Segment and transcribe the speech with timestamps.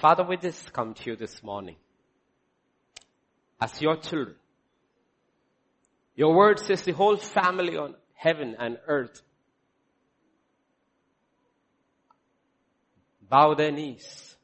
[0.00, 1.76] Father, we just come to you this morning
[3.60, 4.36] as your children.
[6.16, 9.22] Your word says the whole family on heaven and earth
[13.28, 14.34] bow their knees,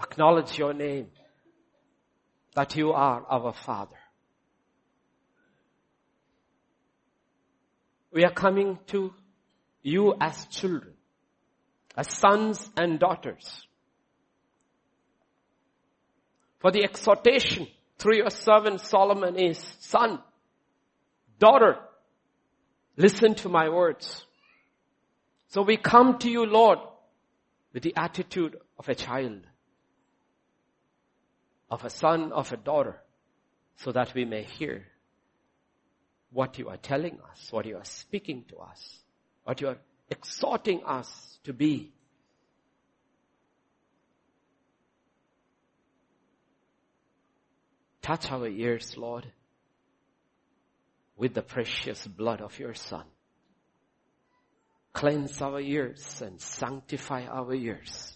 [0.00, 1.08] acknowledge your name,
[2.54, 3.98] that you are our Father.
[8.12, 9.12] We are coming to
[9.82, 10.94] you as children,
[11.96, 13.66] as sons and daughters.
[16.64, 17.66] For the exhortation
[17.98, 20.18] through your servant Solomon is, son,
[21.38, 21.76] daughter,
[22.96, 24.24] listen to my words.
[25.48, 26.78] So we come to you, Lord,
[27.74, 29.42] with the attitude of a child,
[31.70, 32.98] of a son, of a daughter,
[33.76, 34.86] so that we may hear
[36.30, 39.00] what you are telling us, what you are speaking to us,
[39.42, 39.78] what you are
[40.08, 41.92] exhorting us to be.
[48.04, 49.24] Touch our ears, Lord,
[51.16, 53.06] with the precious blood of your Son.
[54.92, 58.14] Cleanse our ears and sanctify our ears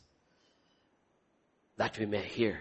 [1.78, 2.58] that we may hear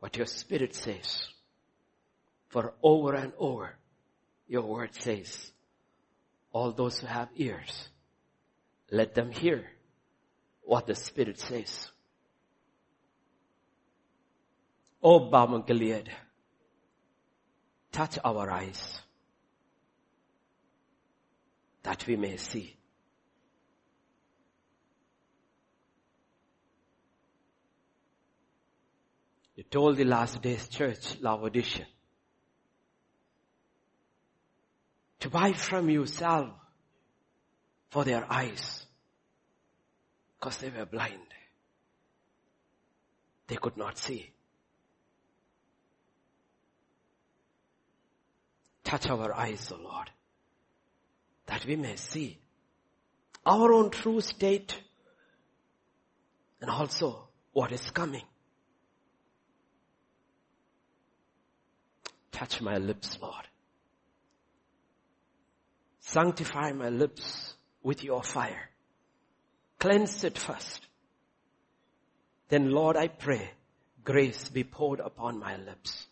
[0.00, 1.28] what your Spirit says.
[2.48, 3.76] For over and over,
[4.48, 5.52] your word says,
[6.50, 7.88] all those who have ears,
[8.90, 9.70] let them hear
[10.62, 11.88] what the Spirit says.
[15.02, 16.10] O Balm Gilead,
[17.92, 19.00] touch our eyes
[21.82, 22.76] that we may see.
[29.54, 31.86] You told the last days church, Laodicea,
[35.20, 36.06] to buy from you
[37.90, 38.86] for their eyes
[40.38, 41.18] because they were blind.
[43.48, 44.30] They could not see.
[48.88, 50.10] Touch our eyes, O Lord,
[51.44, 52.38] that we may see
[53.44, 54.74] our own true state
[56.62, 58.24] and also what is coming.
[62.32, 63.46] Touch my lips, Lord.
[66.00, 68.70] Sanctify my lips with your fire.
[69.78, 70.80] Cleanse it first.
[72.48, 73.50] Then Lord, I pray,
[74.02, 76.07] grace be poured upon my lips.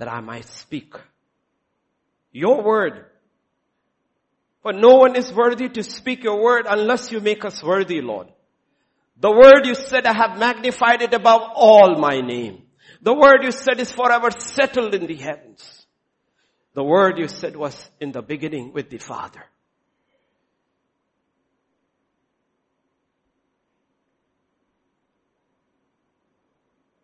[0.00, 0.94] That I might speak
[2.32, 3.04] your word.
[4.62, 8.28] For no one is worthy to speak your word unless you make us worthy, Lord.
[9.20, 12.62] The word you said, I have magnified it above all my name.
[13.02, 15.86] The word you said is forever settled in the heavens.
[16.72, 19.44] The word you said was in the beginning with the Father.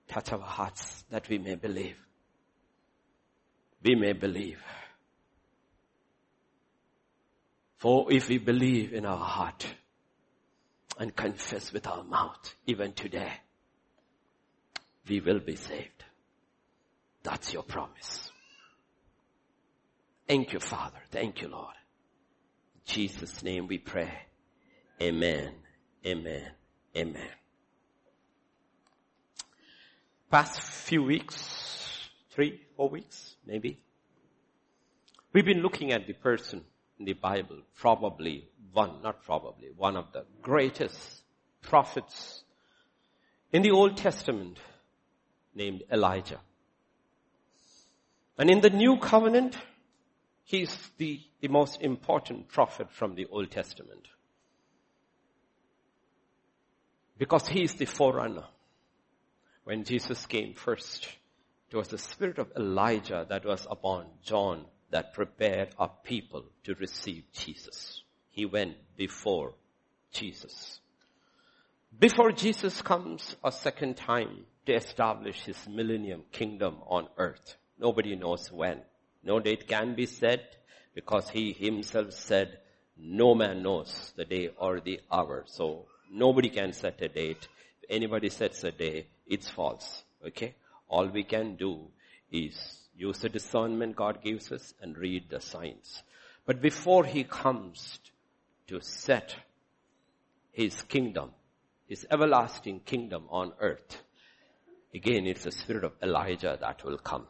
[0.08, 2.05] Touch our hearts that we may believe
[3.86, 4.60] we may believe.
[7.76, 9.64] For if we believe in our heart
[10.98, 13.32] and confess with our mouth, even today,
[15.08, 16.04] we will be saved.
[17.22, 18.32] That's your promise.
[20.26, 20.98] Thank you, Father.
[21.12, 21.74] Thank you, Lord.
[22.74, 24.12] In Jesus' name we pray.
[25.00, 25.53] Amen.
[26.04, 26.50] Amen.
[26.97, 27.30] Amen.
[30.28, 33.78] Past few weeks, three, four weeks, maybe.
[35.32, 36.62] We've been looking at the person
[36.98, 41.22] in the Bible, probably one, not probably, one of the greatest
[41.62, 42.42] prophets
[43.52, 44.58] in the Old Testament
[45.54, 46.40] named Elijah.
[48.38, 49.56] And in the New Covenant,
[50.44, 54.08] he's the, the most important prophet from the Old Testament.
[57.18, 58.44] Because he is the forerunner.
[59.64, 61.08] When Jesus came first,
[61.71, 66.75] it was the spirit of Elijah that was upon John that prepared our people to
[66.75, 68.03] receive Jesus.
[68.31, 69.54] He went before
[70.13, 70.80] Jesus.
[71.98, 77.57] Before Jesus comes a second time to establish his millennium kingdom on earth.
[77.78, 78.80] Nobody knows when.
[79.24, 80.57] No date can be set
[80.95, 82.59] because he himself said,
[82.97, 85.45] no man knows the day or the hour.
[85.47, 87.48] So nobody can set a date.
[87.83, 90.04] If anybody sets a day, it's false.
[90.27, 90.54] Okay?
[90.88, 91.88] All we can do
[92.30, 92.54] is
[92.97, 96.03] use the discernment God gives us and read the signs.
[96.47, 97.98] But before He comes
[98.68, 99.34] to set
[100.53, 101.30] His kingdom,
[101.88, 104.03] His everlasting kingdom on earth,
[104.94, 107.27] again it's the spirit of Elijah that will come.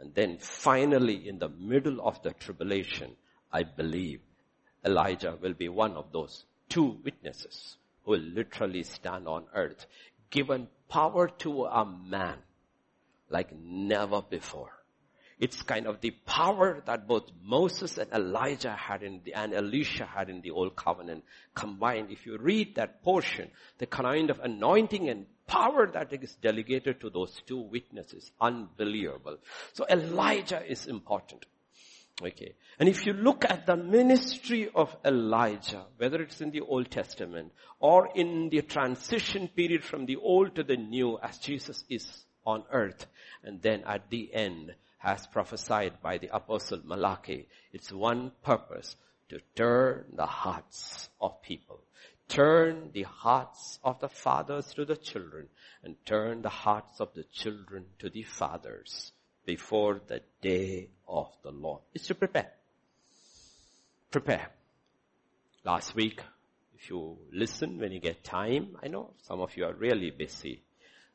[0.00, 3.16] And then finally in the middle of the tribulation,
[3.52, 4.20] I believe
[4.84, 9.86] Elijah will be one of those two witnesses who will literally stand on earth,
[10.30, 12.38] given power to a man
[13.30, 14.70] like never before.
[15.38, 20.04] It's kind of the power that both Moses and Elijah had in the, and Elisha
[20.04, 21.22] had in the old covenant
[21.54, 22.10] combined.
[22.10, 27.10] If you read that portion, the kind of anointing and power that is delegated to
[27.10, 29.38] those two witnesses, unbelievable.
[29.74, 31.46] So Elijah is important.
[32.20, 32.54] Okay.
[32.80, 37.52] And if you look at the ministry of Elijah, whether it's in the Old Testament
[37.78, 42.64] or in the transition period from the Old to the New as Jesus is on
[42.72, 43.06] earth,
[43.44, 47.46] and then at the end, as prophesied by the apostle Malachi.
[47.72, 48.96] It's one purpose,
[49.28, 51.80] to turn the hearts of people.
[52.28, 55.48] Turn the hearts of the fathers to the children
[55.82, 59.12] and turn the hearts of the children to the fathers
[59.44, 61.82] before the day of the Lord.
[61.94, 62.52] It's to prepare.
[64.10, 64.48] Prepare.
[65.64, 66.22] Last week,
[66.74, 70.62] if you listen when you get time, I know some of you are really busy.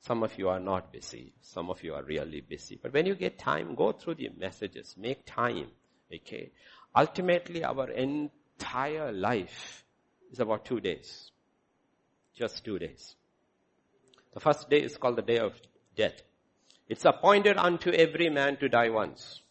[0.06, 1.34] Some of you are not busy.
[1.42, 2.78] Some of you are really busy.
[2.82, 4.96] But when you get time, go through the messages.
[4.98, 5.68] Make time.
[6.14, 6.52] Okay.
[6.94, 9.86] Ultimately, our entire life
[10.32, 11.32] is about two days.
[12.36, 13.16] Just two days.
[14.34, 15.54] The first day is called the day of
[15.96, 16.22] death.
[16.90, 19.42] It's appointed unto every man to die once.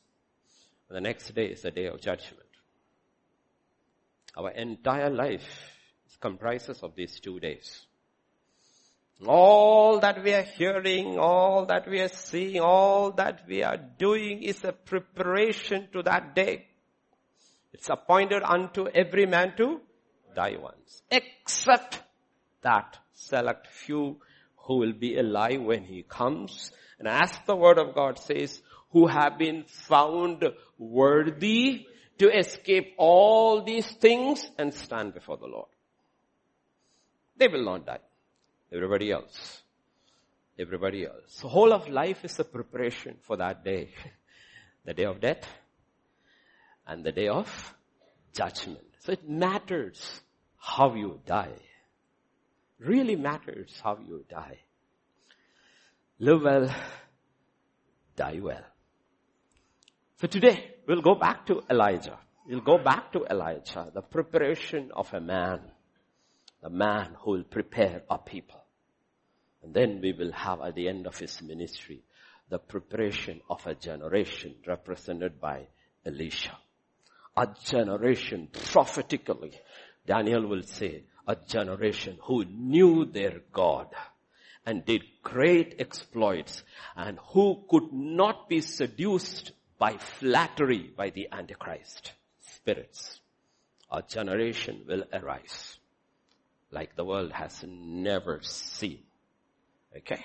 [0.91, 2.41] The next day is the day of judgment.
[4.37, 5.73] Our entire life
[6.21, 7.87] comprises of these two days.
[9.27, 14.43] All that we are hearing, all that we are seeing, all that we are doing
[14.43, 16.67] is a preparation to that day.
[17.73, 19.81] It's appointed unto every man to
[20.35, 21.03] die once.
[21.11, 22.01] Except
[22.63, 24.19] that select few
[24.57, 26.73] who will be alive when he comes.
[26.99, 28.61] And as the word of God says,
[28.91, 30.45] who have been found
[30.79, 31.87] worthy
[32.19, 35.69] to escape all these things and stand before the Lord.
[37.37, 37.99] They will not die.
[38.73, 39.63] Everybody else.
[40.59, 41.25] Everybody else.
[41.29, 43.91] So whole of life is a preparation for that day.
[44.85, 45.47] the day of death
[46.87, 47.75] and the day of
[48.33, 48.85] judgment.
[49.01, 50.21] So it matters
[50.57, 51.59] how you die.
[52.79, 54.59] Really matters how you die.
[56.19, 56.75] Live well,
[58.17, 58.65] die well.
[60.21, 62.19] So today we'll go back to Elijah.
[62.47, 65.61] We'll go back to Elijah, the preparation of a man,
[66.61, 68.62] the man who will prepare a people.
[69.63, 72.03] And then we will have at the end of his ministry
[72.49, 75.67] the preparation of a generation represented by
[76.05, 76.57] Elisha.
[77.37, 79.53] A generation prophetically,
[80.07, 83.89] Daniel will say, a generation who knew their God
[84.67, 86.63] and did great exploits
[86.97, 93.21] and who could not be seduced by flattery by the Antichrist spirits.
[93.91, 95.79] A generation will arise
[96.71, 99.01] like the world has never seen.
[99.97, 100.25] Okay?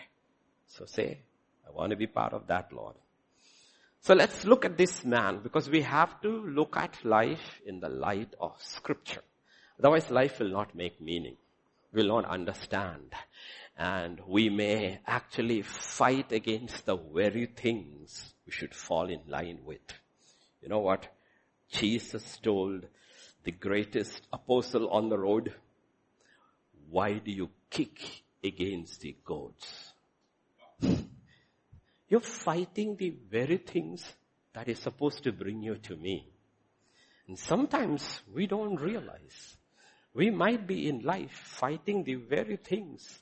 [0.68, 1.20] So say,
[1.68, 2.96] I want to be part of that, Lord.
[4.02, 7.90] So let's look at this man because we have to look at life in the
[7.90, 9.22] light of scripture.
[9.80, 11.36] Otherwise life will not make meaning.
[11.94, 13.14] Will not understand.
[13.78, 19.82] And we may actually fight against the very things we should fall in line with.
[20.62, 21.08] You know what?
[21.70, 22.86] Jesus told
[23.44, 25.54] the greatest apostle on the road,
[26.90, 29.94] why do you kick against the gods.
[32.10, 34.04] You're fighting the very things
[34.54, 36.28] that is supposed to bring you to me.
[37.28, 39.58] And sometimes we don't realize
[40.14, 43.20] we might be in life fighting the very things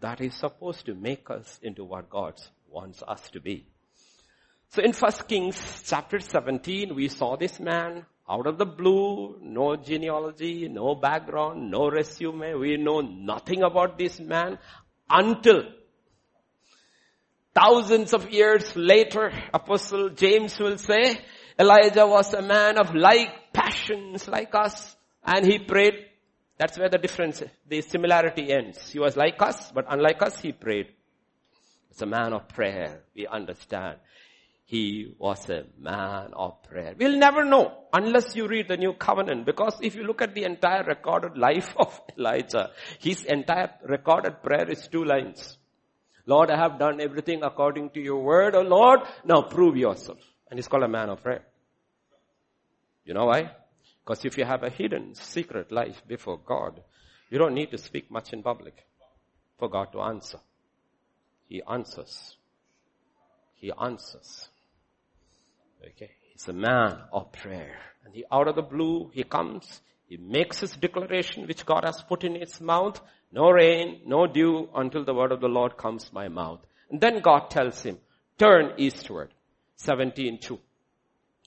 [0.00, 2.34] that is supposed to make us into what God
[2.68, 3.66] wants us to be.
[4.68, 9.76] So in First Kings chapter 17, we saw this man out of the blue, no
[9.76, 12.54] genealogy, no background, no resume.
[12.54, 14.58] We know nothing about this man
[15.08, 15.62] until
[17.54, 21.20] thousands of years later, Apostle James will say,
[21.58, 25.94] Elijah was a man of like passions like us and he prayed.
[26.58, 28.90] That's where the difference, the similarity ends.
[28.90, 30.86] He was like us, but unlike us, he prayed.
[31.90, 33.04] It's a man of prayer.
[33.14, 33.98] We understand
[34.68, 36.94] he was a man of prayer.
[36.98, 40.42] We'll never know unless you read the new covenant because if you look at the
[40.42, 45.56] entire recorded life of Elijah, his entire recorded prayer is two lines.
[46.26, 50.18] Lord, I have done everything according to your word, oh Lord, now prove yourself.
[50.50, 51.44] And he's called a man of prayer.
[53.04, 53.52] You know why?
[54.04, 56.82] Because if you have a hidden secret life before God,
[57.30, 58.84] you don't need to speak much in public
[59.60, 60.38] for God to answer.
[61.48, 62.36] He answers.
[63.54, 64.48] He answers.
[65.80, 66.10] Okay.
[66.32, 67.76] He's a man of prayer.
[68.04, 72.02] And he, out of the blue, he comes, He makes his declaration which God has
[72.02, 73.00] put in his mouth.
[73.32, 76.60] No rain, no dew until the word of the Lord comes my mouth.
[76.90, 77.98] And then God tells him,
[78.38, 79.30] turn eastward.
[79.78, 80.58] 17.2.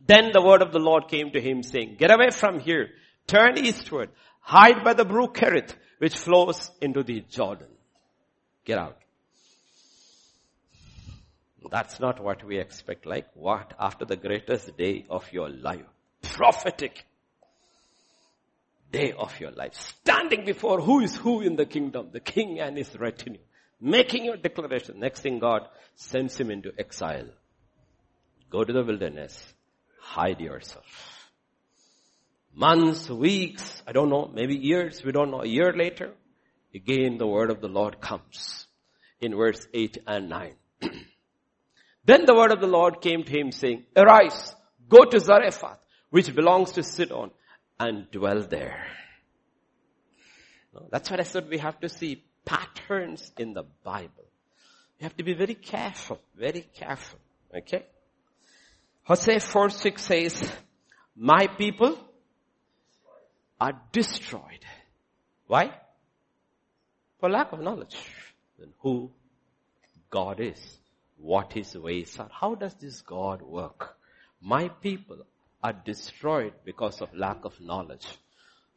[0.05, 2.89] Then the word of the Lord came to him saying, get away from here,
[3.27, 4.09] turn eastward,
[4.39, 7.67] hide by the brook Kerith, which flows into the Jordan.
[8.65, 8.97] Get out.
[11.71, 13.05] That's not what we expect.
[13.05, 13.73] Like what?
[13.79, 15.85] After the greatest day of your life.
[16.21, 17.05] Prophetic
[18.91, 19.73] day of your life.
[19.73, 23.39] Standing before who is who in the kingdom, the king and his retinue.
[23.81, 24.99] Making your declaration.
[24.99, 27.29] Next thing God sends him into exile.
[28.49, 29.53] Go to the wilderness.
[30.01, 31.29] Hide yourself.
[32.53, 35.41] Months, weeks, I don't know, maybe years, we don't know.
[35.41, 36.11] A year later,
[36.73, 38.67] again the word of the Lord comes
[39.21, 40.53] in verse 8 and 9.
[42.05, 44.55] then the word of the Lord came to him saying, arise,
[44.87, 45.79] go to Zarephath,
[46.09, 47.31] which belongs to Sidon,
[47.79, 48.85] and dwell there.
[50.91, 54.25] That's what I said we have to see patterns in the Bible.
[54.99, 57.19] You have to be very careful, very careful.
[57.55, 57.85] Okay?
[59.03, 60.51] Hosea 4 6 says,
[61.15, 61.97] my people
[63.59, 64.65] are destroyed.
[65.47, 65.73] Why?
[67.19, 67.97] For lack of knowledge.
[68.57, 69.11] Then who
[70.09, 70.78] God is,
[71.21, 72.29] what his ways are.
[72.31, 73.95] How does this God work?
[74.41, 75.25] My people
[75.61, 78.07] are destroyed because of lack of knowledge.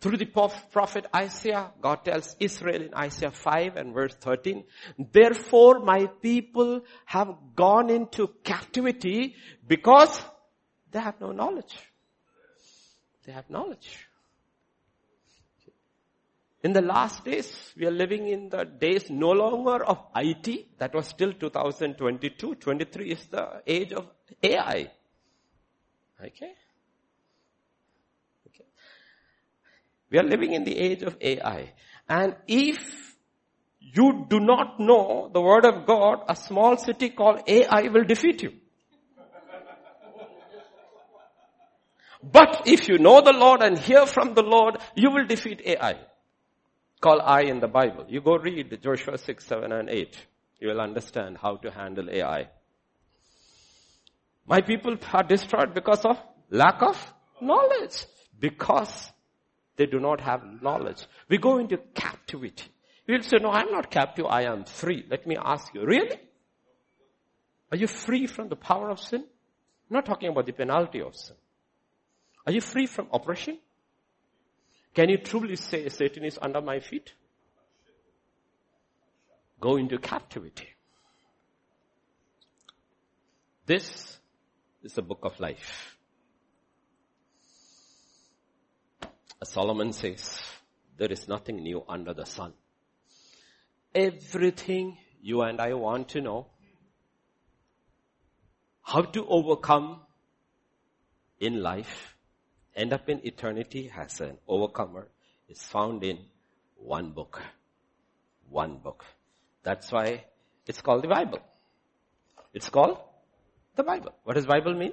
[0.00, 4.64] Through the prophet Isaiah, God tells Israel in Isaiah 5 and verse 13,
[5.12, 10.20] therefore my people have gone into captivity because
[10.90, 11.78] they have no knowledge.
[13.24, 14.08] They have knowledge.
[16.62, 20.78] In the last days, we are living in the days no longer of IT.
[20.78, 22.54] That was still 2022.
[22.54, 24.06] 23 is the age of
[24.42, 24.92] AI.
[26.24, 26.52] Okay?
[30.08, 31.72] We are living in the age of AI.
[32.08, 33.16] And if
[33.80, 38.42] you do not know the word of God, a small city called AI will defeat
[38.42, 38.52] you.
[42.22, 45.96] But if you know the Lord and hear from the Lord, you will defeat AI.
[47.02, 48.04] Call I in the Bible.
[48.08, 50.16] You go read Joshua 6, 7 and 8.
[50.60, 52.48] You will understand how to handle AI.
[54.46, 56.16] My people are destroyed because of
[56.48, 56.96] lack of
[57.40, 58.06] knowledge.
[58.38, 59.10] Because
[59.76, 61.04] they do not have knowledge.
[61.28, 62.70] We go into captivity.
[63.08, 65.04] We'll say, no, I'm not captive, I am free.
[65.10, 66.20] Let me ask you, really?
[67.72, 69.24] Are you free from the power of sin?
[69.90, 71.34] I'm not talking about the penalty of sin.
[72.46, 73.58] Are you free from oppression?
[74.94, 77.12] Can you truly say Satan is under my feet?
[79.60, 80.68] Go into captivity.
[83.64, 84.18] This
[84.82, 85.96] is the book of life.
[89.40, 90.40] As Solomon says,
[90.98, 92.52] there is nothing new under the sun.
[93.94, 96.48] Everything you and I want to know,
[98.82, 100.00] how to overcome
[101.38, 102.11] in life,
[102.74, 105.08] end up in eternity as an overcomer,
[105.48, 106.18] is found in
[106.76, 107.40] one book.
[108.48, 109.04] One book.
[109.62, 110.24] That's why
[110.66, 111.38] it's called the Bible.
[112.52, 112.98] It's called
[113.76, 114.12] the Bible.
[114.24, 114.92] What does Bible mean?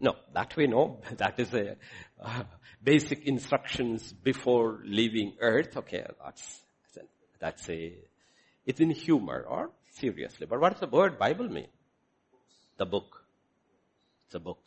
[0.00, 1.00] No, that we know.
[1.16, 1.76] That is a
[2.20, 2.42] uh,
[2.82, 5.76] basic instructions before leaving earth.
[5.76, 6.62] Okay, that's,
[7.38, 7.94] that's a,
[8.66, 10.46] it's in humor or seriously.
[10.48, 11.68] But what does the word Bible mean?
[12.78, 13.24] The book.
[14.26, 14.58] It's a book.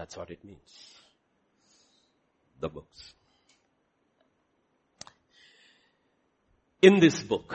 [0.00, 0.94] That's what it means.
[2.58, 3.12] The books.
[6.80, 7.54] In this book,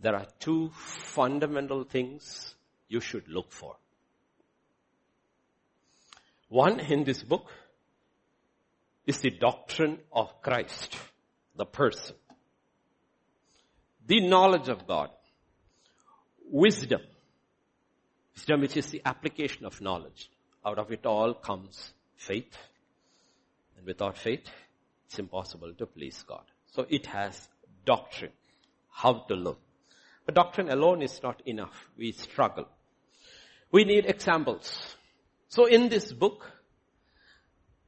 [0.00, 2.54] there are two fundamental things
[2.88, 3.76] you should look for.
[6.48, 7.50] One in this book
[9.06, 10.96] is the doctrine of Christ,
[11.56, 12.16] the person.
[14.06, 15.10] The knowledge of God.
[16.50, 17.02] Wisdom.
[18.36, 20.30] Wisdom which is the application of knowledge.
[20.64, 22.56] Out of it all comes faith.
[23.76, 24.48] And without faith,
[25.06, 26.44] it's impossible to please God.
[26.72, 27.48] So it has
[27.84, 28.32] doctrine.
[28.90, 29.56] How to live.
[30.24, 31.88] But doctrine alone is not enough.
[31.96, 32.66] We struggle.
[33.70, 34.96] We need examples.
[35.48, 36.50] So in this book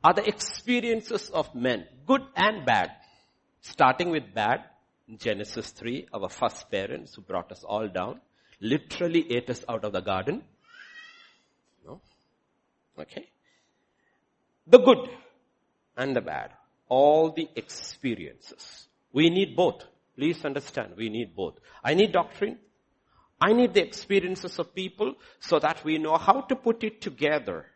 [0.05, 2.93] are the experiences of men, good and bad.
[3.61, 4.65] Starting with bad,
[5.17, 8.21] Genesis 3, our first parents who brought us all down,
[8.61, 10.43] literally ate us out of the garden.
[11.87, 12.01] No?
[12.99, 13.29] Okay.
[14.67, 15.09] The good
[15.97, 16.51] and the bad.
[16.89, 18.89] All the experiences.
[19.13, 19.85] We need both.
[20.17, 21.59] Please understand, we need both.
[21.85, 22.59] I need doctrine.
[23.41, 27.67] I need the experiences of people so that we know how to put it together,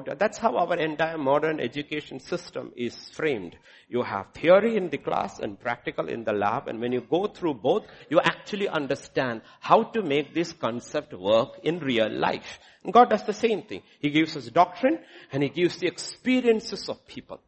[0.00, 3.56] To, that's how our entire modern education system is framed.
[3.88, 7.26] You have theory in the class and practical in the lab and when you go
[7.26, 12.58] through both, you actually understand how to make this concept work in real life.
[12.84, 13.82] And God does the same thing.
[14.00, 14.98] He gives us doctrine
[15.32, 17.40] and He gives the experiences of people.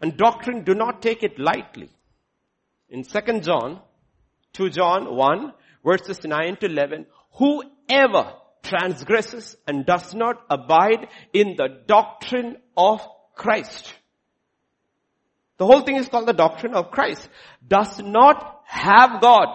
[0.00, 1.90] And doctrine, do not take it lightly.
[2.88, 3.80] In 2 John,
[4.52, 5.52] 2 John 1,
[5.84, 13.94] verses 9 to 11, whoever transgresses and does not abide in the doctrine of Christ.
[15.58, 17.28] The whole thing is called the doctrine of Christ.
[17.66, 19.46] Does not have God.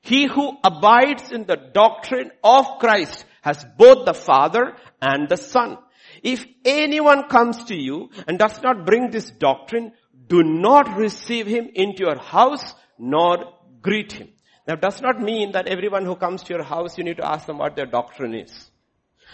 [0.00, 5.78] He who abides in the doctrine of Christ has both the Father and the Son.
[6.22, 9.92] If anyone comes to you and does not bring this doctrine,
[10.26, 14.28] do not receive him into your house nor greet him.
[14.66, 17.46] Now does not mean that everyone who comes to your house, you need to ask
[17.46, 18.70] them what their doctrine is.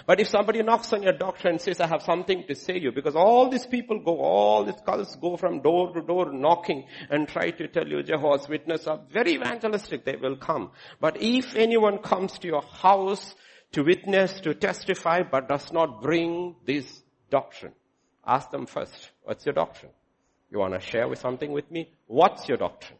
[0.07, 2.81] But if somebody knocks on your doctrine and says, I have something to say to
[2.81, 6.87] you, because all these people go, all these cults go from door to door knocking
[7.11, 10.71] and try to tell you Jehovah's Witnesses are very evangelistic, they will come.
[11.01, 13.35] But if anyone comes to your house
[13.73, 17.73] to witness, to testify, but does not bring this doctrine,
[18.27, 19.93] ask them first, what's your doctrine?
[20.51, 21.93] You want to share with something with me?
[22.07, 22.99] What's your doctrine?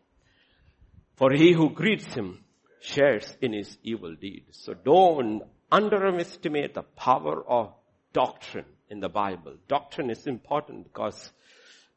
[1.21, 2.43] For he who greets him
[2.81, 4.57] shares in his evil deeds.
[4.65, 7.75] So don't underestimate the power of
[8.15, 9.57] doctrine in the Bible.
[9.69, 11.31] Doctrine is important because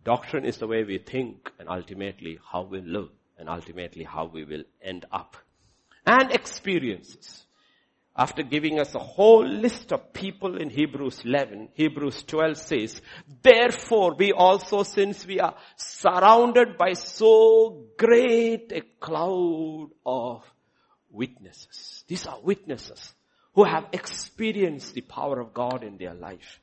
[0.03, 4.43] doctrine is the way we think and ultimately how we live and ultimately how we
[4.43, 5.37] will end up.
[6.05, 7.45] And experiences
[8.15, 13.01] after giving us a whole list of people in Hebrews 11, Hebrews 12 says,
[13.41, 20.43] therefore we also since we are surrounded by so great a cloud of
[21.09, 22.03] witnesses.
[22.07, 23.13] These are witnesses
[23.53, 26.59] who have experienced the power of God in their life.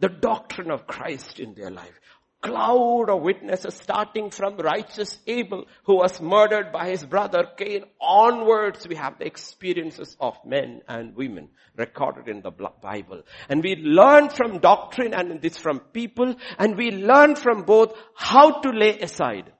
[0.00, 2.00] The doctrine of Christ in their life
[2.40, 8.86] cloud of witnesses starting from righteous Abel who was murdered by his brother Cain onwards
[8.86, 13.22] we have the experiences of men and women recorded in the Bible.
[13.48, 18.60] And we learn from doctrine and this from people and we learn from both how
[18.60, 19.52] to lay aside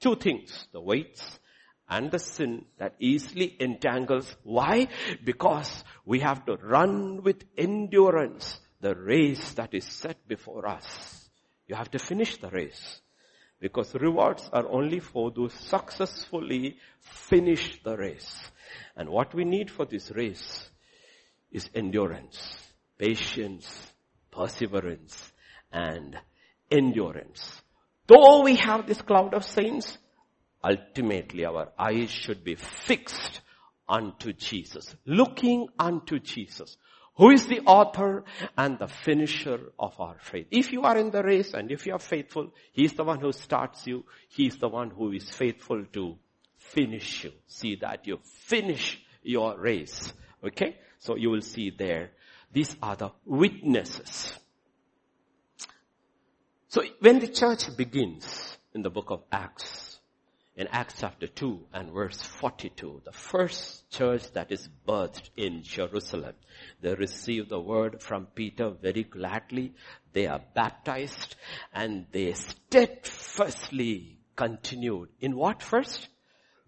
[0.00, 1.38] two things, the weights
[1.88, 4.36] and the sin that easily entangles.
[4.42, 4.88] Why?
[5.24, 11.17] Because we have to run with endurance the race that is set before us.
[11.68, 13.00] You have to finish the race.
[13.60, 18.38] Because rewards are only for those successfully finish the race.
[18.96, 20.70] And what we need for this race
[21.50, 22.56] is endurance,
[22.98, 23.92] patience,
[24.30, 25.32] perseverance,
[25.72, 26.16] and
[26.70, 27.62] endurance.
[28.06, 29.98] Though we have this cloud of saints,
[30.62, 33.40] ultimately our eyes should be fixed
[33.88, 36.76] unto Jesus, looking unto Jesus
[37.18, 38.24] who is the author
[38.56, 40.46] and the finisher of our faith.
[40.52, 43.20] If you are in the race and if you are faithful, He is the one
[43.20, 44.04] who starts you.
[44.28, 46.16] He is the one who is faithful to
[46.56, 47.32] finish you.
[47.48, 50.12] See that you finish your race.
[50.44, 50.76] Okay?
[51.00, 52.12] So you will see there,
[52.52, 54.32] these are the witnesses.
[56.68, 59.98] So when the church begins in the book of Acts,
[60.58, 66.34] in Acts chapter 2 and verse 42, the first church that is birthed in Jerusalem.
[66.80, 69.74] They receive the word from Peter very gladly.
[70.12, 71.36] They are baptized
[71.72, 75.08] and they steadfastly continued.
[75.20, 76.08] In what first?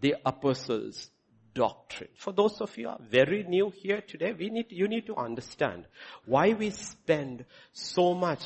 [0.00, 1.10] The apostles'
[1.54, 2.10] doctrine.
[2.16, 5.86] For those of you are very new here today, we need, you need to understand
[6.24, 8.42] why we spend so much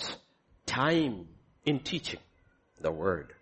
[0.67, 1.29] time
[1.65, 2.21] in teaching
[2.81, 3.33] the word.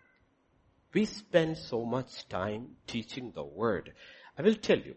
[0.92, 3.92] We spend so much time teaching the word.
[4.38, 4.96] I will tell you.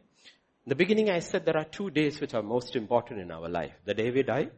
[0.66, 3.48] In the beginning I said there are two days which are most important in our
[3.48, 3.74] life.
[3.86, 4.50] The day we die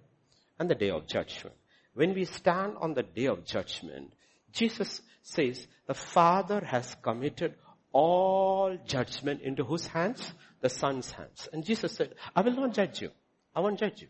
[0.57, 1.55] and the day of judgment.
[1.93, 4.13] When we stand on the day of judgment,
[4.53, 7.55] Jesus says the Father has committed
[7.91, 10.33] all judgment into whose hands?
[10.61, 11.49] The Son's hands.
[11.51, 13.11] And Jesus said, I will not judge you.
[13.53, 14.07] I won't judge you.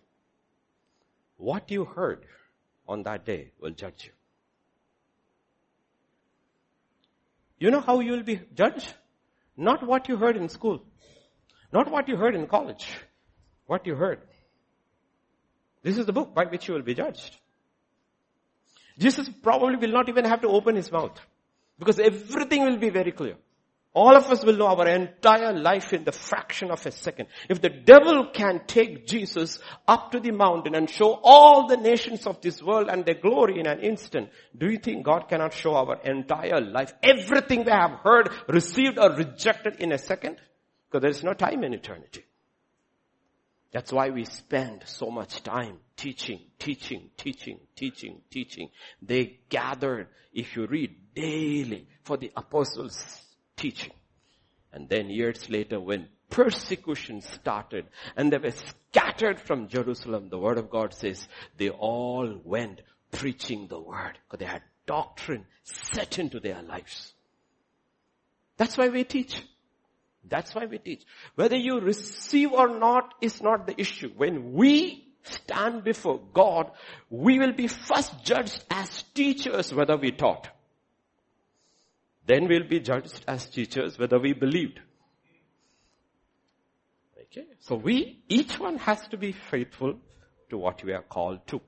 [1.37, 2.25] What you heard
[2.87, 4.11] on that day will judge you.
[7.59, 8.93] You know how you will be judged?
[9.55, 10.83] Not what you heard in school.
[11.71, 12.87] Not what you heard in college.
[13.65, 14.19] What you heard.
[15.83, 17.37] This is the book by which you will be judged.
[18.97, 21.19] Jesus probably will not even have to open his mouth.
[21.77, 23.35] Because everything will be very clear.
[23.93, 27.29] All of us will know our entire life in the fraction of a second.
[27.49, 32.27] If the devil can take Jesus up to the mountain and show all the nations
[32.27, 35.73] of this world and their glory in an instant, do you think God cannot show
[35.73, 36.93] our entire life?
[37.01, 40.37] Everything we have heard, received or rejected in a second?
[40.89, 42.25] Because there is no time in eternity.
[43.71, 48.69] That's why we spend so much time teaching, teaching, teaching, teaching, teaching.
[49.01, 53.21] They gathered, if you read daily, for the apostles'
[53.57, 53.91] teaching.
[54.71, 60.57] And then years later when persecution started and they were scattered from Jerusalem, the word
[60.57, 66.39] of God says they all went preaching the word because they had doctrine set into
[66.39, 67.13] their lives.
[68.57, 69.43] That's why we teach.
[70.29, 71.03] That's why we teach.
[71.35, 74.11] Whether you receive or not is not the issue.
[74.15, 76.71] When we stand before God,
[77.09, 80.49] we will be first judged as teachers whether we taught.
[82.25, 84.79] Then we'll be judged as teachers whether we believed.
[87.21, 87.45] Okay.
[87.59, 89.99] So we, each one has to be faithful
[90.49, 91.61] to what we are called to.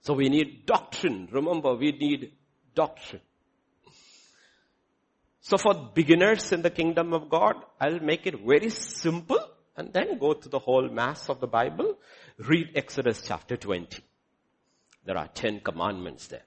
[0.00, 1.28] So we need doctrine.
[1.30, 2.32] Remember, we need
[2.74, 3.20] doctrine.
[5.40, 9.38] So for beginners in the kingdom of God, I'll make it very simple
[9.76, 11.96] and then go through the whole mass of the Bible.
[12.38, 14.02] Read Exodus chapter 20.
[15.04, 16.42] There are 10 commandments there.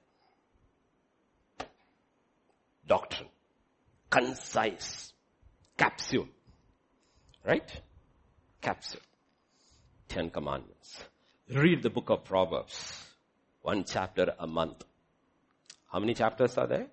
[2.86, 3.28] Doctrine.
[4.10, 5.12] Concise.
[5.76, 6.28] Capsule.
[7.44, 7.80] Right?
[8.60, 9.00] Capsule.
[10.08, 11.04] 10 commandments.
[11.48, 13.02] Read the book of Proverbs.
[13.62, 14.84] One chapter a month.
[15.90, 16.86] How many chapters are there?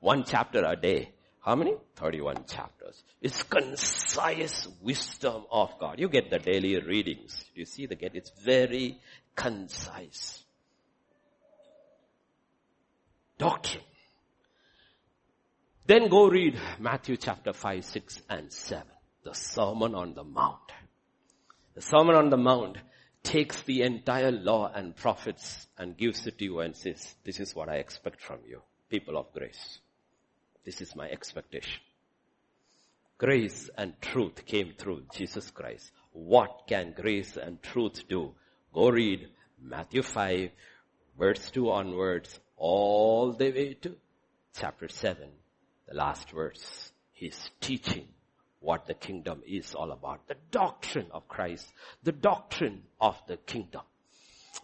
[0.00, 1.10] One chapter a day.
[1.46, 1.76] How many?
[1.94, 3.04] 31 chapters.
[3.22, 6.00] It's concise wisdom of God.
[6.00, 7.44] You get the daily readings.
[7.54, 8.98] You see the get, it's very
[9.36, 10.42] concise.
[13.38, 13.84] Doctrine.
[15.86, 18.82] Then go read Matthew chapter 5, 6 and 7.
[19.22, 20.72] The Sermon on the Mount.
[21.76, 22.78] The Sermon on the Mount
[23.22, 27.54] takes the entire law and prophets and gives it to you and says, this is
[27.54, 29.78] what I expect from you, people of grace.
[30.66, 31.80] This is my expectation.
[33.18, 35.92] Grace and truth came through Jesus Christ.
[36.12, 38.34] What can grace and truth do?
[38.74, 39.28] Go read
[39.62, 40.50] Matthew 5,
[41.16, 43.96] verse 2 onwards, all the way to
[44.58, 45.28] chapter 7,
[45.88, 46.90] the last verse.
[47.12, 48.08] He's teaching
[48.58, 50.26] what the kingdom is all about.
[50.26, 51.72] The doctrine of Christ.
[52.02, 53.82] The doctrine of the kingdom.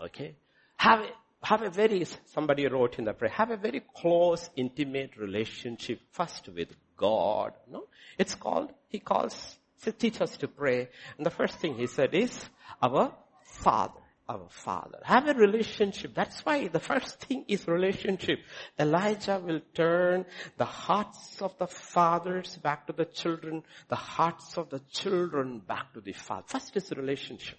[0.02, 0.34] Okay?
[0.76, 1.06] Have
[1.42, 6.48] have a very, somebody wrote in the prayer, have a very close, intimate relationship first
[6.48, 7.52] with God.
[7.70, 7.84] No?
[8.16, 10.88] It's called, he calls, he teach us to pray.
[11.16, 12.44] And the first thing he said is,
[12.80, 14.00] our Father.
[14.28, 15.00] Our Father.
[15.02, 16.14] Have a relationship.
[16.14, 18.38] That's why the first thing is relationship.
[18.78, 20.24] Elijah will turn
[20.56, 25.92] the hearts of the fathers back to the children, the hearts of the children back
[25.94, 26.44] to the father.
[26.46, 27.58] First is relationship.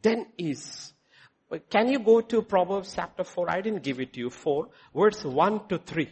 [0.00, 0.94] Then is
[1.70, 3.50] can you go to Proverbs chapter 4?
[3.50, 4.30] I didn't give it to you.
[4.30, 6.08] 4, verse 1 to 3.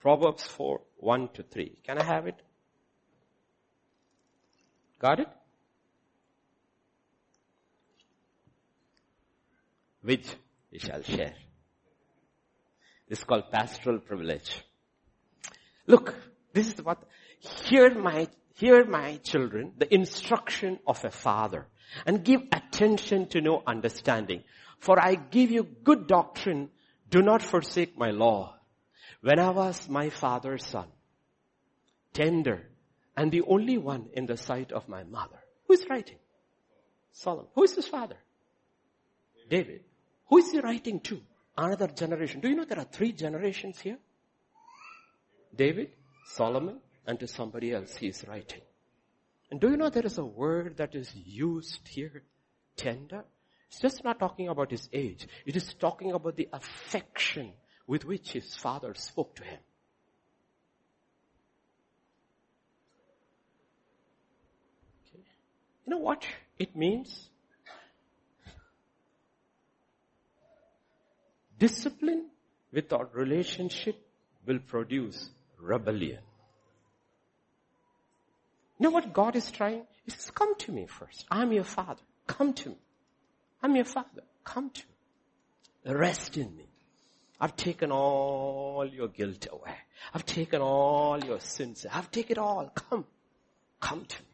[0.00, 1.76] Proverbs 4, 1 to 3.
[1.84, 2.40] Can I have it?
[4.98, 5.28] Got it?
[10.00, 10.26] Which
[10.72, 11.34] we shall share.
[13.08, 14.64] This is called pastoral privilege.
[15.86, 16.14] Look,
[16.52, 17.02] this is what,
[17.38, 21.68] hear my, hear my children, the instruction of a father
[22.06, 24.42] and give attention to no understanding.
[24.78, 26.70] For I give you good doctrine.
[27.10, 28.56] Do not forsake my law.
[29.20, 30.88] When I was my father's son,
[32.12, 32.66] tender,
[33.16, 35.38] and the only one in the sight of my mother.
[35.68, 36.18] Who is writing?
[37.12, 37.46] Solomon.
[37.54, 38.16] Who is his father?
[39.48, 39.84] David.
[40.28, 41.20] Who is he writing to?
[41.56, 42.40] Another generation.
[42.40, 43.98] Do you know there are three generations here?
[45.54, 45.90] David,
[46.24, 48.62] Solomon, and to somebody else he is writing.
[49.52, 52.22] And do you know there is a word that is used here?
[52.74, 53.22] Tender.
[53.68, 55.28] It's just not talking about his age.
[55.44, 57.52] It is talking about the affection
[57.86, 59.58] with which his father spoke to him.
[65.10, 65.22] Okay.
[65.84, 66.26] You know what
[66.58, 67.28] it means?
[71.58, 72.30] Discipline
[72.72, 73.96] without relationship
[74.46, 75.28] will produce
[75.60, 76.20] rebellion.
[78.82, 79.82] You know what God is trying?
[80.04, 81.24] He says, come to me first.
[81.30, 82.02] I'm your father.
[82.26, 82.76] Come to me.
[83.62, 84.22] I'm your father.
[84.42, 84.82] Come to
[85.84, 85.94] me.
[85.94, 86.66] Rest in me.
[87.40, 89.76] I've taken all your guilt away.
[90.12, 91.86] I've taken all your sins.
[91.92, 92.72] I've taken it all.
[92.74, 93.04] Come.
[93.78, 94.28] Come to me.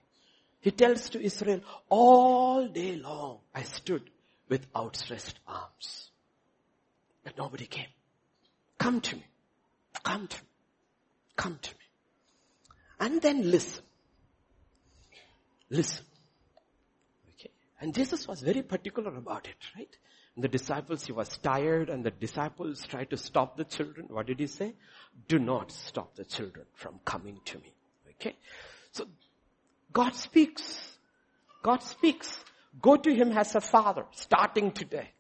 [0.60, 4.08] He tells to Israel, all day long I stood
[4.48, 6.08] with outstretched arms.
[7.22, 7.92] But nobody came.
[8.78, 9.26] Come to me.
[10.02, 10.48] Come to me.
[11.36, 11.84] Come to me.
[12.98, 13.84] And then listen.
[15.70, 16.04] Listen.
[17.34, 17.50] Okay.
[17.80, 19.96] And Jesus was very particular about it, right?
[20.34, 24.06] And the disciples, he was tired and the disciples tried to stop the children.
[24.08, 24.74] What did he say?
[25.26, 27.72] Do not stop the children from coming to me.
[28.20, 28.36] Okay.
[28.92, 29.06] So
[29.92, 30.80] God speaks.
[31.62, 32.38] God speaks.
[32.80, 35.10] Go to Him as a father, starting today.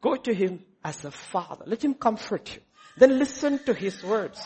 [0.00, 1.64] Go to Him as a father.
[1.66, 2.60] Let Him comfort you.
[2.96, 4.40] Then listen to His words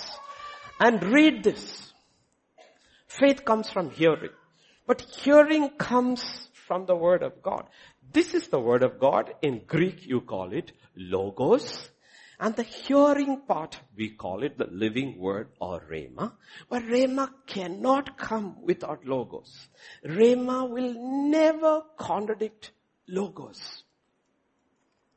[0.80, 1.92] and read this.
[3.08, 4.30] Faith comes from hearing.
[4.86, 7.66] But hearing comes from the Word of God.
[8.12, 9.34] This is the Word of God.
[9.42, 11.90] In Greek you call it logos.
[12.38, 16.32] And the hearing part, we call it the living word or rhema.
[16.68, 19.68] But rhema cannot come without logos.
[20.04, 20.92] Rhema will
[21.30, 22.72] never contradict
[23.08, 23.84] logos.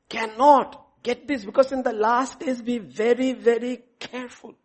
[0.07, 0.85] Cannot.
[1.03, 4.55] Get this because in the last days be very, very careful.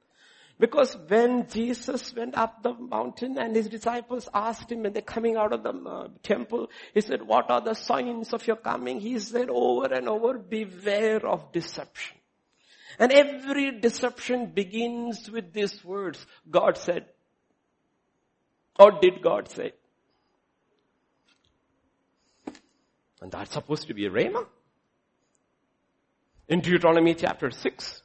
[0.58, 5.36] Because when Jesus went up the mountain and his disciples asked him when they're coming
[5.36, 9.00] out of the uh, temple, he said, what are the signs of your coming?
[9.00, 12.16] He said over and over, beware of deception.
[13.00, 17.06] And every deception begins with these words, God said.
[18.78, 19.72] Or did God say?
[23.20, 24.46] And that's supposed to be a rhema.
[26.46, 28.02] In Deuteronomy chapter 6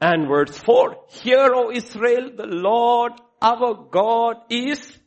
[0.00, 4.98] and verse 4, Hear, O Israel, the Lord our God is,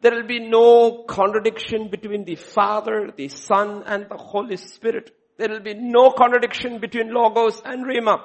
[0.00, 5.10] there will be no contradiction between the Father, the Son, and the Holy Spirit.
[5.38, 8.20] There will be no contradiction between Logos and Rhema.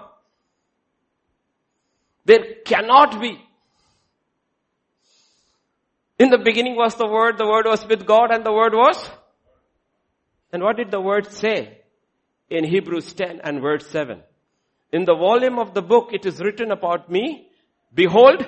[2.25, 3.39] There cannot be.
[6.19, 9.09] In the beginning was the Word, the Word was with God, and the Word was?
[10.53, 11.79] And what did the Word say?
[12.49, 14.21] In Hebrews 10 and verse 7.
[14.91, 17.47] In the volume of the book it is written about me,
[17.93, 18.45] behold,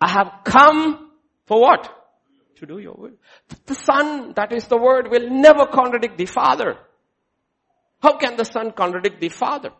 [0.00, 1.10] I have come
[1.46, 1.88] for what?
[2.56, 3.16] To do your will.
[3.66, 6.76] The Son, that is the Word, will never contradict the Father.
[8.02, 9.70] How can the Son contradict the Father?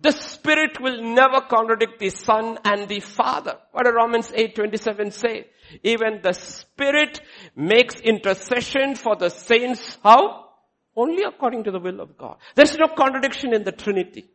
[0.00, 3.58] The Spirit will never contradict the Son and the Father.
[3.70, 5.46] What does Romans 8:27 say?
[5.84, 7.20] Even the Spirit
[7.54, 9.98] makes intercession for the saints.
[10.02, 10.51] How?
[10.94, 12.36] Only according to the will of God.
[12.54, 14.26] There's no contradiction in the Trinity.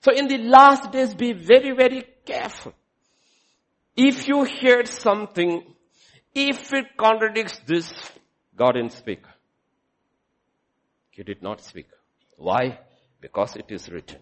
[0.00, 2.72] So in the last days, be very, very careful.
[3.96, 5.64] If you hear something,
[6.34, 7.92] if it contradicts this,
[8.56, 9.22] God didn't speak.
[11.10, 11.88] He did not speak.
[12.36, 12.78] Why?
[13.20, 14.20] Because it is written.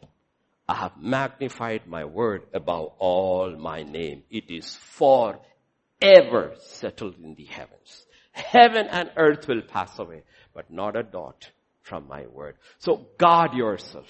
[0.68, 4.24] I have magnified my word above all my name.
[4.30, 8.06] It is forever settled in the heavens.
[8.32, 10.22] Heaven and earth will pass away,
[10.56, 11.50] but not a dot
[11.82, 12.56] from my word.
[12.78, 14.06] So guard yourself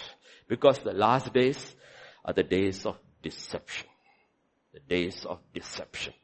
[0.49, 1.75] because the last days
[2.25, 3.89] are the days of deception.
[4.73, 6.15] The days of deception.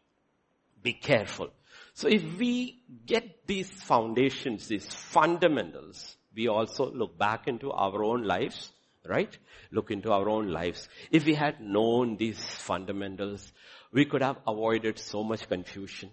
[0.81, 1.51] Be careful.
[1.95, 8.23] So if we get these foundations, these fundamentals, we also look back into our own
[8.23, 8.71] lives,
[9.05, 9.37] right?
[9.73, 10.89] Look into our own lives.
[11.11, 13.53] If we had known these fundamentals,
[13.93, 16.11] we could have avoided so much confusion,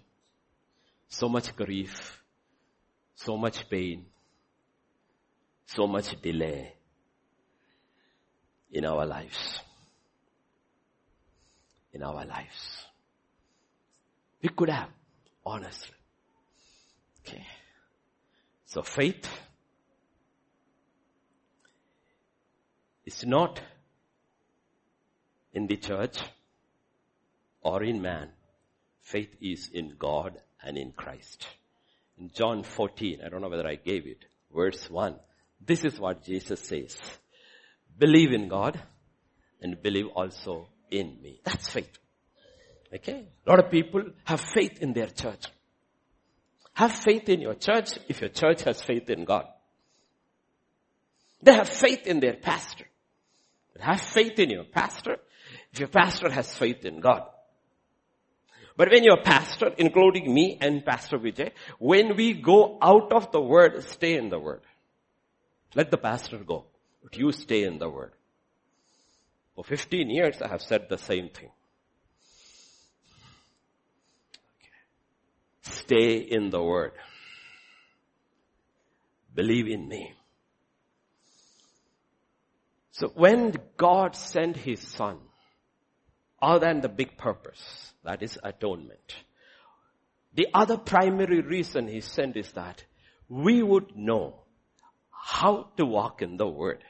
[1.08, 2.19] so much grief,
[3.24, 4.06] so much pain,
[5.66, 6.72] so much delay
[8.72, 9.60] in our lives.
[11.92, 12.86] In our lives.
[14.42, 14.88] We could have,
[15.44, 15.96] honestly.
[17.20, 17.44] Okay.
[18.64, 19.28] So faith
[23.04, 23.60] is not
[25.52, 26.16] in the church
[27.60, 28.30] or in man.
[29.02, 31.46] Faith is in God and in Christ.
[32.20, 35.16] In John 14, I don't know whether I gave it, verse 1,
[35.66, 36.96] this is what Jesus says.
[37.98, 38.78] Believe in God
[39.62, 41.40] and believe also in me.
[41.44, 41.98] That's faith.
[42.94, 43.26] Okay?
[43.46, 45.46] A lot of people have faith in their church.
[46.74, 49.46] Have faith in your church if your church has faith in God.
[51.42, 52.84] They have faith in their pastor.
[53.78, 55.16] Have faith in your pastor
[55.72, 57.22] if your pastor has faith in God.
[58.80, 63.38] But when your pastor, including me and Pastor Vijay, when we go out of the
[63.38, 64.62] word, stay in the word.
[65.74, 66.64] Let the pastor go,
[67.02, 68.12] but you stay in the word.
[69.54, 71.50] For 15 years I have said the same thing.
[75.60, 76.92] Stay in the word.
[79.34, 80.14] Believe in me.
[82.92, 85.18] So when God sent His Son,
[86.40, 89.16] other than the big purpose, that is atonement,
[90.34, 92.84] the other primary reason He sent is that
[93.28, 94.40] we would know
[95.10, 96.82] how to walk in the Word,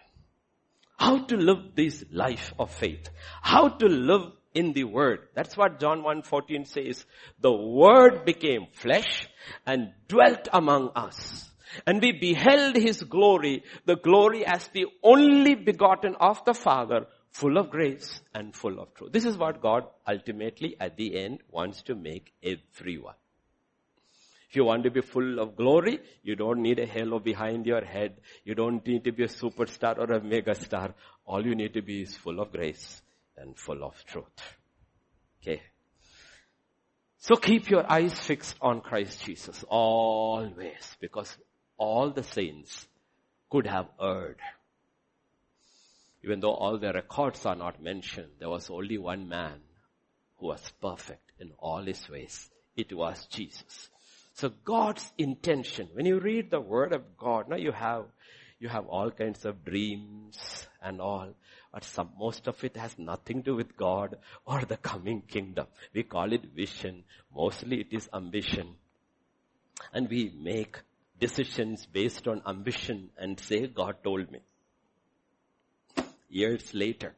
[0.96, 3.08] how to live this life of faith,
[3.42, 5.20] how to live in the Word.
[5.34, 7.04] That's what John 1.14 says.
[7.40, 9.28] The Word became flesh
[9.66, 11.50] and dwelt among us.
[11.86, 17.58] And we beheld his glory, the glory as the only begotten of the Father, full
[17.58, 19.12] of grace and full of truth.
[19.12, 23.14] This is what God ultimately at the end wants to make everyone.
[24.48, 27.84] If you want to be full of glory, you don't need a halo behind your
[27.84, 28.16] head.
[28.44, 30.92] You don't need to be a superstar or a mega star.
[31.24, 33.00] All you need to be is full of grace
[33.36, 34.56] and full of truth.
[35.40, 35.62] Okay.
[37.18, 41.36] So keep your eyes fixed on Christ Jesus always because
[41.76, 42.88] all the saints
[43.50, 44.38] could have erred.
[46.22, 49.60] Even though all the records are not mentioned, there was only one man
[50.38, 52.50] who was perfect in all his ways.
[52.76, 53.88] It was Jesus.
[54.34, 58.04] So God's intention, when you read the word of God, now you have,
[58.58, 61.34] you have all kinds of dreams and all,
[61.72, 65.66] but some, most of it has nothing to do with God or the coming kingdom.
[65.94, 67.04] We call it vision.
[67.34, 68.76] Mostly it is ambition.
[69.92, 70.78] And we make
[71.18, 74.40] decisions based on ambition and say, God told me.
[76.30, 77.14] Years later,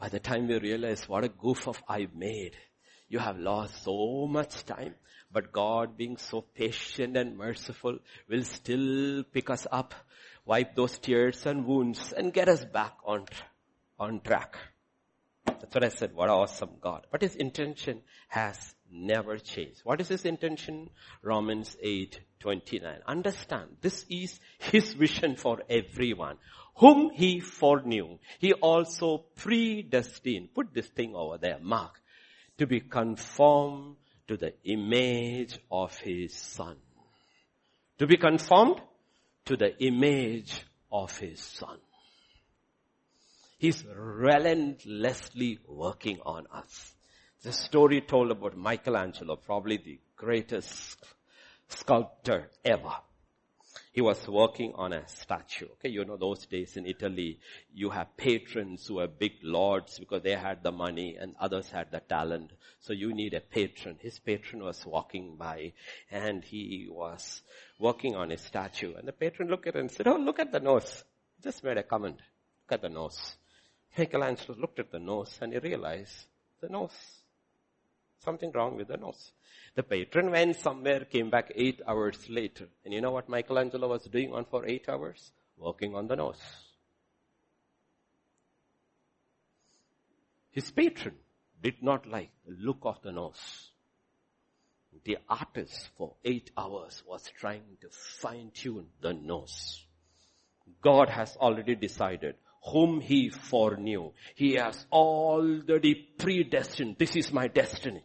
[0.00, 2.56] by the time we realize what a goof of I made,
[3.08, 4.94] you have lost so much time.
[5.30, 7.98] But God being so patient and merciful
[8.30, 9.94] will still pick us up,
[10.46, 13.26] wipe those tears and wounds and get us back on,
[13.98, 14.56] on track.
[15.44, 16.14] That's what I said.
[16.14, 17.06] What an awesome God.
[17.10, 19.80] But his intention has never changed.
[19.84, 20.88] What is his intention?
[21.22, 23.00] Romans 8, 29.
[23.06, 26.38] Understand, this is his vision for everyone.
[26.78, 30.54] Whom he foreknew, he also predestined.
[30.54, 32.00] Put this thing over there, mark.
[32.58, 33.96] To be conformed
[34.28, 36.76] to the image of his son.
[37.98, 38.80] To be conformed
[39.46, 40.62] to the image
[40.92, 41.78] of his son.
[43.58, 46.94] He's relentlessly working on us.
[47.42, 50.96] The story told about Michelangelo, probably the greatest
[51.68, 52.94] sculptor ever.
[53.98, 55.66] He was working on a statue.
[55.72, 57.40] Okay, you know those days in Italy,
[57.74, 61.90] you have patrons who are big lords because they had the money and others had
[61.90, 62.52] the talent.
[62.78, 63.96] So you need a patron.
[63.98, 65.72] His patron was walking by
[66.12, 67.42] and he was
[67.80, 68.94] working on his statue.
[68.94, 71.02] And the patron looked at it and said, oh, look at the nose.
[71.42, 72.20] Just made a comment.
[72.70, 73.36] Look at the nose.
[73.96, 76.26] Michelangelo looked at the nose and he realized
[76.60, 76.96] the nose.
[78.24, 79.32] Something wrong with the nose.
[79.78, 82.66] The patron went somewhere, came back eight hours later.
[82.84, 85.30] And you know what Michelangelo was doing on for eight hours?
[85.56, 86.42] Working on the nose.
[90.50, 91.14] His patron
[91.62, 93.70] did not like the look of the nose.
[95.04, 99.84] The artist for eight hours was trying to fine tune the nose.
[100.82, 104.10] God has already decided whom he foreknew.
[104.34, 106.96] He has already predestined.
[106.98, 108.02] This is my destiny.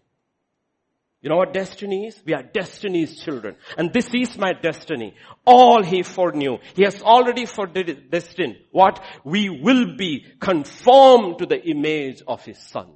[1.24, 2.22] You know what destiny is?
[2.26, 3.56] We are destiny's children.
[3.78, 5.16] And this is my destiny.
[5.46, 6.58] All he foreknew.
[6.76, 9.02] He has already foredestined what?
[9.24, 12.88] We will be conformed to the image of his son.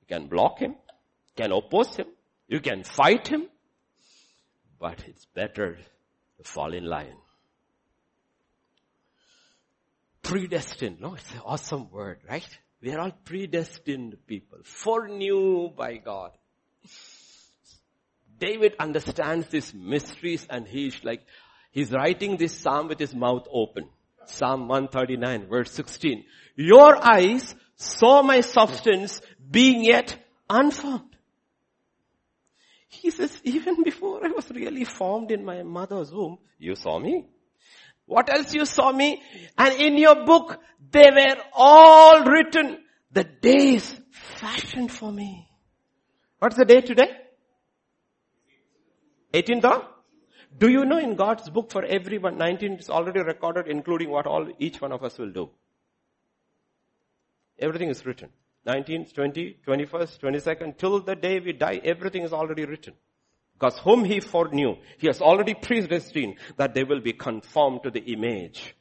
[0.00, 2.06] You can block him, you can oppose him,
[2.46, 3.48] you can fight him,
[4.78, 5.76] but it's better
[6.38, 7.16] to fall in line.
[10.22, 11.00] Predestined.
[11.00, 12.46] No, it's an awesome word, right?
[12.82, 16.32] We are all predestined people, foreknew by God.
[18.40, 21.22] David understands these mysteries and he's like,
[21.70, 23.88] he's writing this psalm with his mouth open.
[24.26, 26.24] Psalm 139 verse 16.
[26.56, 30.16] Your eyes saw my substance being yet
[30.50, 31.16] unformed.
[32.88, 37.26] He says, even before I was really formed in my mother's womb, you saw me.
[38.12, 39.22] What else you saw me?
[39.56, 40.58] And in your book,
[40.90, 42.78] they were all written.
[43.10, 45.48] The days fashioned for me.
[46.38, 47.10] What's the day today?
[49.32, 49.82] 18th of?
[50.58, 54.46] Do you know in God's book for everyone, 19 is already recorded including what all,
[54.58, 55.48] each one of us will do.
[57.58, 58.28] Everything is written.
[58.66, 62.94] 19th, 20, 21st, 22nd, till the day we die, everything is already written.
[63.62, 68.00] Because whom he foreknew, he has already predestined that they will be conformed to the
[68.12, 68.74] image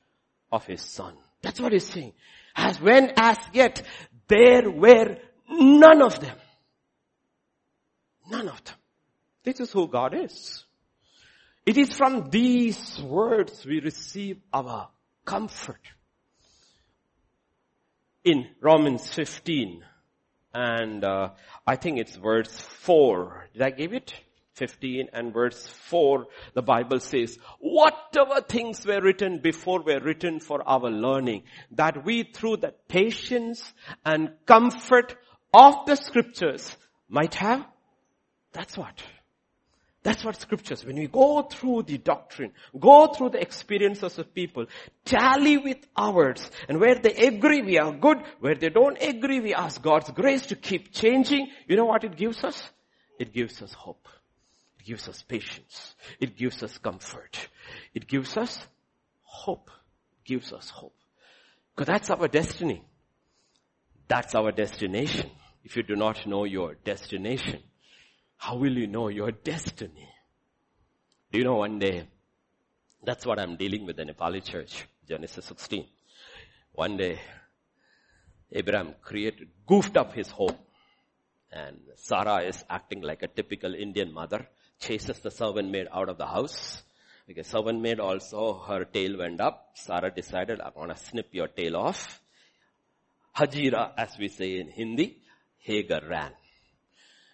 [0.52, 1.14] of his son.
[1.44, 2.14] That's what he's saying.
[2.56, 3.84] As when as yet
[4.28, 5.18] there were
[5.48, 6.36] none of them.
[8.32, 8.76] None of them.
[9.44, 10.66] This is who God is.
[11.64, 14.90] It is from these words we receive our
[15.26, 15.82] comfort.
[18.24, 19.84] In Romans 15
[20.56, 21.30] and uh,
[21.68, 23.50] I think it's verse 4.
[23.54, 24.16] Did I give it?
[24.54, 30.62] 15 and verse 4, the Bible says, whatever things were written before were written for
[30.68, 33.74] our learning, that we through the patience
[34.06, 35.16] and comfort
[35.54, 36.76] of the scriptures
[37.10, 37.66] might have,
[38.52, 39.02] that's what,
[40.04, 44.66] That's what scriptures, when we go through the doctrine, go through the experiences of people,
[45.06, 49.54] tally with ours, and where they agree we are good, where they don't agree we
[49.54, 52.68] ask God's grace to keep changing, you know what it gives us?
[53.20, 54.08] It gives us hope.
[54.82, 55.96] It gives us patience.
[56.20, 57.50] It gives us comfort.
[57.94, 58.66] It gives us
[59.22, 59.70] hope.
[60.12, 60.96] It gives us hope.
[61.76, 62.84] Because that's our destiny.
[64.08, 65.30] That's our destination.
[65.64, 67.60] If you do not know your destination,
[68.38, 70.10] how will you know your destiny?
[71.32, 72.08] Do you know one day,
[73.04, 75.86] that's what I'm dealing with in Nepali church, Genesis 16.
[76.72, 77.20] One day,
[78.52, 80.58] Abraham created, goofed up his home.
[81.52, 84.48] And Sarah is acting like a typical Indian mother,
[84.82, 86.84] chases the servant maid out of the house.
[87.28, 89.70] Because servant maid also, her tail went up.
[89.76, 92.20] Sarah decided, I'm gonna snip your tail off.
[93.38, 95.18] Hajira, as we say in Hindi,
[95.60, 96.32] Hagar ran.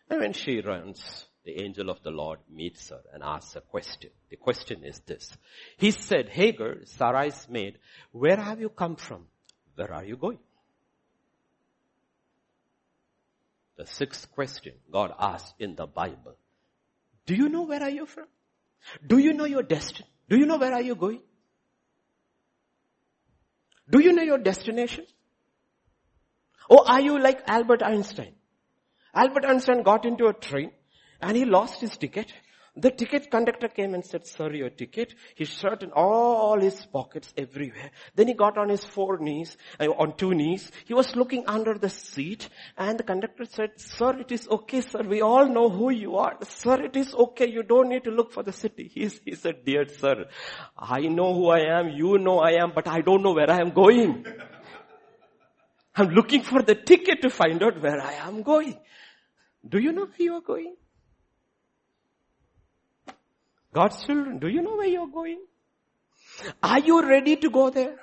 [0.10, 4.12] And when she runs, the angel of the Lord meets her and asks a question.
[4.30, 5.32] The question is this.
[5.78, 7.80] He said, Hagar, Sarai's maid,
[8.12, 9.26] where have you come from?
[9.76, 10.40] Where are you going?
[13.78, 16.36] The sixth question God asked in the Bible.
[17.28, 18.26] Do you know where are you from?
[19.06, 20.08] Do you know your destiny?
[20.30, 21.22] Do you know where are you going?
[23.90, 25.06] Do you know your destination?
[26.70, 28.34] Or are you like Albert Einstein?
[29.14, 30.72] Albert Einstein got into a train
[31.22, 32.34] and he lost his ticket.
[32.80, 35.16] The ticket conductor came and said, sir, your ticket.
[35.34, 37.90] He searched in all his pockets everywhere.
[38.14, 40.72] Then he got on his four knees, uh, on two knees.
[40.86, 45.02] He was looking under the seat and the conductor said, sir, it is okay, sir.
[45.02, 46.38] We all know who you are.
[46.44, 47.50] Sir, it is okay.
[47.50, 48.92] You don't need to look for the city.
[48.98, 50.26] He, he said, dear sir,
[50.78, 51.90] I know who I am.
[51.90, 54.24] You know I am, but I don't know where I am going.
[55.96, 58.78] I'm looking for the ticket to find out where I am going.
[59.68, 60.76] Do you know where you are going?
[63.74, 65.40] God's children, do you know where you're going?
[66.62, 67.98] Are you ready to go there?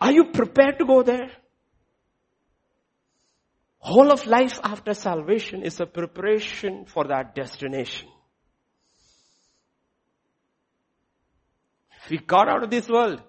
[0.00, 1.30] Are you prepared to go there?
[3.78, 8.08] Whole of life after salvation is a preparation for that destination.
[12.10, 13.22] We got out of this world.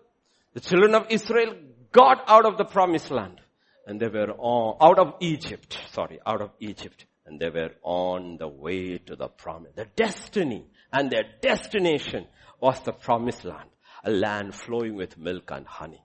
[0.54, 1.56] The children of Israel
[1.92, 3.42] got out of the promised land
[3.88, 8.38] and they were all, out of Egypt, sorry, out of Egypt and they were on
[8.38, 9.72] the way to the promise.
[9.76, 12.28] The destiny and their destination
[12.60, 13.70] was the promised land,
[14.04, 16.04] a land flowing with milk and honey.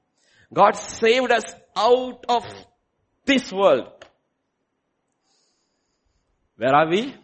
[0.53, 1.45] God saved us
[1.77, 2.45] out of
[3.25, 4.05] this world.
[6.57, 7.15] Where are we?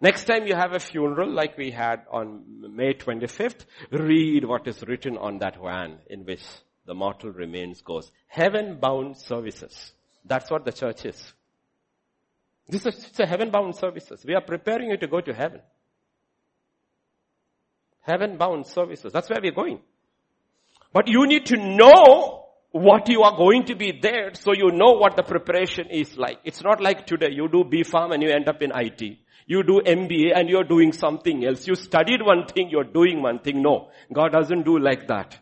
[0.00, 4.82] Next time you have a funeral like we had on May 25th, read what is
[4.86, 6.42] written on that van in which
[6.86, 8.12] the mortal remains goes.
[8.28, 9.92] Heaven bound services.
[10.24, 11.32] That's what the church is.
[12.68, 14.24] This is it's a heaven bound services.
[14.26, 15.60] We are preparing you to go to heaven.
[18.00, 19.12] Heaven bound services.
[19.12, 19.80] That's where we're going.
[20.92, 24.92] But you need to know what you are going to be there so you know
[24.92, 26.38] what the preparation is like.
[26.44, 29.18] It's not like today you do B.Pharm and you end up in IT.
[29.46, 31.66] You do MBA and you're doing something else.
[31.66, 33.62] You studied one thing, you're doing one thing.
[33.62, 33.90] No.
[34.12, 35.38] God doesn't do like that.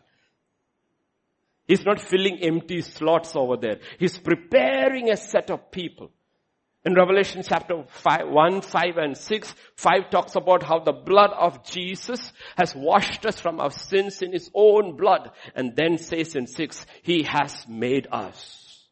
[1.67, 3.79] He's not filling empty slots over there.
[3.97, 6.11] He's preparing a set of people.
[6.85, 11.63] In Revelation chapter 5, 1, 5 and 6, 5 talks about how the blood of
[11.63, 15.31] Jesus has washed us from our sins in His own blood.
[15.55, 18.87] And then says in 6, He has made us.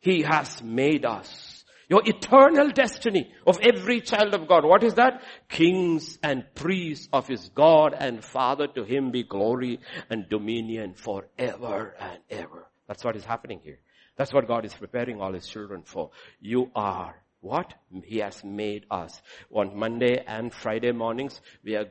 [0.00, 1.64] He has made us.
[1.88, 4.66] Your eternal destiny of every child of God.
[4.66, 5.22] What is that?
[5.48, 8.66] Kings and priests of His God and Father.
[8.66, 9.80] To Him be glory
[10.10, 12.66] and dominion forever and ever.
[12.86, 13.78] That's what is happening here.
[14.16, 16.10] That's what God is preparing all His children for.
[16.40, 17.74] You are what?
[18.04, 19.20] He has made us.
[19.50, 21.86] On Monday and Friday mornings, we are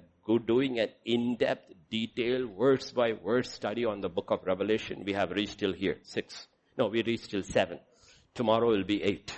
[0.46, 5.04] doing an in-depth, detailed, verse by verse study on the book of Revelation.
[5.06, 6.48] We have reached till here, six.
[6.78, 7.80] No, we reached till seven.
[8.34, 9.34] Tomorrow will be eight.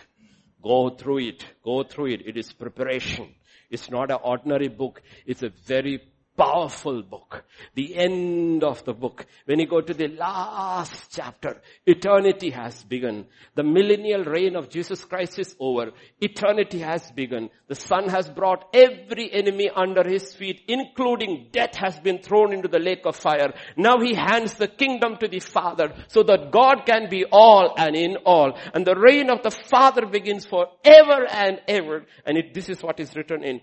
[0.62, 1.46] Go through it.
[1.64, 2.28] Go through it.
[2.28, 3.34] It is preparation.
[3.72, 5.02] It's not an ordinary book.
[5.26, 6.00] It's a very
[6.38, 7.44] powerful book.
[7.76, 9.26] The end of the book.
[9.46, 13.26] When you go to the last chapter, eternity has begun.
[13.56, 15.92] The millennial reign of Jesus Christ is over.
[16.20, 17.50] Eternity has begun.
[17.68, 22.68] The Son has brought every enemy under His feet, including death has been thrown into
[22.68, 23.54] the lake of fire.
[23.78, 27.96] Now He hands the kingdom to the Father so that God can be all and
[27.96, 28.58] in all.
[28.74, 32.06] And the reign of the Father begins forever and ever.
[32.26, 33.62] And it, this is what is written in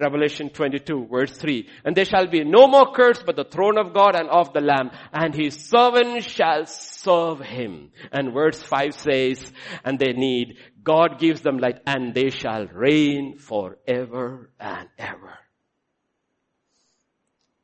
[0.00, 1.68] Revelation 22 verse 3.
[1.84, 4.60] And there shall be no more curse but the throne of God and of the
[4.60, 7.90] Lamb and his servants shall serve him.
[8.12, 9.52] And verse 5 says,
[9.84, 15.38] and they need, God gives them light and they shall reign forever and ever.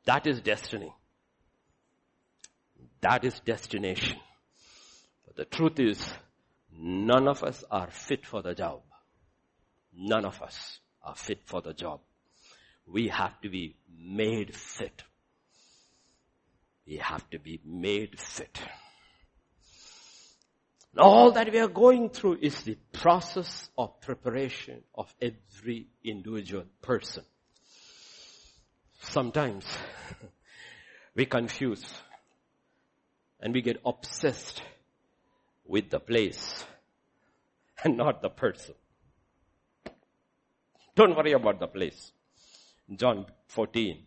[0.05, 0.93] That is destiny.
[3.01, 4.17] That is destination.
[5.25, 6.13] But the truth is,
[6.71, 8.81] none of us are fit for the job.
[9.93, 12.01] None of us are fit for the job.
[12.85, 15.03] We have to be made fit.
[16.85, 18.59] We have to be made fit.
[20.97, 27.23] All that we are going through is the process of preparation of every individual person.
[28.99, 29.65] Sometimes
[31.15, 31.85] we confuse
[33.39, 34.61] and we get obsessed
[35.65, 36.65] with the place
[37.83, 38.75] and not the person.
[40.95, 42.11] Don't worry about the place.
[42.95, 43.97] John 14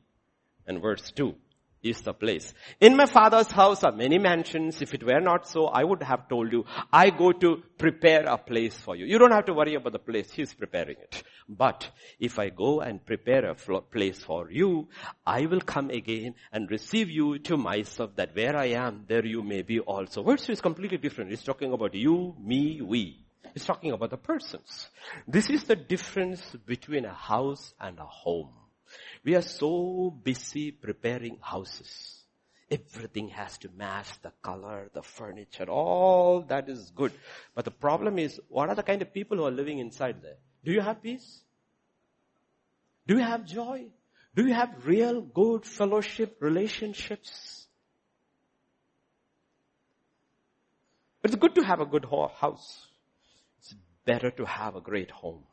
[0.66, 1.34] and verse 2
[1.84, 2.52] is the place.
[2.80, 4.80] In my father's house are many mansions.
[4.80, 8.38] If it were not so, I would have told you, I go to prepare a
[8.38, 9.04] place for you.
[9.04, 10.32] You don't have to worry about the place.
[10.32, 11.22] He's preparing it.
[11.48, 14.88] But if I go and prepare a place for you,
[15.26, 19.42] I will come again and receive you to myself that where I am, there you
[19.42, 20.22] may be also.
[20.22, 21.32] Verse two is completely different.
[21.32, 23.20] It's talking about you, me, we.
[23.54, 24.88] It's talking about the persons.
[25.28, 28.48] This is the difference between a house and a home.
[29.24, 32.20] We are so busy preparing houses.
[32.70, 37.12] Everything has to match the color, the furniture, all that is good.
[37.54, 40.36] But the problem is, what are the kind of people who are living inside there?
[40.64, 41.42] Do you have peace?
[43.06, 43.86] Do you have joy?
[44.34, 47.66] Do you have real good fellowship relationships?
[51.22, 52.86] It's good to have a good house.
[53.58, 55.44] It's better to have a great home.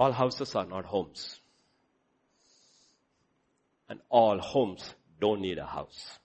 [0.00, 1.38] All houses are not homes.
[3.86, 6.18] And all homes don't need a house.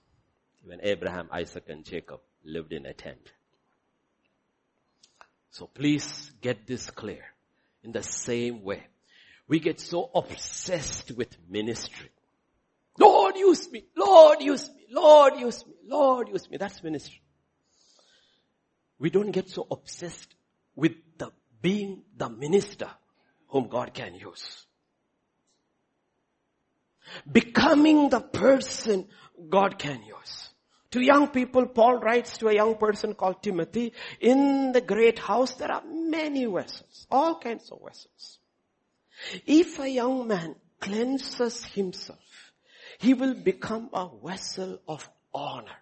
[0.64, 3.20] Even Abraham, Isaac and Jacob lived in a tent.
[5.50, 7.22] So please get this clear.
[7.84, 8.82] In the same way,
[9.46, 12.08] we get so obsessed with ministry.
[12.98, 16.56] Lord use me, Lord use me, Lord use me, Lord use me.
[16.56, 17.20] That's ministry.
[18.98, 20.34] We don't get so obsessed
[20.74, 22.88] with the being the minister
[23.48, 24.66] whom God can use.
[27.30, 29.08] Becoming the person
[29.48, 30.50] God can use.
[30.92, 35.54] To young people, Paul writes to a young person called Timothy, in the great house
[35.54, 38.38] there are many vessels, all kinds of vessels.
[39.46, 42.52] If a young man cleanses himself,
[42.98, 45.76] he will become a vessel of honor.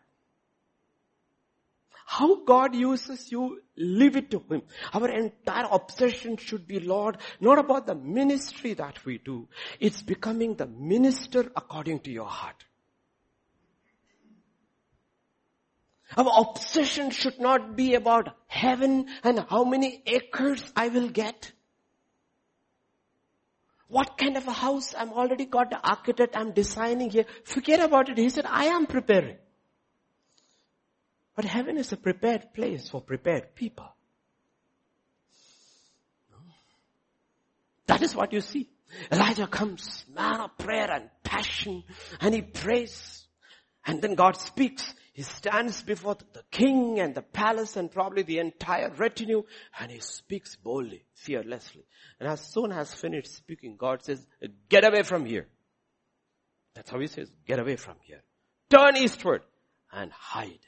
[2.06, 4.62] How God uses you, leave it to Him.
[4.92, 9.48] Our entire obsession should be, Lord, not about the ministry that we do.
[9.80, 12.64] It's becoming the minister according to your heart.
[16.16, 21.52] Our obsession should not be about heaven and how many acres I will get.
[23.88, 27.26] What kind of a house I'm already got the architect I'm designing here.
[27.44, 28.18] Forget about it.
[28.18, 29.36] He said, I am preparing.
[31.34, 33.88] But heaven is a prepared place for prepared people.
[37.86, 38.68] That is what you see.
[39.10, 41.82] Elijah comes, man of prayer and passion,
[42.20, 43.26] and he prays.
[43.86, 44.94] And then God speaks.
[45.12, 49.42] He stands before the king and the palace and probably the entire retinue,
[49.78, 51.84] and he speaks boldly, fearlessly.
[52.18, 54.24] And as soon as finished speaking, God says,
[54.68, 55.46] get away from here.
[56.74, 58.22] That's how he says, get away from here.
[58.70, 59.42] Turn eastward
[59.92, 60.58] and hide.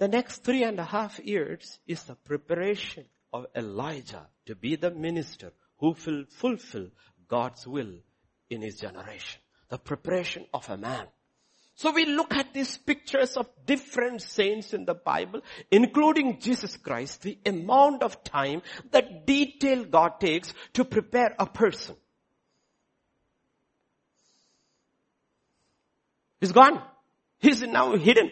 [0.00, 4.90] The next three and a half years is the preparation of Elijah to be the
[4.90, 6.86] minister who will fulfill
[7.28, 7.92] God's will
[8.48, 9.42] in his generation.
[9.68, 11.06] The preparation of a man.
[11.74, 17.20] So we look at these pictures of different saints in the Bible, including Jesus Christ,
[17.20, 21.94] the amount of time, the detail God takes to prepare a person.
[26.40, 26.82] He's gone.
[27.38, 28.30] He's now hidden.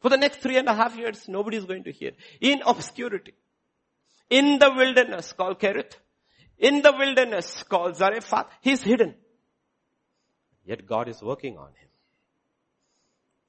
[0.00, 2.12] For the next three and a half years, nobody is going to hear.
[2.40, 3.34] In obscurity.
[4.28, 5.96] In the wilderness called Kerith.
[6.58, 8.46] In the wilderness called Zarephath.
[8.60, 9.14] He's hidden.
[10.64, 11.88] Yet God is working on him.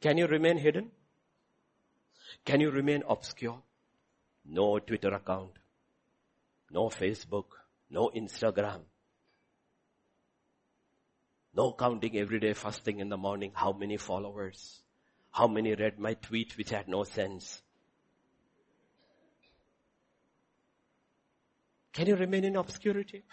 [0.01, 0.91] Can you remain hidden?
[2.45, 3.61] Can you remain obscure?
[4.45, 5.51] No Twitter account.
[6.71, 7.45] No Facebook.
[7.89, 8.81] No Instagram.
[11.53, 14.81] No counting every day first thing in the morning how many followers.
[15.37, 17.61] How many read my tweet which had no sense?
[21.93, 23.23] Can you remain in obscurity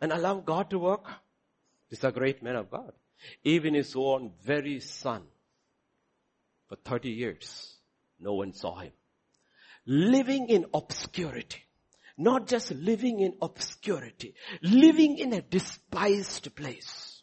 [0.00, 1.04] and allow God to work?
[1.90, 2.92] This is a great man of God.
[3.44, 5.24] Even his own very son,
[6.70, 7.76] for 30 years,
[8.18, 8.92] no one saw him.
[9.84, 11.60] Living in obscurity.
[12.16, 14.34] Not just living in obscurity.
[14.62, 17.22] Living in a despised place.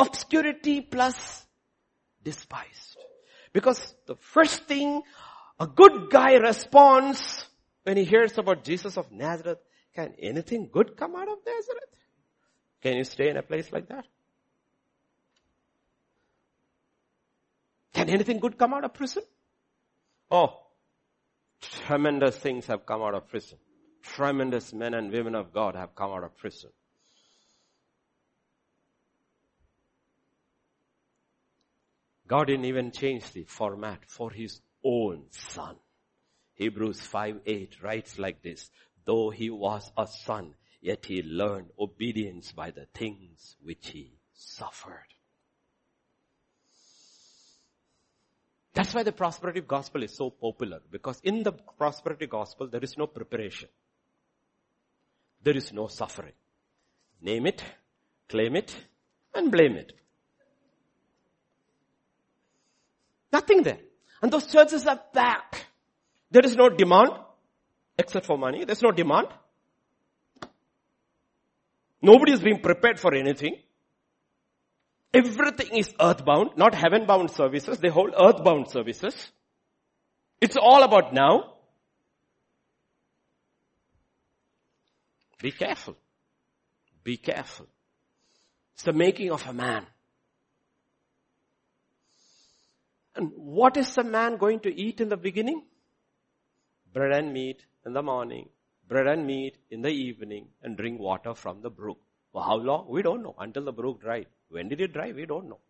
[0.00, 1.46] Obscurity plus
[2.24, 2.89] despised.
[3.52, 5.02] Because the first thing
[5.58, 7.44] a good guy responds
[7.82, 9.58] when he hears about Jesus of Nazareth,
[9.94, 11.96] can anything good come out of Nazareth?
[12.82, 14.06] Can you stay in a place like that?
[17.92, 19.22] Can anything good come out of prison?
[20.30, 20.60] Oh,
[21.60, 23.58] tremendous things have come out of prison.
[24.02, 26.70] Tremendous men and women of God have come out of prison.
[32.30, 35.74] God didn't even change the format for his own son.
[36.54, 38.70] Hebrews 5 8 writes like this,
[39.04, 45.08] though he was a son, yet he learned obedience by the things which he suffered.
[48.74, 52.96] That's why the prosperity gospel is so popular because in the prosperity gospel there is
[52.96, 53.70] no preparation.
[55.42, 56.34] There is no suffering.
[57.20, 57.64] Name it,
[58.28, 58.76] claim it,
[59.34, 59.94] and blame it.
[63.32, 63.78] Nothing there.
[64.22, 65.66] And those churches are packed.
[66.30, 67.10] There is no demand
[67.98, 68.64] except for money.
[68.64, 69.28] There's no demand.
[72.02, 73.56] Nobody is being prepared for anything.
[75.12, 77.78] Everything is earthbound, not heaven-bound services.
[77.78, 79.14] They hold earthbound services.
[80.40, 81.54] It's all about now.
[85.42, 85.96] Be careful.
[87.02, 87.66] Be careful.
[88.74, 89.86] It's the making of a man.
[93.14, 95.64] And what is a man going to eat in the beginning?
[96.92, 98.48] Bread and meat in the morning,
[98.88, 101.98] bread and meat in the evening, and drink water from the brook.
[102.32, 102.86] For how long?
[102.88, 103.34] We don't know.
[103.38, 104.26] Until the brook dried.
[104.48, 105.12] When did it dry?
[105.12, 105.60] We don't know.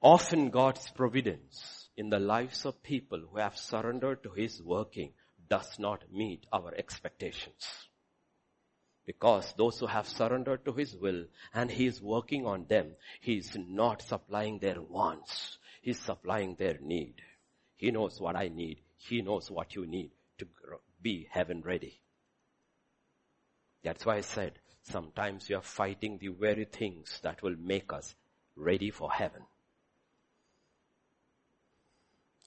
[0.00, 5.12] Often God's providence in the lives of people who have surrendered to His working
[5.48, 7.88] does not meet our expectations.
[9.06, 13.38] Because those who have surrendered to His will and He is working on them, He
[13.38, 15.58] is not supplying their wants.
[15.80, 17.14] He is supplying their need.
[17.76, 18.80] He knows what I need.
[18.98, 20.48] He knows what you need to
[21.00, 22.00] be heaven ready.
[23.84, 28.14] That's why I said, sometimes you are fighting the very things that will make us
[28.56, 29.42] ready for heaven.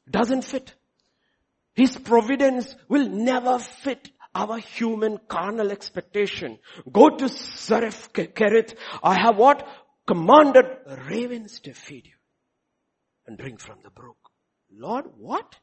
[0.10, 0.74] Doesn't fit.
[1.74, 6.60] His providence will never fit our human carnal expectation.
[6.92, 8.76] Go to Zareph Kerith.
[9.04, 9.68] I have what?
[10.06, 10.66] Commanded
[11.08, 12.14] ravens to feed you
[13.28, 14.18] and drink from the brook.
[14.72, 15.56] Lord, what?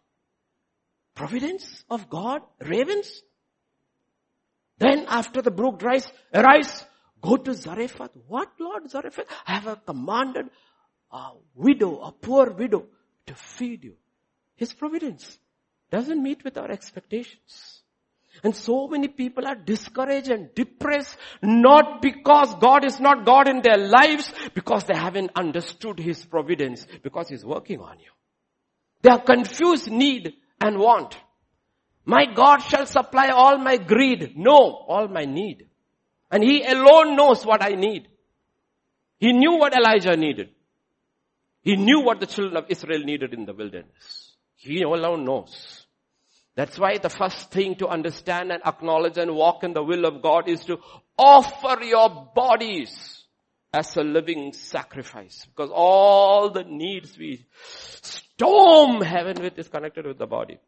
[1.15, 2.43] Providence of God?
[2.61, 3.23] Ravens?
[4.79, 6.85] Then after the brook dries, arise,
[7.21, 8.11] go to Zarephath.
[8.29, 9.27] What Lord Zarephath?
[9.47, 10.47] I have commanded
[11.11, 12.87] a widow, a poor widow
[13.27, 13.97] to feed you.
[14.57, 15.39] His providence
[15.91, 17.83] doesn't meet with our expectations.
[18.43, 23.63] And so many people are discouraged and depressed, not because God is not God in
[23.63, 28.11] their lives, because they haven't understood His providence, because He's working on you.
[29.03, 31.17] They are confused need and want.
[32.05, 34.35] My God shall supply all my greed.
[34.37, 35.67] No, all my need.
[36.31, 38.09] And He alone knows what I need.
[39.19, 40.51] He knew what Elijah needed.
[41.63, 44.37] He knew what the children of Israel needed in the wilderness.
[44.57, 45.86] He alone knows.
[46.57, 50.23] That's why the first thing to understand and acknowledge and walk in the will of
[50.23, 50.79] God is to
[51.19, 53.25] offer your bodies
[53.75, 55.45] as a living sacrifice.
[55.45, 60.59] Because all the needs we storm heaven with is connected with the body.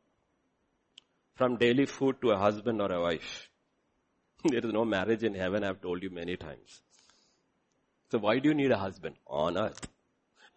[1.36, 3.48] From daily food to a husband or a wife.
[4.44, 6.82] There is no marriage in heaven, I've told you many times.
[8.10, 9.80] So why do you need a husband on earth?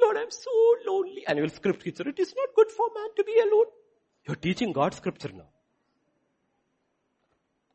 [0.02, 0.52] Lord, I'm so
[0.86, 1.26] lonely.
[1.26, 3.66] Annual script teacher, it is not good for man to be alone.
[4.26, 5.50] You're teaching God's scripture now.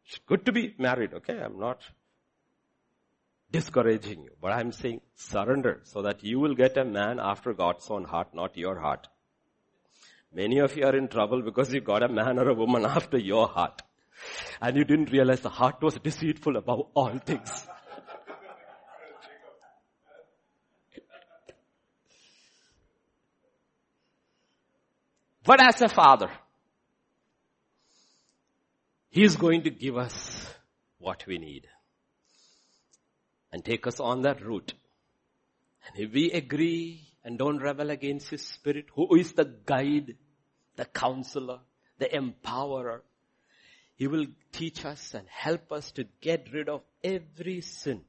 [0.06, 1.38] It's good to be married, okay?
[1.38, 1.80] I'm not
[3.50, 7.88] discouraging you, but I'm saying surrender so that you will get a man after God's
[7.90, 9.08] own heart, not your heart.
[10.32, 13.18] Many of you are in trouble because you got a man or a woman after
[13.18, 13.82] your heart.
[14.60, 17.66] And you didn't realize the heart was deceitful above all things.
[25.46, 26.30] But as a father,
[29.10, 30.52] He is going to give us
[30.98, 31.68] what we need
[33.52, 34.74] and take us on that route.
[35.86, 40.16] And if we agree and don't rebel against His Spirit, who is the guide,
[40.74, 41.60] the counselor,
[41.98, 43.02] the empowerer,
[43.94, 48.02] He will teach us and help us to get rid of every sin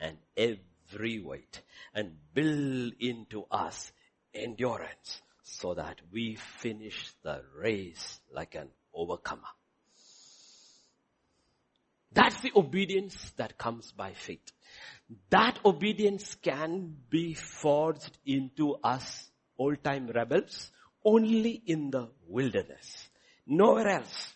[0.00, 1.62] and every weight
[1.94, 3.92] and build into us
[4.34, 9.42] endurance so that we finish the race like an overcomer.
[12.12, 14.52] That's the obedience that comes by faith.
[15.30, 20.70] That obedience can be forged into us old time rebels
[21.04, 23.08] only in the wilderness.
[23.46, 24.32] Nowhere else.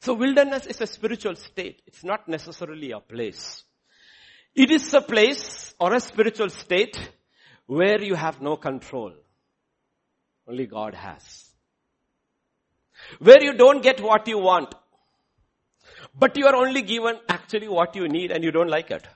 [0.00, 1.82] So wilderness is a spiritual state.
[1.86, 3.64] It's not necessarily a place.
[4.54, 6.96] It is a place or a spiritual state
[7.66, 9.12] where you have no control.
[10.48, 11.50] Only God has.
[13.18, 14.74] Where you don't get what you want.
[16.18, 19.06] But you are only given actually what you need and you don't like it.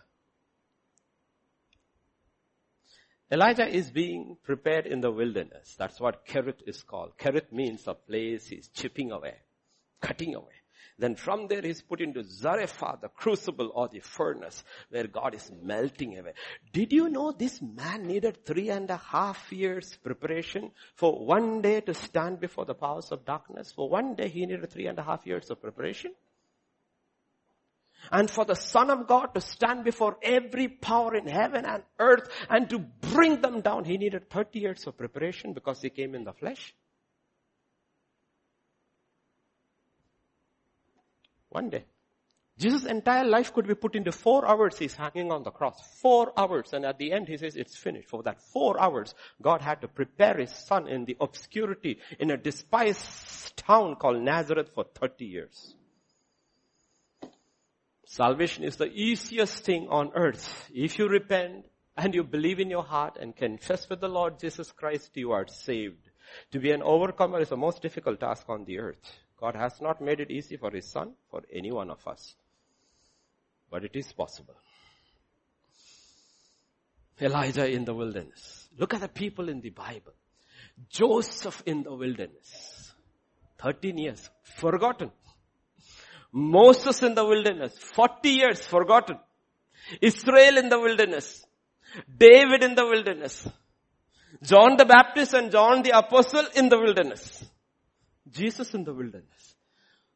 [3.30, 5.74] Elijah is being prepared in the wilderness.
[5.78, 7.16] That's what Kerith is called.
[7.18, 9.36] Kerith means a place he's chipping away,
[10.02, 10.61] cutting away.
[11.02, 15.50] Then from there he's put into Zarephath, the crucible or the furnace where God is
[15.60, 16.34] melting away.
[16.72, 21.80] Did you know this man needed three and a half years preparation for one day
[21.80, 23.72] to stand before the powers of darkness?
[23.72, 26.12] For one day he needed three and a half years of preparation.
[28.12, 32.28] And for the Son of God to stand before every power in heaven and earth
[32.48, 36.22] and to bring them down, he needed 30 years of preparation because he came in
[36.22, 36.72] the flesh.
[41.52, 41.84] One day.
[42.58, 44.78] Jesus' entire life could be put into four hours.
[44.78, 45.80] He's hanging on the cross.
[46.00, 46.72] Four hours.
[46.72, 48.08] And at the end, he says, it's finished.
[48.08, 52.36] For that four hours, God had to prepare his son in the obscurity in a
[52.36, 55.74] despised town called Nazareth for 30 years.
[58.06, 60.68] Salvation is the easiest thing on earth.
[60.74, 61.64] If you repent
[61.96, 65.46] and you believe in your heart and confess with the Lord Jesus Christ, you are
[65.48, 66.10] saved.
[66.52, 69.18] To be an overcomer is the most difficult task on the earth.
[69.42, 72.36] God has not made it easy for His Son, for any one of us.
[73.68, 74.54] But it is possible.
[77.20, 78.68] Elijah in the wilderness.
[78.78, 80.12] Look at the people in the Bible.
[80.88, 82.92] Joseph in the wilderness.
[83.60, 84.30] 13 years.
[84.44, 85.10] Forgotten.
[86.30, 87.76] Moses in the wilderness.
[87.96, 88.64] 40 years.
[88.64, 89.18] Forgotten.
[90.00, 91.44] Israel in the wilderness.
[92.16, 93.48] David in the wilderness.
[94.40, 97.41] John the Baptist and John the Apostle in the wilderness.
[98.32, 99.54] Jesus in the wilderness.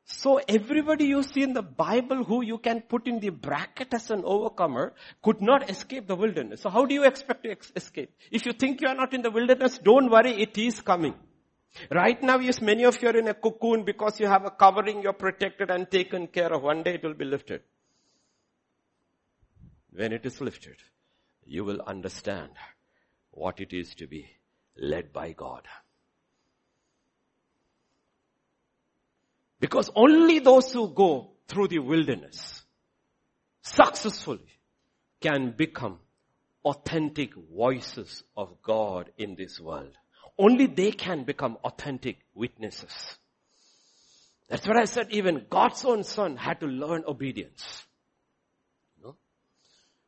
[0.08, 4.10] So everybody you see in the Bible who you can put in the bracket as
[4.10, 6.60] an overcomer could not escape the wilderness.
[6.60, 8.10] So how do you expect to ex- escape?
[8.30, 11.14] If you think you are not in the wilderness, don't worry, it is coming.
[11.90, 15.02] Right now, yes, many of you are in a cocoon because you have a covering,
[15.02, 16.62] you're protected and taken care of.
[16.62, 17.62] One day it will be lifted.
[19.90, 20.76] When it is lifted,
[21.44, 22.50] you will understand
[23.30, 24.30] what it is to be
[24.76, 25.62] led by God.
[29.60, 32.62] Because only those who go through the wilderness
[33.62, 34.58] successfully
[35.20, 35.98] can become
[36.64, 39.92] authentic voices of God in this world.
[40.38, 42.92] Only they can become authentic witnesses.
[44.48, 47.84] That's what I said even God's own son had to learn obedience.
[49.02, 49.16] No?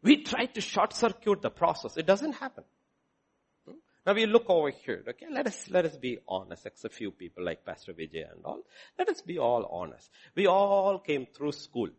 [0.02, 1.96] We try to short circuit the process.
[1.96, 2.64] It doesn't happen.
[4.06, 5.26] Now we look over here, okay?
[5.30, 8.62] Let us, let us be honest, except a few people like Pastor Vijay and all.
[8.98, 10.10] Let us be all honest.
[10.34, 11.90] We all came through school.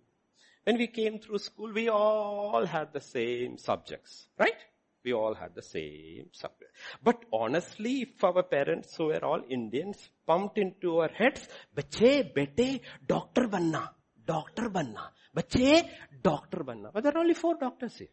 [0.63, 4.57] When we came through school, we all had the same subjects, right?
[5.03, 6.71] We all had the same subject.
[7.03, 12.81] But honestly, if our parents who were all Indians pumped into our heads, bache, bete,
[13.07, 13.89] doctor banna,
[14.25, 15.85] doctor banna, bache,
[16.21, 16.91] doctor banna.
[16.93, 18.09] But there are only four doctors here.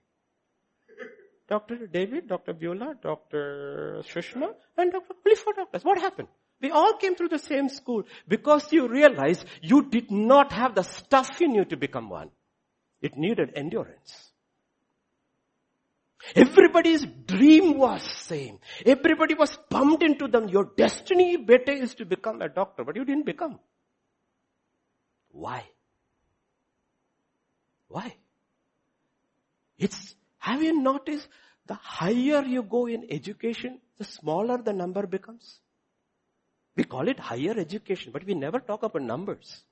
[1.49, 1.87] Dr.
[1.87, 2.53] David, Dr.
[2.53, 4.03] Beulah, Dr.
[4.05, 5.15] Shushma, and Dr.
[5.25, 5.85] Only four doctors.
[5.85, 6.29] What happened?
[6.61, 10.83] We all came through the same school because you realized you did not have the
[10.83, 12.31] stuff in you to become one.
[13.01, 14.33] It needed endurance.
[16.35, 18.59] Everybody's dream was same.
[18.85, 20.49] Everybody was pumped into them.
[20.49, 23.61] Your destiny better is to become a doctor, but you didn't become.
[25.31, 25.65] Why?
[27.89, 28.17] Why?
[29.79, 30.17] It's
[30.47, 31.27] have you noticed
[31.67, 35.59] the higher you go in education, the smaller the number becomes?
[36.77, 39.65] We call it higher education, but we never talk about numbers.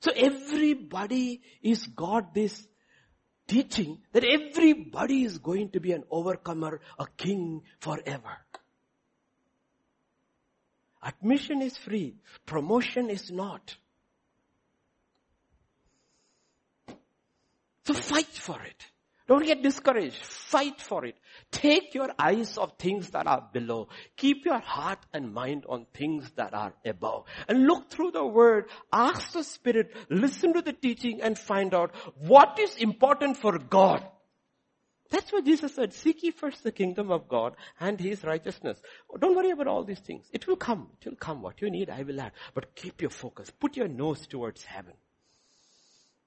[0.00, 2.66] So everybody is got this
[3.48, 8.36] teaching that everybody is going to be an overcomer, a king forever.
[11.02, 12.16] Admission is free.
[12.44, 13.76] Promotion is not.
[17.86, 18.84] So fight for it.
[19.28, 20.24] Don't get discouraged.
[20.24, 21.16] Fight for it.
[21.52, 23.88] Take your eyes off things that are below.
[24.16, 27.24] Keep your heart and mind on things that are above.
[27.48, 28.66] And look through the word.
[28.92, 29.94] Ask the Spirit.
[30.10, 34.04] Listen to the teaching and find out what is important for God.
[35.10, 35.92] That's what Jesus said.
[35.92, 38.80] Seek ye first the kingdom of God and His righteousness.
[39.20, 40.28] Don't worry about all these things.
[40.32, 40.88] It will come.
[41.00, 41.42] It will come.
[41.42, 42.32] What you need, I will add.
[42.54, 43.50] But keep your focus.
[43.50, 44.94] Put your nose towards heaven.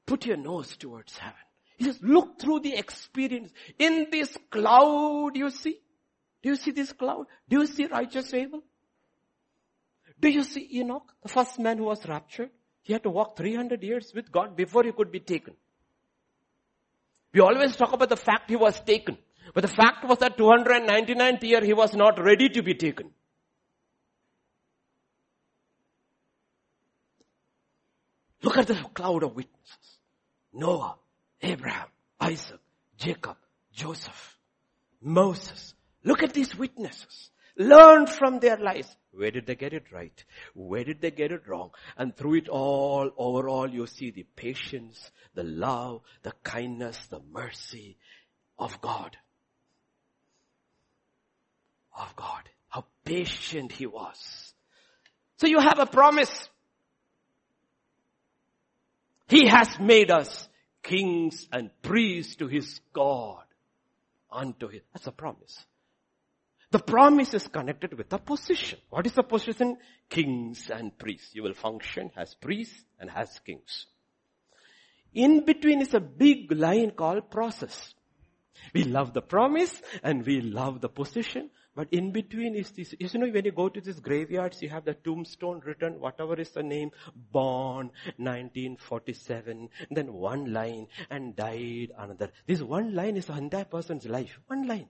[0.06, 1.36] Put your nose towards heaven.
[1.80, 3.54] He says, look through the experience.
[3.80, 5.80] In this cloud, you see?
[6.44, 7.26] Do you see this cloud?
[7.48, 8.62] Do you see righteous Abel?
[10.20, 12.50] Do you see Enoch, the first man who was raptured?
[12.82, 15.54] He had to walk 300 years with God before he could be taken.
[17.34, 19.18] We always talk about the fact he was taken.
[19.54, 23.12] But the fact was that 299th year he was not ready to be taken.
[28.44, 29.98] Look at the cloud of witnesses.
[30.52, 30.98] Noah,
[31.42, 31.88] Abraham,
[32.20, 32.60] Isaac,
[32.98, 33.38] Jacob,
[33.72, 34.38] Joseph,
[35.02, 35.74] Moses.
[36.04, 37.32] Look at these witnesses.
[37.58, 38.96] Learn from their lives.
[39.12, 40.24] Where did they get it right?
[40.54, 41.72] Where did they get it wrong?
[41.98, 47.98] And through it all, overall, you see the patience, the love, the kindness, the mercy
[48.58, 49.18] of God.
[51.98, 52.50] Of God.
[52.70, 54.54] How patient He was.
[55.38, 56.50] So you have a promise.
[59.28, 60.48] He has made us
[60.84, 63.44] kings and priests to his God.
[64.32, 64.82] Unto him.
[64.94, 65.66] That's a promise.
[66.72, 68.78] The promise is connected with the position.
[68.90, 69.78] What is the position?
[70.08, 71.34] Kings and priests.
[71.34, 73.88] You will function as priests and as kings.
[75.14, 77.96] In between is a big line called process.
[78.74, 83.20] We love the promise and we love the position, but in between is this, you
[83.20, 86.64] know, when you go to these graveyards, you have the tombstone written, whatever is the
[86.64, 86.92] name,
[87.32, 92.32] born 1947, then one line, and died another.
[92.48, 94.40] This one line is the entire person's life.
[94.48, 94.88] One line.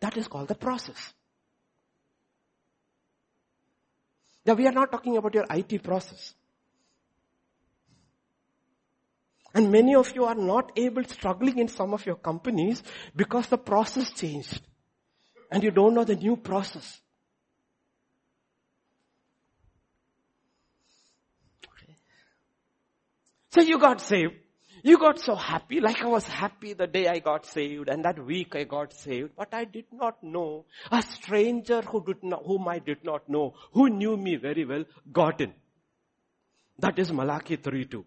[0.00, 1.12] That is called the process.
[4.46, 6.34] Now we are not talking about your IT process.
[9.54, 12.82] And many of you are not able, struggling in some of your companies
[13.14, 14.62] because the process changed.
[15.52, 17.00] And you don't know the new process.
[23.50, 24.32] So you got saved.
[24.82, 28.18] You got so happy, like I was happy the day I got saved and that
[28.24, 30.64] week I got saved, but I did not know.
[30.90, 34.84] A stranger who did not, whom I did not know, who knew me very well,
[35.12, 35.52] got in.
[36.78, 38.02] That is Malachi 3.2.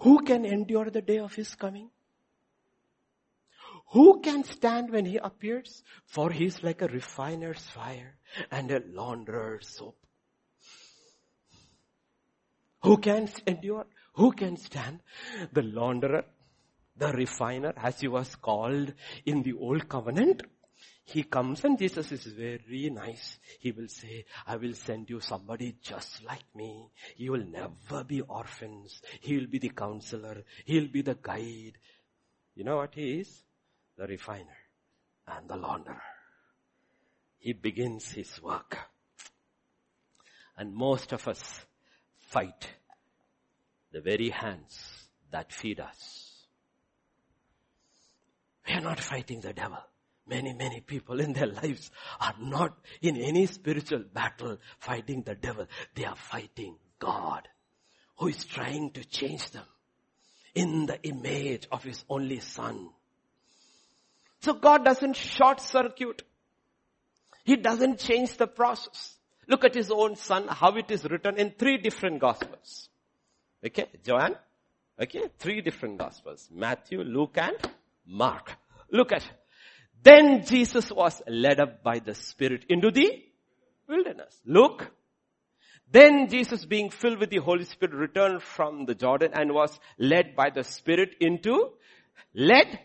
[0.00, 1.88] Who can endure the day of his coming?
[3.92, 5.82] Who can stand when he appears?
[6.06, 8.16] For he is like a refiner's fire
[8.50, 9.96] and a launderer's soap.
[12.82, 13.86] Who can endure?
[14.14, 15.00] Who can stand?
[15.52, 16.24] The launderer,
[16.96, 18.94] the refiner, as he was called
[19.26, 20.42] in the old covenant,
[21.04, 23.38] he comes and Jesus is very nice.
[23.60, 26.88] He will say, I will send you somebody just like me.
[27.18, 29.02] You will never be orphans.
[29.20, 30.44] He will be the counselor.
[30.64, 31.76] He will be the guide.
[32.54, 33.42] You know what he is?
[34.02, 34.58] The refiner
[35.28, 36.00] and the launderer.
[37.38, 38.76] He begins his work.
[40.56, 41.40] And most of us
[42.18, 42.68] fight
[43.92, 46.32] the very hands that feed us.
[48.66, 49.78] We are not fighting the devil.
[50.26, 55.68] Many, many people in their lives are not in any spiritual battle fighting the devil.
[55.94, 57.46] They are fighting God
[58.16, 59.66] who is trying to change them
[60.56, 62.90] in the image of his only son.
[64.42, 66.22] So God doesn't short circuit.
[67.44, 69.16] He doesn't change the process.
[69.48, 72.88] Look at his own son, how it is written in three different gospels.
[73.64, 74.36] Okay, Joanne?
[75.00, 76.48] Okay, three different gospels.
[76.52, 77.56] Matthew, Luke and
[78.06, 78.52] Mark.
[78.90, 79.24] Look at.
[80.02, 83.22] Then Jesus was led up by the Spirit into the
[83.88, 84.40] wilderness.
[84.44, 84.90] Look.
[85.90, 90.34] Then Jesus being filled with the Holy Spirit returned from the Jordan and was led
[90.34, 91.70] by the Spirit into,
[92.34, 92.80] led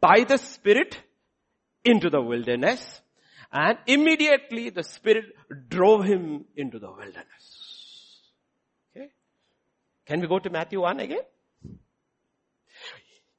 [0.00, 0.98] by the Spirit
[1.84, 3.00] into the wilderness.
[3.52, 5.26] And immediately the Spirit
[5.68, 8.20] drove him into the wilderness.
[8.94, 9.10] Okay?
[10.04, 11.20] Can we go to Matthew 1 again?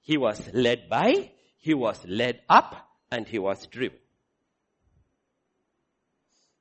[0.01, 3.99] He was led by, he was led up, and he was driven.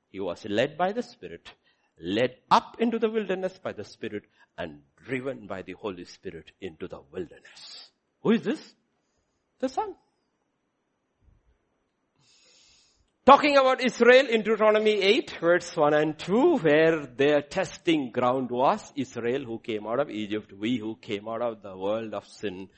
[0.09, 1.49] He was led by the Spirit,
[1.99, 4.23] led up into the wilderness by the Spirit,
[4.57, 7.89] and driven by the Holy Spirit into the wilderness.
[8.21, 8.73] Who is this?
[9.59, 9.95] The Son.
[13.25, 18.93] Talking about Israel in Deuteronomy 8 verse 1 and 2 where their testing ground was
[18.95, 22.69] Israel who came out of Egypt, we who came out of the world of sin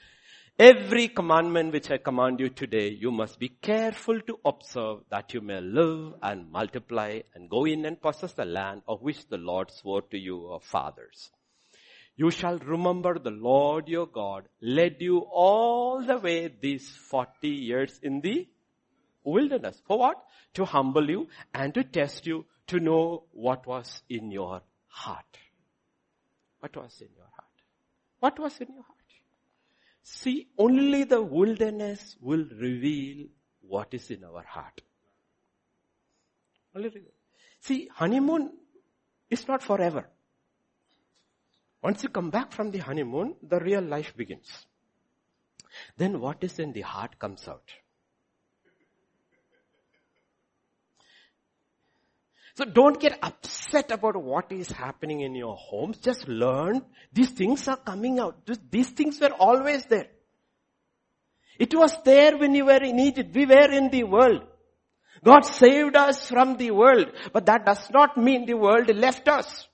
[0.60, 5.40] Every commandment which I command you today, you must be careful to observe that you
[5.40, 9.72] may live and multiply and go in and possess the land of which the Lord
[9.72, 11.32] swore to your fathers.
[12.20, 17.98] You shall remember the Lord your God led you all the way these 40 years
[18.04, 18.46] in the
[19.24, 19.82] wilderness.
[19.88, 20.18] For what?
[20.56, 25.38] To humble you and to test you to know what was in your heart.
[26.60, 27.64] What was in your heart?
[28.20, 28.98] What was in your heart?
[30.04, 33.28] See, only the wilderness will reveal
[33.62, 34.82] what is in our heart.
[36.76, 36.92] Only
[37.62, 38.52] See, honeymoon
[39.30, 40.10] is not forever.
[41.82, 44.66] Once you come back from the honeymoon, the real life begins.
[45.98, 47.72] Then what is in the heart comes out.
[52.56, 55.98] So don't get upset about what is happening in your homes.
[56.00, 56.82] Just learn
[57.14, 58.36] these things are coming out.
[58.70, 60.08] These things were always there.
[61.58, 63.34] It was there when you were in Egypt.
[63.34, 64.42] We were in the world.
[65.24, 69.69] God saved us from the world, but that does not mean the world left us.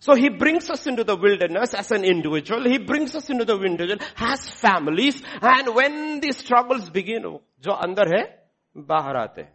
[0.00, 2.64] So he brings us into the wilderness as an individual.
[2.64, 5.22] He brings us into the wilderness as families.
[5.42, 7.22] And when these struggles begin,
[7.60, 8.26] jo andar hai,
[8.74, 9.48] bahar aate.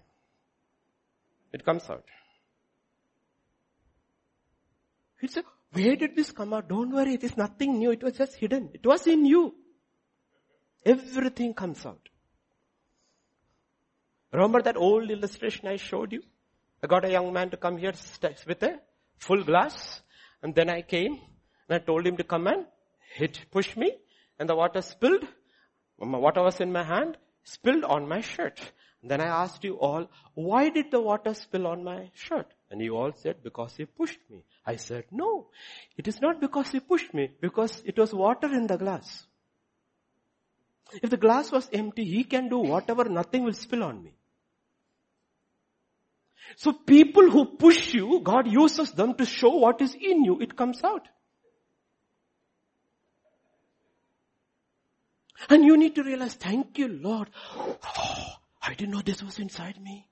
[1.54, 2.04] It comes out.
[5.22, 6.68] It's said, where did this come out?
[6.68, 7.92] Don't worry, it is nothing new.
[7.92, 8.72] It was just hidden.
[8.74, 9.56] It was in you.
[10.86, 12.10] Everything comes out.
[14.34, 16.22] Remember that old illustration I showed you?
[16.84, 17.94] I got a young man to come here
[18.46, 18.80] with a
[19.18, 20.02] full glass
[20.44, 21.14] and then I came
[21.68, 22.66] and I told him to come and
[23.16, 23.94] hit, push me
[24.38, 25.26] and the water spilled.
[25.98, 28.60] Water was in my hand, spilled on my shirt.
[29.02, 32.48] And then I asked you all, why did the water spill on my shirt?
[32.70, 34.44] And you all said, because he pushed me.
[34.66, 35.48] I said, no,
[35.98, 39.26] it is not because he pushed me, because it was water in the glass.
[41.02, 44.14] If the glass was empty, he can do whatever, nothing will spill on me.
[46.56, 50.40] So people who push you, God uses them to show what is in you.
[50.40, 51.08] It comes out.
[55.50, 57.30] And you need to realize, thank you Lord.
[57.56, 58.28] Oh,
[58.62, 60.08] I didn't know this was inside me.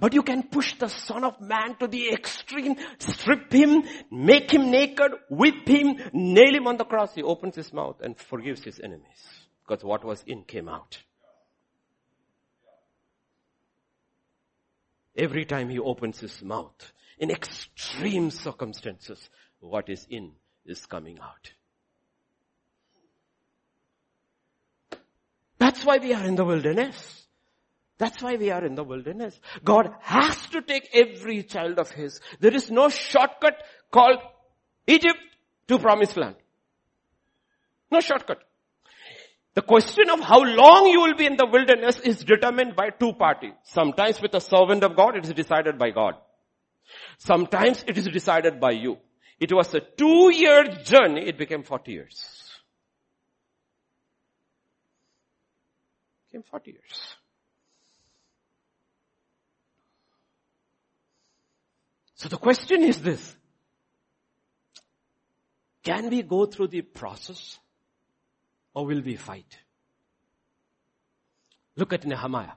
[0.00, 4.70] But you can push the son of man to the extreme, strip him, make him
[4.70, 7.14] naked, whip him, nail him on the cross.
[7.14, 9.28] He opens his mouth and forgives his enemies.
[9.66, 10.98] Because what was in came out.
[15.22, 20.32] Every time he opens his mouth, in extreme circumstances, what is in
[20.66, 21.52] is coming out.
[25.58, 27.24] That's why we are in the wilderness.
[27.98, 29.38] That's why we are in the wilderness.
[29.62, 32.20] God has to take every child of His.
[32.40, 33.62] There is no shortcut
[33.92, 34.18] called
[34.88, 35.20] Egypt
[35.68, 36.34] to promised land.
[37.92, 38.42] No shortcut.
[39.54, 43.12] The question of how long you will be in the wilderness is determined by two
[43.12, 43.52] parties.
[43.64, 46.14] Sometimes with a servant of God, it is decided by God.
[47.18, 48.96] Sometimes it is decided by you.
[49.38, 52.50] It was a two year journey, it became 40 years.
[56.30, 57.16] Became 40 years.
[62.14, 63.36] So the question is this.
[65.82, 67.58] Can we go through the process
[68.74, 69.58] or will we fight?
[71.76, 72.52] Look at Nehemiah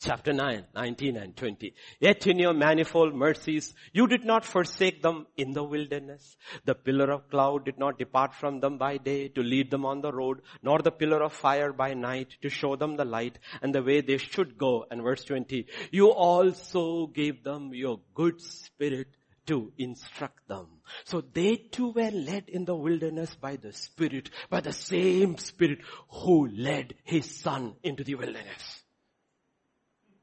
[0.00, 1.74] chapter 9, 19 and 20.
[2.00, 6.36] Yet in your manifold mercies, you did not forsake them in the wilderness.
[6.64, 10.00] The pillar of cloud did not depart from them by day to lead them on
[10.00, 13.74] the road, nor the pillar of fire by night to show them the light and
[13.74, 14.86] the way they should go.
[14.90, 19.08] And verse 20, you also gave them your good spirit
[19.50, 20.66] to instruct them.
[21.04, 25.80] So they too were led in the wilderness by the Spirit, by the same Spirit
[26.08, 28.82] who led His Son into the wilderness.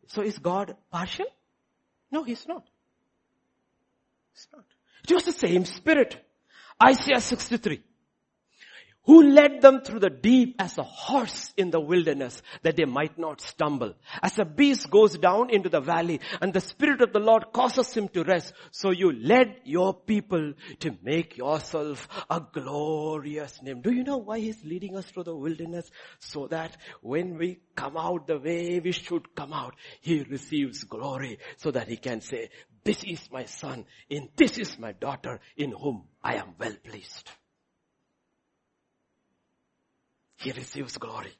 [0.07, 1.25] So is God partial?
[2.09, 2.63] No, He's not.
[4.33, 4.63] He's not.
[5.09, 6.15] It was the same Spirit.
[6.81, 7.83] Isaiah 63
[9.07, 13.17] who led them through the deep as a horse in the wilderness that they might
[13.17, 13.95] not stumble.
[14.21, 17.93] As a beast goes down into the valley and the Spirit of the Lord causes
[17.93, 18.53] him to rest.
[18.71, 23.81] So you led your people to make yourself a glorious name.
[23.81, 25.89] Do you know why he's leading us through the wilderness?
[26.19, 31.39] So that when we come out the way we should come out, he receives glory
[31.55, 32.49] so that he can say,
[32.83, 37.29] this is my son, in this is my daughter in whom I am well pleased.
[40.37, 41.33] He receives glory.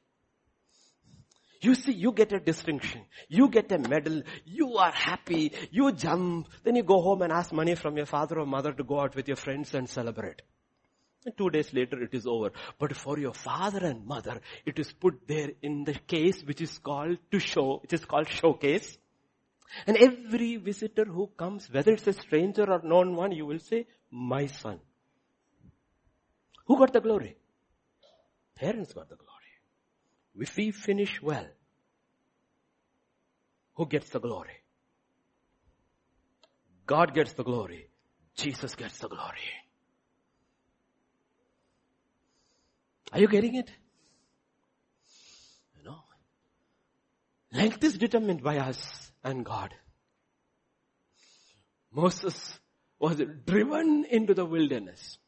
[1.60, 3.02] You see, you get a distinction.
[3.28, 4.22] You get a medal.
[4.44, 5.52] You are happy.
[5.70, 6.48] You jump.
[6.62, 9.16] Then you go home and ask money from your father or mother to go out
[9.16, 10.42] with your friends and celebrate.
[11.24, 12.52] And two days later it is over.
[12.78, 16.78] But for your father and mother, it is put there in the case which is
[16.78, 18.96] called to show, which is called showcase.
[19.86, 23.86] And every visitor who comes, whether it's a stranger or known one, you will say,
[24.10, 24.80] my son.
[26.66, 27.36] Who got the glory?
[28.58, 29.28] Parents got the glory.
[30.40, 31.46] If we finish well,
[33.74, 34.58] who gets the glory?
[36.86, 37.88] God gets the glory.
[38.34, 39.48] Jesus gets the glory.
[43.12, 43.70] Are you getting it?
[45.84, 45.98] Know,
[47.52, 49.74] length is determined by us and God.
[51.92, 52.58] Moses
[52.98, 55.18] was driven into the wilderness.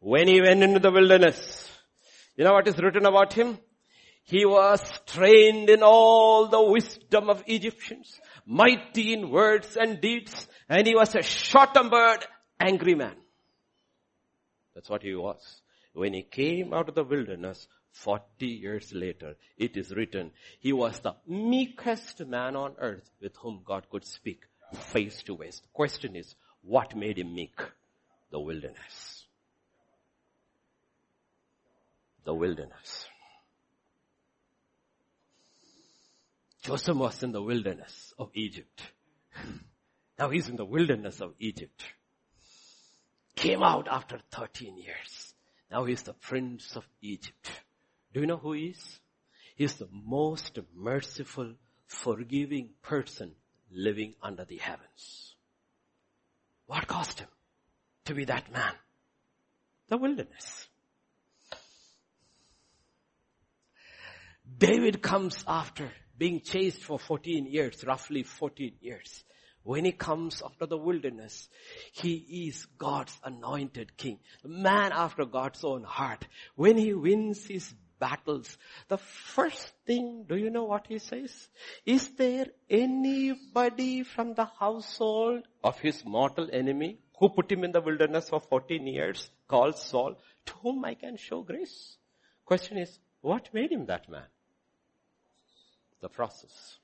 [0.00, 1.70] When he went into the wilderness,
[2.36, 3.58] you know what is written about him?
[4.24, 10.86] He was trained in all the wisdom of Egyptians, mighty in words and deeds, and
[10.86, 12.26] he was a short-tempered,
[12.58, 13.14] angry man.
[14.74, 15.62] That's what he was.
[15.92, 20.98] When he came out of the wilderness, 40 years later, it is written, he was
[21.00, 24.42] the meekest man on earth with whom God could speak
[24.74, 25.60] face to face.
[25.60, 27.58] The question is, what made him meek?
[28.30, 29.15] The wilderness.
[32.26, 33.06] The wilderness.
[36.62, 38.82] Joseph was in the wilderness of Egypt.
[40.18, 41.84] Now he's in the wilderness of Egypt.
[43.34, 45.34] Came out after 13 years.
[45.70, 47.50] Now he's the prince of Egypt.
[48.14, 49.00] Do you know who he is?
[49.56, 51.52] He's the most merciful,
[51.86, 53.32] forgiving person
[53.70, 55.34] living under the heavens.
[56.66, 57.28] What caused him
[58.06, 58.72] to be that man?
[59.88, 60.68] The wilderness.
[64.58, 69.24] David comes after being chased for 14 years, roughly 14 years.
[69.64, 71.48] When he comes after the wilderness,
[71.92, 76.24] he is God's anointed king, man after God's own heart.
[76.54, 78.56] When he wins his battles,
[78.88, 81.48] the first thing, do you know what he says?
[81.84, 87.80] Is there anybody from the household of his mortal enemy who put him in the
[87.80, 90.14] wilderness for 14 years called Saul
[90.46, 91.96] to whom I can show grace?
[92.44, 94.26] Question is, what made him that man?
[96.00, 96.78] The process.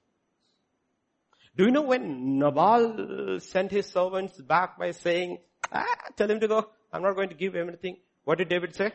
[1.56, 5.38] Do you know when Nabal sent his servants back by saying,
[5.70, 5.84] ah,
[6.16, 6.66] tell him to go.
[6.92, 7.98] I'm not going to give him anything.
[8.24, 8.92] What did David say?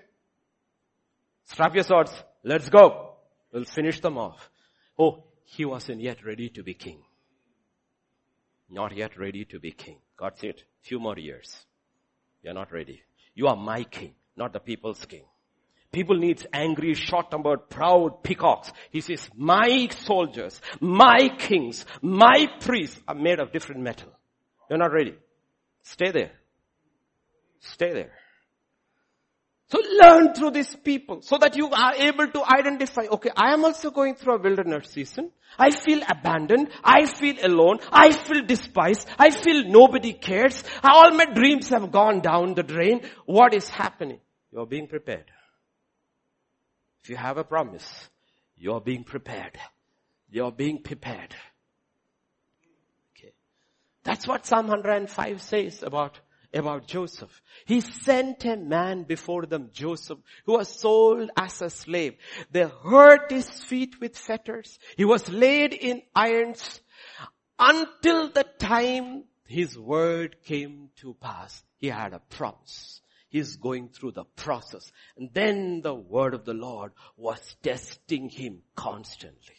[1.45, 2.11] Strap your swords.
[2.43, 3.13] Let's go.
[3.51, 4.49] We'll finish them off.
[4.97, 7.01] Oh, he wasn't yet ready to be king.
[8.70, 9.97] Not yet ready to be king.
[10.18, 11.65] God said, few more years.
[12.41, 13.01] You're not ready.
[13.34, 15.24] You are my king, not the people's king.
[15.92, 18.72] People needs angry, short-tempered, proud peacocks.
[18.92, 24.10] He says, my soldiers, my kings, my priests are made of different metal.
[24.70, 25.16] You're not ready.
[25.84, 26.32] Stay there.
[27.62, 28.12] Stay there.
[29.70, 33.66] So learn through these people so that you are able to identify, okay, I am
[33.66, 35.32] also going through a wilderness season.
[35.58, 36.70] I feel abandoned.
[36.84, 37.80] I feel alone.
[37.92, 39.10] I feel despised.
[39.18, 40.64] I feel nobody cares.
[40.84, 43.02] All my dreams have gone down the drain.
[43.26, 44.20] What is happening?
[44.54, 45.26] You're being prepared.
[47.08, 48.10] If you have a promise,
[48.58, 49.58] you're being prepared.
[50.30, 51.34] You're being prepared.
[53.16, 53.32] Okay.
[54.03, 56.20] That's what Psalm 105 says about,
[56.53, 57.41] about Joseph.
[57.64, 62.16] He sent a man before them, Joseph, who was sold as a slave.
[62.51, 64.78] They hurt his feet with fetters.
[64.97, 66.82] He was laid in irons
[67.58, 71.64] until the time his word came to pass.
[71.78, 72.99] He had a promise.
[73.38, 74.92] He's going through the process.
[75.16, 79.56] And then the word of the Lord was testing him constantly.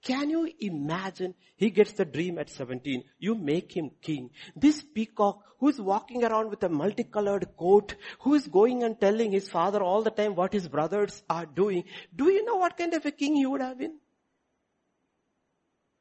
[0.00, 1.34] Can you imagine?
[1.56, 3.02] He gets the dream at 17.
[3.18, 4.30] You make him king.
[4.54, 9.48] This peacock who's walking around with a multicolored coat, who is going and telling his
[9.48, 11.82] father all the time what his brothers are doing.
[12.14, 13.98] Do you know what kind of a king he would have been?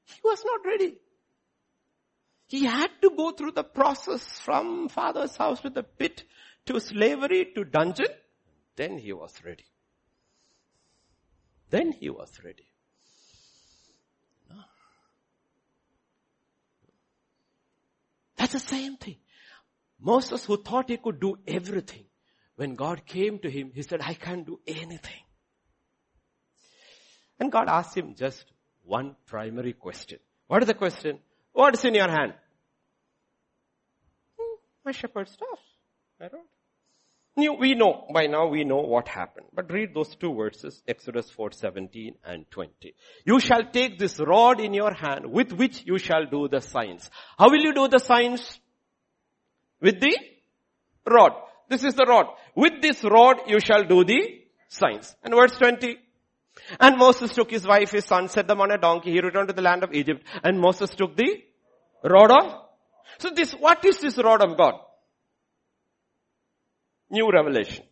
[0.06, 0.98] He was not ready.
[2.46, 6.24] He had to go through the process from father's house to the pit
[6.68, 8.08] to slavery to dungeon,
[8.76, 9.66] then he was ready.
[11.70, 12.66] Then he was ready.
[18.38, 19.18] That's the same thing.
[20.00, 22.06] Moses who thought he could do everything,
[22.56, 25.24] when God came to him, he said, I can't do anything.
[27.40, 28.46] And God asked him just
[28.84, 30.20] one primary question.
[30.48, 31.20] What is the question?
[31.52, 32.34] What is in your hand?
[34.40, 35.60] Hmm, my shepherd's staff.
[36.22, 36.48] I don't.
[37.38, 39.46] We know, by now we know what happened.
[39.54, 42.96] But read those two verses, Exodus 4, 17 and 20.
[43.26, 47.08] You shall take this rod in your hand with which you shall do the signs.
[47.38, 48.60] How will you do the signs?
[49.80, 50.18] With the
[51.06, 51.34] rod.
[51.70, 52.26] This is the rod.
[52.56, 55.16] With this rod you shall do the signs.
[55.24, 55.96] And verse 20.
[56.80, 59.12] And Moses took his wife, his son, set them on a donkey.
[59.12, 60.24] He returned to the land of Egypt.
[60.44, 61.44] And Moses took the
[62.04, 62.62] rod of.
[63.20, 64.74] So this, what is this rod of God?
[67.10, 67.86] New revelation.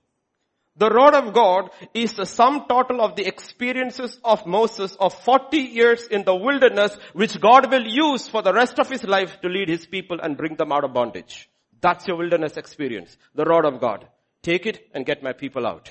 [0.77, 5.57] The rod of God is the sum total of the experiences of Moses of 40
[5.57, 9.47] years in the wilderness, which God will use for the rest of his life to
[9.47, 11.49] lead his people and bring them out of bondage.
[11.79, 13.17] That's your wilderness experience.
[13.35, 14.05] The rod of God.
[14.43, 15.89] Take it and get my people out.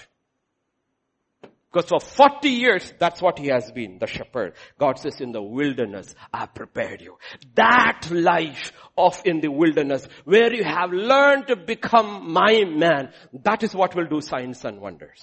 [1.74, 4.52] Because for 40 years, that's what he has been, the shepherd.
[4.78, 7.18] God says, in the wilderness, I prepared you.
[7.56, 13.64] That life of in the wilderness, where you have learned to become my man, that
[13.64, 15.20] is what will do signs and wonders.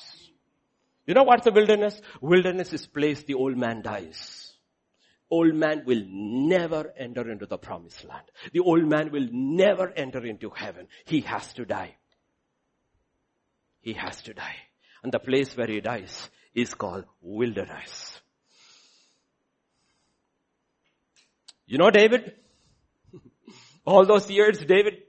[1.08, 2.02] You know what's the wilderness?
[2.20, 4.52] Wilderness is place the old man dies.
[5.30, 8.26] Old man will never enter into the promised land.
[8.52, 10.90] The old man will never enter into heaven.
[11.06, 11.96] He has to die.
[13.80, 14.58] He has to die.
[15.02, 18.20] And the place where he dies is called wilderness.
[21.66, 22.34] You know David?
[23.86, 25.04] All those years David,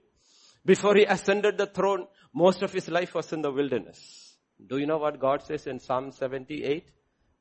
[0.65, 4.35] before he ascended the throne, most of his life was in the wilderness.
[4.65, 6.89] Do you know what God says in Psalm 78?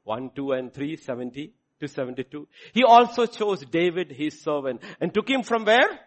[0.04, 2.48] 1, 2 and 3, 70 to 72.
[2.74, 6.00] He also chose David, his servant, and took him from where?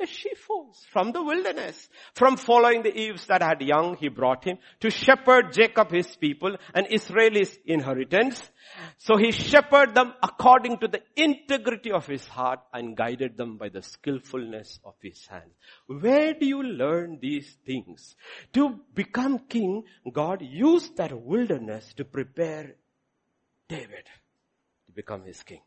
[0.00, 1.88] The sheepfolds from the wilderness.
[2.14, 6.56] From following the eves that had young, he brought him to shepherd Jacob his people
[6.74, 8.42] and Israel's inheritance.
[8.98, 13.68] So he shepherded them according to the integrity of his heart and guided them by
[13.68, 15.50] the skillfulness of his hand.
[15.86, 18.16] Where do you learn these things?
[18.54, 22.76] To become king, God used that wilderness to prepare
[23.68, 24.06] David
[24.86, 25.60] to become his king.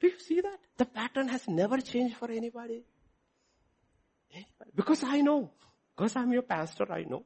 [0.00, 0.58] Do you see that?
[0.78, 2.84] The pattern has never changed for anybody.
[4.32, 4.70] anybody.
[4.74, 5.50] Because I know,
[5.96, 7.24] because I'm your pastor, I know.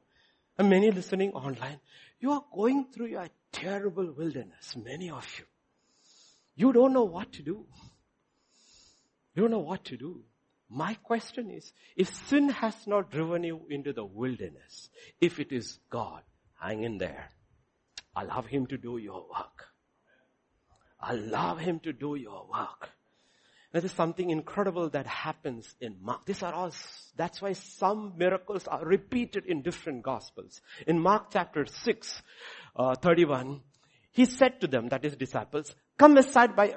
[0.57, 1.79] And many listening online,
[2.19, 5.45] you are going through a terrible wilderness, many of you.
[6.55, 7.65] You don't know what to do.
[9.33, 10.23] You don't know what to do.
[10.69, 14.89] My question is, if sin has not driven you into the wilderness,
[15.21, 16.21] if it is God,
[16.59, 17.31] hang in there.
[18.15, 19.74] Allow Him to do your work.
[21.07, 22.89] Allow Him to do your work.
[23.71, 26.25] There is something incredible that happens in Mark.
[26.25, 26.71] These are all,
[27.17, 30.61] that's why some miracles are repeated in different gospels.
[30.87, 32.21] In Mark chapter 6,
[32.77, 33.59] uh, 31,
[34.13, 36.73] he said to them, that is disciples, come aside by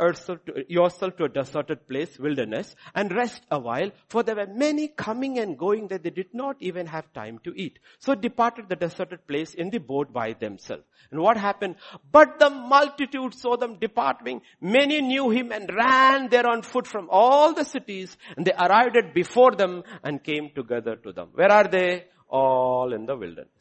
[0.69, 5.39] yourself to a deserted place, wilderness, and rest a while, for there were many coming
[5.39, 7.78] and going that they did not even have time to eat.
[7.99, 10.85] So departed the deserted place in the boat by themselves.
[11.11, 11.77] And what happened?
[12.12, 14.43] But the multitude saw them departing.
[14.61, 18.97] Many knew him and ran there on foot from all the cities, and they arrived
[18.97, 21.31] at before them and came together to them.
[21.35, 22.05] Where are they?
[22.28, 23.57] All in the wilderness.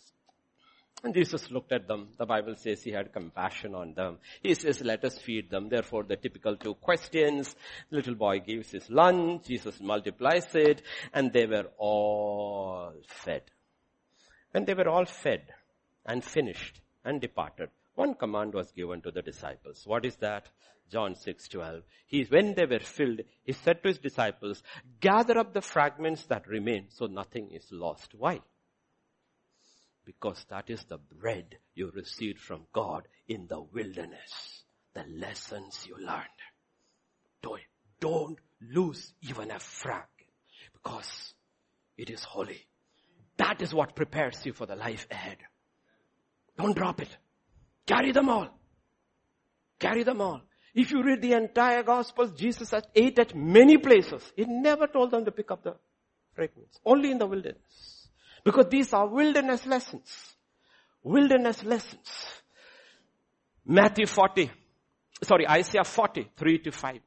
[1.04, 2.10] And Jesus looked at them.
[2.18, 4.18] The Bible says he had compassion on them.
[4.42, 5.70] He says, let us feed them.
[5.70, 7.56] Therefore, the typical two questions.
[7.92, 9.46] Little boy gives his lunch.
[9.46, 10.82] Jesus multiplies it.
[11.14, 13.44] And they were all fed.
[14.52, 15.44] When they were all fed
[16.06, 19.84] and finished and departed, one command was given to the disciples.
[19.86, 20.50] What is that?
[20.92, 21.84] John 6, 12.
[22.08, 24.64] He, when they were filled, he said to his disciples,
[25.00, 28.14] gather up the fragments that remain so nothing is lost.
[28.16, 28.40] Why?
[30.08, 34.64] Because that is the bread you received from God in the wilderness.
[34.96, 36.24] The lessons you learned.
[37.44, 37.62] Don't,
[38.00, 40.08] don't lose even a fragment
[40.72, 41.34] because
[41.98, 42.66] it is holy.
[43.36, 45.40] That is what prepares you for the life ahead.
[46.58, 47.10] Don't drop it.
[47.86, 48.48] Carry them all.
[49.78, 50.42] Carry them all.
[50.74, 54.24] If you read the entire Gospels, Jesus ate at many places.
[54.38, 55.76] He never told them to pick up the
[56.34, 56.80] fragments.
[56.86, 57.97] Only in the wilderness.
[58.44, 60.36] Because these are wilderness lessons.
[61.04, 62.08] Wilderness lessons.
[63.66, 64.50] Matthew 40,
[65.24, 67.00] sorry, Isaiah 40, 3 to 5.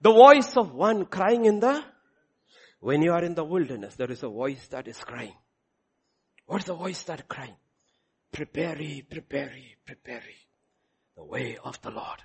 [0.00, 1.84] The voice of one crying in the,
[2.80, 5.34] when you are in the wilderness, there is a voice that is crying.
[6.46, 7.56] What's the voice that crying?
[8.32, 8.76] Prepare
[9.10, 9.52] prepare
[9.84, 10.22] prepare
[11.16, 12.22] the way of the Lord.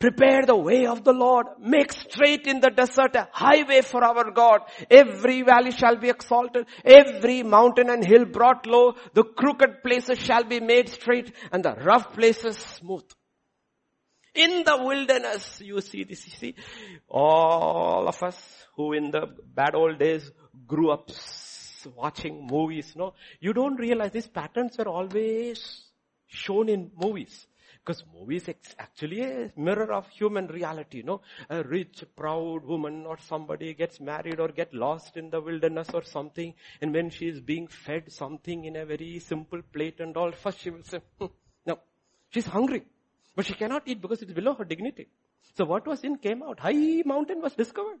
[0.00, 1.46] Prepare the way of the Lord.
[1.58, 4.62] Make straight in the desert a highway for our God.
[4.90, 6.66] Every valley shall be exalted.
[6.82, 8.94] Every mountain and hill brought low.
[9.12, 13.04] The crooked places shall be made straight and the rough places smooth.
[14.34, 16.54] In the wilderness, you see this, you see,
[17.08, 20.30] all of us who in the bad old days
[20.66, 21.10] grew up
[21.94, 25.82] watching movies, no, you don't realize these patterns are always
[26.26, 27.46] shown in movies.
[27.82, 31.22] Because movies is actually a mirror of human reality, you know.
[31.48, 36.02] A rich, proud woman or somebody gets married or get lost in the wilderness or
[36.02, 36.54] something.
[36.80, 40.60] And when she is being fed something in a very simple plate and all, first
[40.60, 41.26] she will say, hmm,
[41.66, 41.78] no.
[42.30, 42.84] She's hungry.
[43.34, 45.08] But she cannot eat because it's below her dignity.
[45.56, 46.60] So what was in came out.
[46.60, 47.98] High mountain was discovered.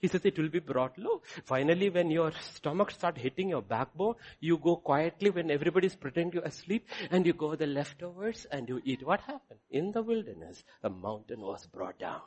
[0.00, 1.20] He says it will be brought low.
[1.44, 6.44] Finally, when your stomach start hitting your backbone, you go quietly when everybody's pretending you're
[6.44, 9.06] asleep and you go the leftovers and you eat.
[9.06, 9.60] What happened?
[9.70, 12.22] In the wilderness, a mountain was brought down.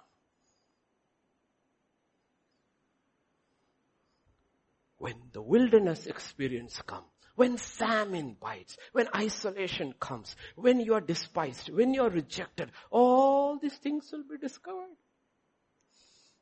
[4.97, 11.69] When the wilderness experience comes, when famine bites, when isolation comes, when you are despised,
[11.69, 14.95] when you are rejected, all these things will be discovered.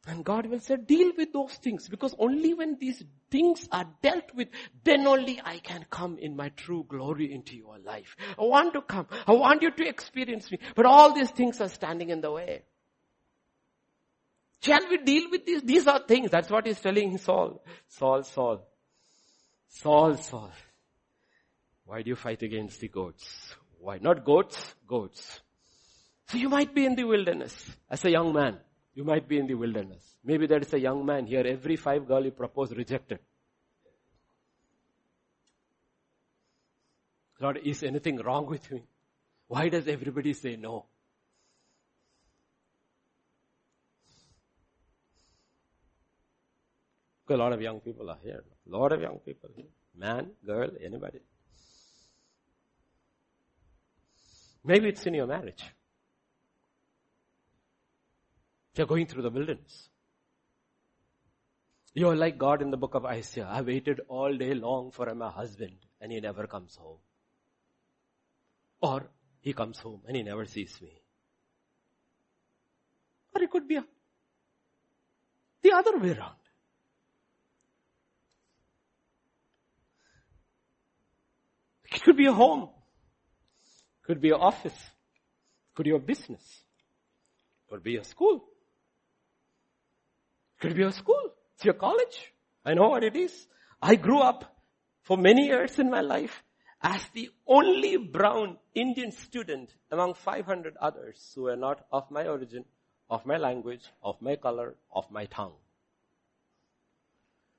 [0.08, 4.34] And God will say, deal with those things because only when these things are dealt
[4.34, 4.48] with,
[4.84, 8.16] then only I can come in my true glory into your life.
[8.38, 9.06] I want to come.
[9.28, 10.58] I want you to experience me.
[10.76, 12.64] But all these things are standing in the way.
[14.64, 15.62] Shall we deal with these?
[15.62, 16.32] These are things.
[16.32, 17.64] That's what he's telling Saul.
[17.88, 18.68] Saul, Saul.
[19.68, 20.52] Saul, Saul.
[21.86, 23.56] Why do you fight against the goats?
[23.80, 24.00] Why?
[24.00, 25.42] Not goats, goats.
[26.28, 27.54] So you might be in the wilderness
[27.90, 28.60] as a young man.
[28.94, 30.04] You might be in the wilderness.
[30.24, 33.20] Maybe there is a young man here, every five girl you propose rejected.
[37.40, 38.84] Lord, is anything wrong with me?
[39.48, 40.86] Why does everybody say no?
[47.30, 48.44] A lot of young people are here.
[48.68, 49.66] A lot of young people here.
[49.96, 51.20] Man, girl, anybody.
[54.66, 55.64] Maybe it's in your marriage.
[58.76, 59.90] You're going through the wilderness.
[61.94, 63.48] You're like God in the book of Isaiah.
[63.50, 67.00] I waited all day long for my husband and he never comes home.
[68.82, 69.10] Or
[69.42, 71.02] he comes home and he never sees me.
[73.36, 73.80] Or it could be
[75.62, 76.36] the other way around.
[81.92, 82.70] It could be a home.
[84.04, 84.80] Could be an office.
[85.76, 86.64] Could be a business.
[87.70, 88.46] Could be a school.
[90.62, 91.32] Could be your school.
[91.56, 92.32] It's your college.
[92.64, 93.48] I know what it is.
[93.82, 94.46] I grew up
[95.02, 96.44] for many years in my life
[96.84, 102.64] as the only brown Indian student among 500 others who were not of my origin,
[103.10, 105.56] of my language, of my color, of my tongue.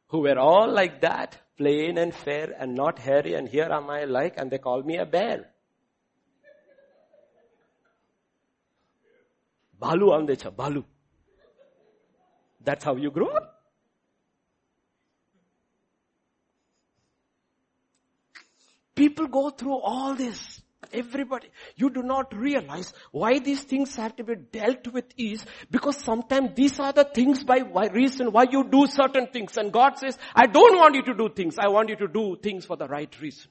[0.09, 4.05] Who were all like that, plain and fair and not hairy and here am I
[4.05, 5.51] like and they call me a bear.
[9.81, 10.85] Balu andecha, Balu.
[12.65, 13.63] That's how you grow up.
[18.95, 20.61] People go through all this.
[20.93, 21.49] Everybody.
[21.77, 26.51] You do not realize why these things have to be dealt with is because sometimes
[26.55, 29.57] these are the things by why reason why you do certain things.
[29.57, 31.57] And God says, I don't want you to do things.
[31.59, 33.51] I want you to do things for the right reason.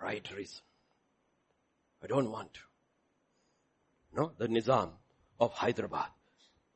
[0.00, 0.62] Right reason.
[2.04, 2.60] I don't want to.
[4.14, 4.90] No, the Nizam
[5.42, 6.06] of Hyderabad.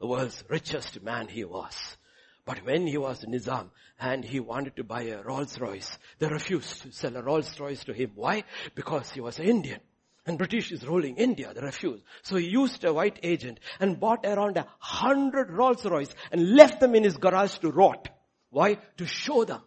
[0.00, 1.96] The world's richest man he was.
[2.44, 6.82] But when he was Nizam and he wanted to buy a Rolls Royce, they refused
[6.82, 8.10] to sell a Rolls Royce to him.
[8.14, 8.44] Why?
[8.74, 9.80] Because he was an Indian.
[10.26, 12.02] And British is ruling India, they refused.
[12.22, 16.80] So he used a white agent and bought around a hundred Rolls Royce and left
[16.80, 18.08] them in his garage to rot.
[18.50, 18.78] Why?
[18.96, 19.62] To show them.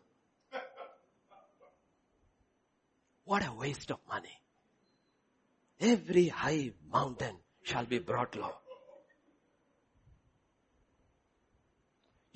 [3.23, 4.41] What a waste of money.
[5.79, 8.55] Every high mountain shall be brought low.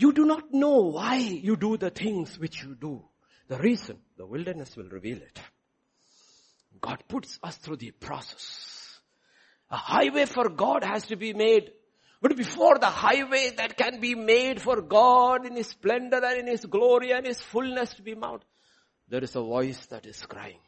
[0.03, 3.05] You do not know why you do the things which you do.
[3.47, 5.39] The reason, the wilderness will reveal it.
[6.81, 8.99] God puts us through the process.
[9.71, 11.71] A highway for God has to be made.
[12.21, 16.47] But before the highway that can be made for God in His splendor and in
[16.47, 18.43] His glory and His fullness to be mount,
[19.07, 20.59] there is a voice that is crying.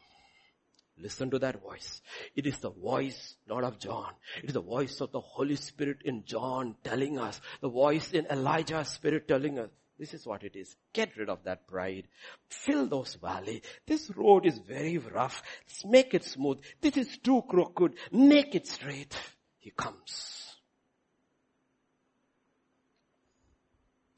[0.98, 2.00] Listen to that voice.
[2.34, 4.12] It is the voice not of John.
[4.42, 7.40] It is the voice of the Holy Spirit in John telling us.
[7.60, 9.68] The voice in Elijah's spirit telling us.
[9.98, 10.76] This is what it is.
[10.92, 12.06] Get rid of that pride.
[12.48, 13.62] Fill those valley.
[13.86, 15.42] This road is very rough.
[15.66, 16.60] Let's make it smooth.
[16.80, 17.94] This is too crooked.
[18.12, 19.16] Make it straight.
[19.58, 20.54] He comes.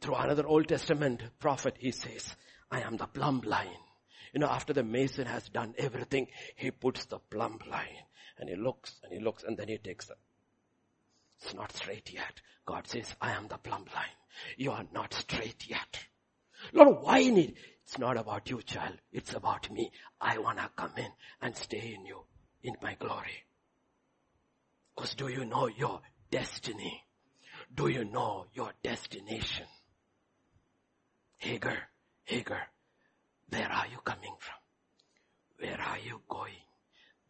[0.00, 2.34] Through another Old Testament prophet, he says,
[2.70, 3.68] I am the plumb line.
[4.32, 8.04] You know, after the mason has done everything, he puts the plumb line
[8.38, 10.14] and he looks and he looks and then he takes the,
[11.42, 12.40] it's not straight yet.
[12.66, 14.16] God says, I am the plumb line.
[14.56, 15.98] You are not straight yet.
[16.72, 17.54] Lord, why need?
[17.84, 18.96] It's not about you, child.
[19.12, 19.90] It's about me.
[20.20, 21.10] I wanna come in
[21.40, 22.24] and stay in you,
[22.62, 23.44] in my glory.
[24.94, 26.00] Cause do you know your
[26.30, 27.04] destiny?
[27.74, 29.66] Do you know your destination?
[31.38, 31.78] Hagar,
[32.24, 32.68] Hagar,
[33.50, 34.56] where are you coming from?
[35.58, 36.54] Where are you going?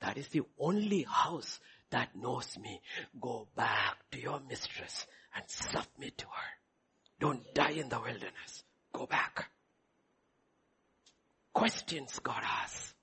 [0.00, 2.80] That is the only house that knows me.
[3.20, 6.50] Go back to your mistress and submit to her.
[7.20, 8.64] Don't die in the wilderness.
[8.92, 9.50] Go back.
[11.52, 12.94] Questions God asks.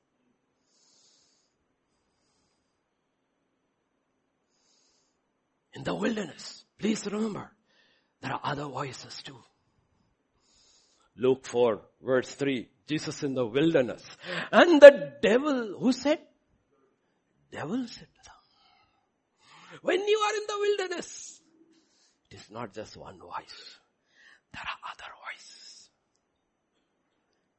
[5.74, 7.52] In the wilderness, please remember,
[8.22, 9.38] there are other voices too.
[11.18, 14.03] Luke 4 verse 3, Jesus in the wilderness.
[14.52, 16.20] And the devil, who said?
[17.52, 18.36] Devil said them,
[19.82, 21.41] when you are in the wilderness,
[22.30, 23.80] it is not just one voice.
[24.53, 25.90] There are other voices.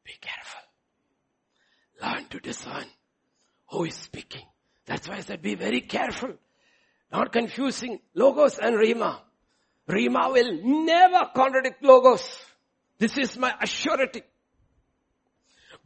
[0.05, 0.61] Be careful.
[2.03, 2.87] Learn to discern
[3.71, 4.43] who is speaking.
[4.87, 6.35] That's why I said be very careful.
[7.13, 9.21] Not confusing logos and rhema.
[9.89, 12.27] Rhema will never contradict logos.
[12.99, 14.23] This is my assurity.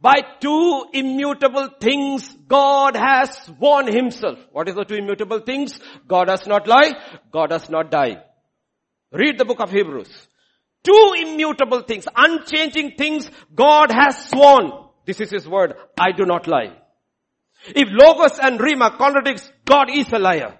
[0.01, 4.39] By two immutable things, God has sworn himself.
[4.51, 5.79] What is the two immutable things?
[6.07, 6.93] God does not lie.
[7.31, 8.23] God does not die.
[9.11, 10.27] Read the book of Hebrews.
[10.83, 14.71] Two immutable things, unchanging things God has sworn.
[15.05, 15.75] This is His word.
[15.99, 16.75] I do not lie.
[17.67, 20.57] If Logos and Rhema contradicts, God is a liar.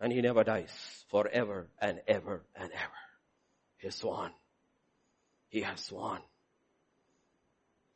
[0.00, 0.72] And He never dies
[1.12, 2.92] forever and ever and ever.
[3.78, 4.32] He has sworn.
[5.48, 6.18] He has sworn.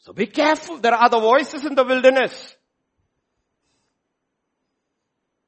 [0.06, 0.78] So be careful.
[0.78, 2.54] There are other voices in the wilderness.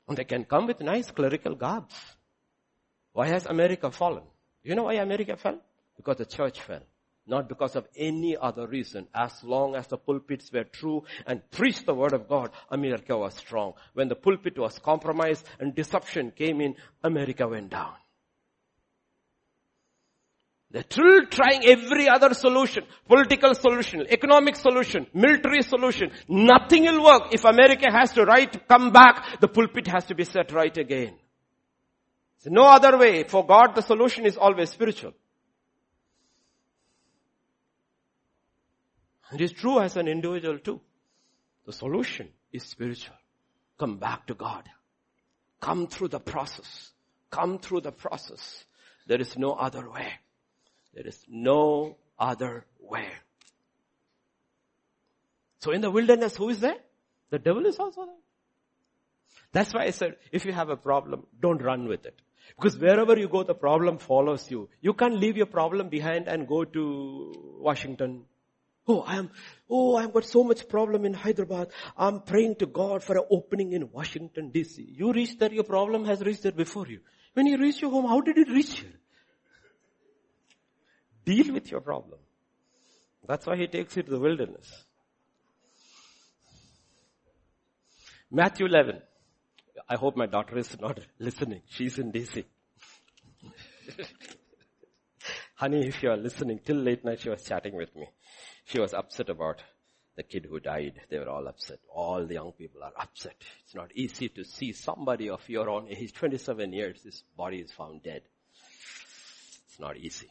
[0.09, 1.95] And they can come with nice clerical garbs.
[3.13, 4.25] Why has America fallen?
[4.65, 5.61] You know why America fell?
[5.97, 6.83] Because the church fell.
[7.25, 9.07] Not because of any other reason.
[9.15, 13.35] As long as the pulpits were true and preached the word of God, America was
[13.35, 13.75] strong.
[13.95, 16.75] When the pulpit was compromised and deception came in,
[17.05, 17.95] America went down.
[20.71, 22.85] They're still trying every other solution.
[23.07, 26.11] Political solution, economic solution, military solution.
[26.29, 27.33] Nothing will work.
[27.33, 31.15] If America has to right, come back, the pulpit has to be set right again.
[32.43, 33.25] There's no other way.
[33.25, 35.15] For God, the solution is always spiritual.
[39.33, 40.81] It is true as an individual too.
[41.67, 43.17] The solution is spiritual.
[43.79, 44.69] Come back to God.
[45.61, 46.93] Come through the process.
[47.31, 48.65] Come through the process.
[49.07, 50.13] There is no other way.
[50.99, 53.07] There is no other way.
[55.61, 56.79] So in the wilderness, who is there?
[57.31, 58.15] The devil is also there.
[59.53, 62.21] That's why I said, if you have a problem, don't run with it.
[62.57, 64.71] Because wherever you go, the problem follows you.
[64.81, 68.25] You can't leave your problem behind and go to Washington.
[68.89, 69.31] Oh, I am,
[69.71, 71.69] oh, I've got so much problem in Hyderabad.
[71.97, 74.85] I'm praying to God for an opening in Washington DC.
[74.99, 76.99] You reach there, your problem has reached there before you.
[77.35, 78.99] When you reach your home, how did it reach here?
[81.29, 82.19] Deal with your problem.
[83.27, 84.67] That's why he takes you to the wilderness.
[88.31, 89.03] Matthew 11.
[89.87, 91.61] I hope my daughter is not listening.
[91.69, 92.47] She's in DC.
[95.57, 98.07] Honey, if you are listening, till late night she was chatting with me.
[98.65, 99.63] She was upset about
[100.17, 100.95] the kid who died.
[101.11, 101.81] They were all upset.
[101.95, 103.37] All the young people are upset.
[103.65, 107.71] It's not easy to see somebody of your own age, 27 years, his body is
[107.71, 108.23] found dead.
[109.69, 110.31] It's not easy.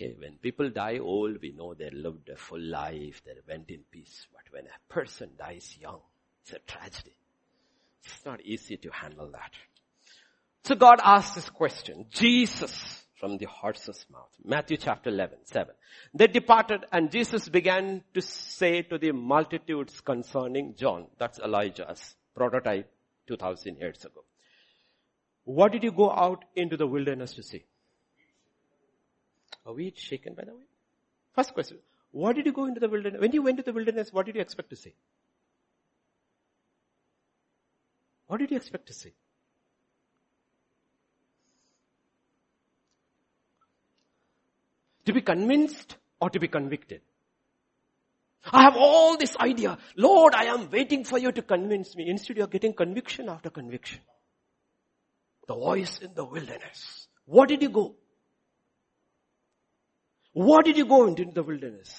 [0.00, 3.80] Okay, when people die old, we know they lived a full life, they went in
[3.90, 4.26] peace.
[4.32, 6.00] But when a person dies young,
[6.42, 7.12] it's a tragedy.
[8.04, 9.52] It's not easy to handle that.
[10.64, 12.06] So God asked this question.
[12.08, 14.30] Jesus from the horse's mouth.
[14.42, 15.74] Matthew chapter 11, 7.
[16.14, 22.90] They departed and Jesus began to say to the multitudes concerning John, that's Elijah's prototype
[23.26, 24.24] 2000 years ago.
[25.44, 27.64] What did you go out into the wilderness to see?
[29.66, 30.64] Are we shaken by the way?
[31.34, 31.78] First question.
[32.12, 33.20] What did you go into the wilderness?
[33.20, 34.94] When you went to the wilderness, what did you expect to see?
[38.26, 39.12] What did you expect to see?
[45.06, 47.00] To be convinced or to be convicted?
[48.52, 49.78] I have all this idea.
[49.96, 52.08] Lord, I am waiting for you to convince me.
[52.08, 54.00] Instead, you are getting conviction after conviction.
[55.46, 57.08] The voice in the wilderness.
[57.26, 57.96] What did you go?
[60.32, 61.92] What did you go into the wilderness?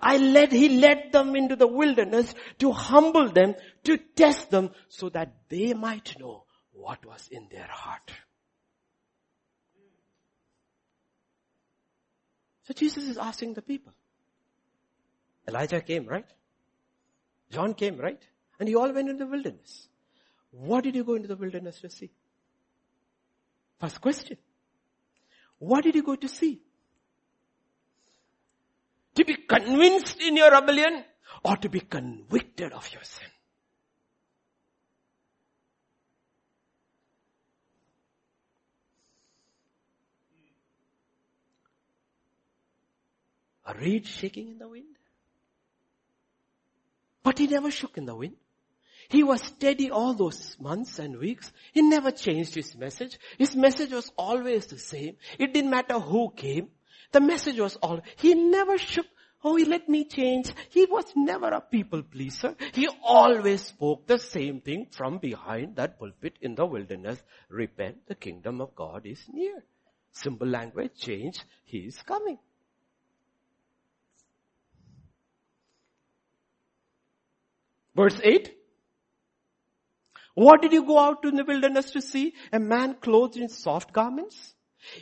[0.00, 3.54] I led, he led them into the wilderness to humble them,
[3.84, 8.10] to test them so that they might know what was in their heart.
[12.64, 13.92] So Jesus is asking the people.
[15.48, 16.26] Elijah came, right?
[17.50, 18.22] John came, right?
[18.60, 19.88] And you all went into the wilderness.
[20.52, 22.10] What did you go into the wilderness to see?
[23.80, 24.36] First question.
[25.58, 26.60] What did you go to see?
[29.16, 31.04] To be convinced in your rebellion
[31.44, 33.28] or to be convicted of your sin?
[43.66, 44.96] A reed shaking in the wind?
[47.22, 48.36] But he never shook in the wind.
[49.08, 51.52] He was steady all those months and weeks.
[51.72, 53.18] He never changed his message.
[53.38, 55.16] His message was always the same.
[55.38, 56.68] It didn't matter who came.
[57.12, 59.06] The message was all, he never shook,
[59.42, 60.52] oh, he let me change.
[60.70, 62.54] He was never a people pleaser.
[62.72, 67.20] He always spoke the same thing from behind that pulpit in the wilderness.
[67.48, 69.64] Repent, the kingdom of God is near.
[70.12, 72.38] Simple language, change, he is coming.
[77.94, 78.56] Verse 8.
[80.34, 82.34] What did you go out in the wilderness to see?
[82.52, 84.54] A man clothed in soft garments?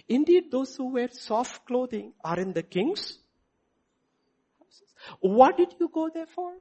[0.08, 3.18] Indeed, those who wear soft clothing are in the king's
[4.58, 4.94] houses.
[5.20, 6.52] What did you go there for?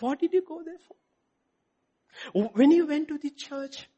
[0.00, 2.50] What did you go there for?
[2.54, 3.88] When you went to the church,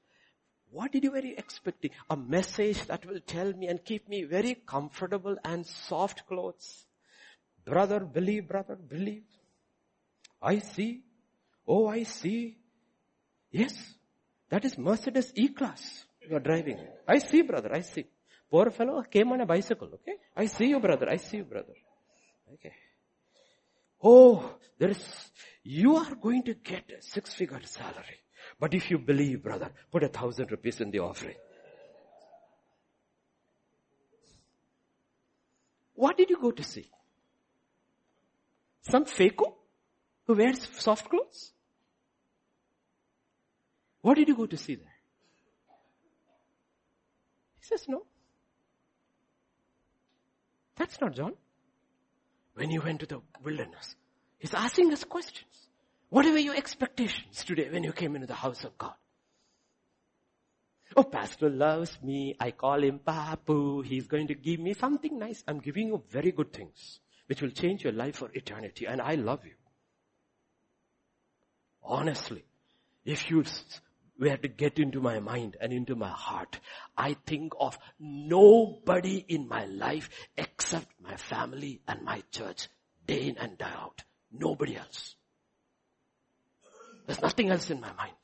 [0.71, 1.91] what did you were expecting?
[2.11, 6.85] A message that will tell me and keep me very comfortable and soft clothes.
[7.65, 9.25] Brother, believe, brother, believe.
[10.43, 11.03] I see.
[11.67, 12.59] Oh, I see.
[13.51, 13.95] Yes,
[14.51, 16.79] that is Mercedes E-Class you are driving.
[17.07, 18.07] I see, brother, I see.
[18.51, 20.17] Poor fellow came on a bicycle, okay?
[20.37, 21.75] I see you, brother, I see you, brother.
[22.55, 22.73] Okay.
[24.03, 25.31] Oh, there is,
[25.63, 28.21] you are going to get a six-figure salary.
[28.61, 31.37] But if you believe, brother, put a thousand rupees in the offering.
[35.95, 36.91] What did you go to see?
[38.83, 39.55] Some faker?
[40.27, 41.53] who wears soft clothes?
[44.01, 44.94] What did you go to see there?
[47.65, 48.05] He says, no.
[50.77, 51.33] That's not John.
[52.55, 53.97] When you went to the wilderness,
[54.39, 55.49] he's asking us questions.
[56.11, 58.93] What were your expectations today when you came into the house of God?
[60.95, 62.37] Oh, pastor loves me.
[62.39, 63.83] I call him Papu.
[63.83, 65.43] He's going to give me something nice.
[65.49, 68.87] I'm giving you very good things, which will change your life for eternity.
[68.87, 69.55] And I love you.
[71.83, 72.45] Honestly,
[73.07, 73.43] if you
[74.19, 76.61] were to get into my mind and into my heart,
[76.97, 82.69] I think of nobody in my life except my family and my church,
[83.07, 84.03] day in and day out.
[84.33, 85.17] Nobody else.
[87.07, 88.15] There's nothing else in my mind.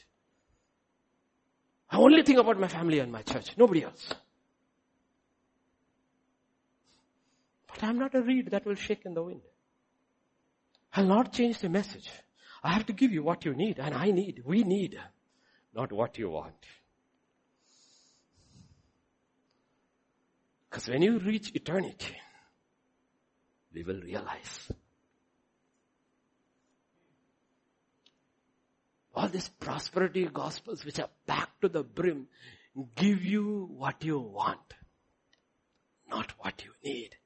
[1.91, 4.13] I only think about my family and my church, nobody else.
[7.67, 9.43] But I'm not a reed that will shake in the wind.
[10.95, 12.11] I'll not change the message.
[12.63, 14.99] I have to give you what you need and I need, we need,
[15.75, 16.55] not what you want.
[20.69, 22.17] Because when you reach eternity,
[23.73, 24.73] we will realize
[29.15, 32.27] all these prosperity gospels which are packed to the brim
[32.95, 34.75] give you what you want,
[36.09, 37.17] not what you need.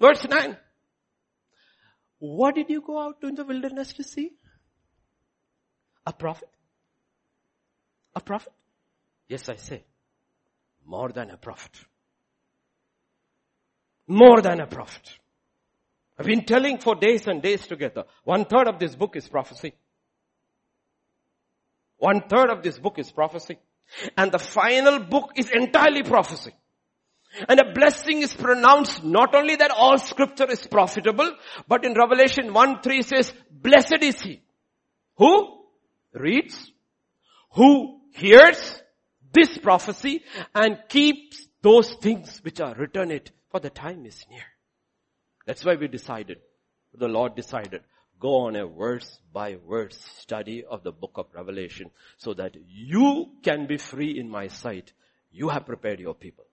[0.00, 0.56] Verse 9.
[2.18, 4.32] What did you go out to in the wilderness to see?
[6.06, 6.48] A prophet?
[8.14, 8.52] A prophet?
[9.28, 9.84] Yes, I say.
[10.84, 11.72] More than a prophet.
[14.06, 15.18] More than a prophet.
[16.18, 18.04] I've been telling for days and days together.
[18.24, 19.74] One third of this book is prophecy.
[21.98, 23.58] One third of this book is prophecy.
[24.16, 26.52] And the final book is entirely prophecy.
[27.48, 31.30] And a blessing is pronounced not only that all scripture is profitable,
[31.68, 34.42] but in Revelation 1 3 says, blessed is he
[35.16, 35.58] who
[36.14, 36.72] reads,
[37.52, 38.82] who hears
[39.32, 40.22] this prophecy
[40.54, 44.44] and keeps those things which are written it for the time is near.
[45.46, 46.38] That's why we decided,
[46.94, 47.82] the Lord decided,
[48.20, 53.30] go on a verse by verse study of the book of Revelation so that you
[53.42, 54.92] can be free in my sight.
[55.30, 56.44] You have prepared your people.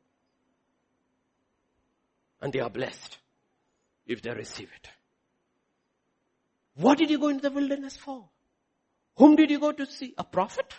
[2.41, 3.17] And they are blessed
[4.05, 4.89] if they receive it.
[6.75, 8.29] What did you go into the wilderness for?
[9.17, 10.13] Whom did you go to see?
[10.17, 10.73] A prophet?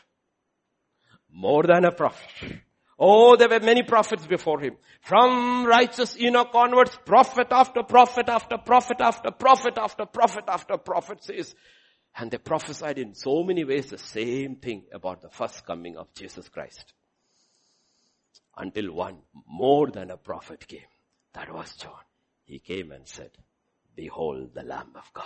[1.36, 2.62] More than a prophet.
[2.98, 4.76] Oh, there were many prophets before him.
[5.02, 11.22] From righteous Enoch onwards, prophet after prophet after prophet after prophet after prophet after prophet
[11.22, 11.54] says,
[12.16, 16.12] and they prophesied in so many ways the same thing about the first coming of
[16.14, 16.94] Jesus Christ.
[18.56, 20.80] until one more than a prophet came.
[21.34, 21.92] That was John.
[22.44, 23.30] He came and said,
[23.94, 25.24] behold the Lamb of God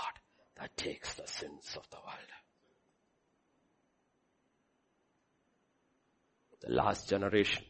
[0.59, 2.31] that takes the sins of the world.
[6.61, 7.65] The last generation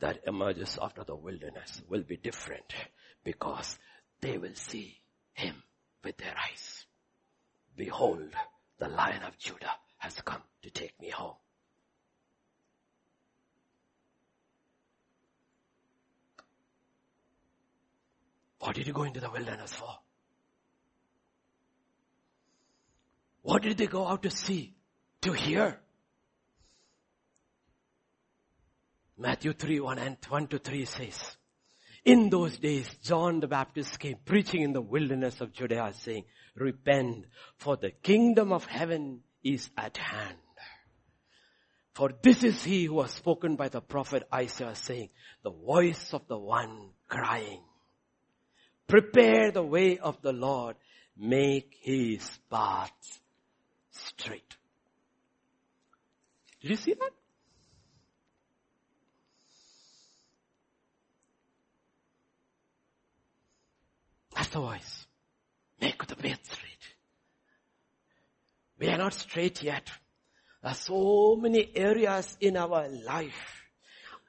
[0.00, 2.74] that emerges after the wilderness will be different
[3.22, 3.78] because
[4.20, 5.00] they will see
[5.32, 5.62] him
[6.02, 6.84] with their eyes.
[7.76, 8.30] Behold,
[8.78, 11.36] the lion of Judah has come to take me home.
[18.58, 19.98] What did you go into the wilderness for?
[23.42, 24.74] What did they go out to see?
[25.20, 25.83] To hear?
[29.24, 31.36] Matthew 3, 1 and 1 to 3 says,
[32.04, 36.24] in those days, John the Baptist came preaching in the wilderness of Judea saying,
[36.54, 37.24] repent
[37.56, 40.36] for the kingdom of heaven is at hand.
[41.94, 45.08] For this is he who was spoken by the prophet Isaiah saying,
[45.42, 47.62] the voice of the one crying,
[48.86, 50.76] prepare the way of the Lord,
[51.16, 53.20] make his paths
[53.90, 54.56] straight.
[56.60, 57.10] Did you see that?
[64.34, 65.06] That's the voice.
[65.80, 66.70] Make the path straight.
[68.78, 69.90] We are not straight yet.
[70.62, 73.62] There are so many areas in our life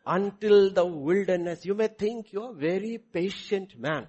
[0.06, 1.66] until the wilderness.
[1.66, 4.08] You may think you're a very patient man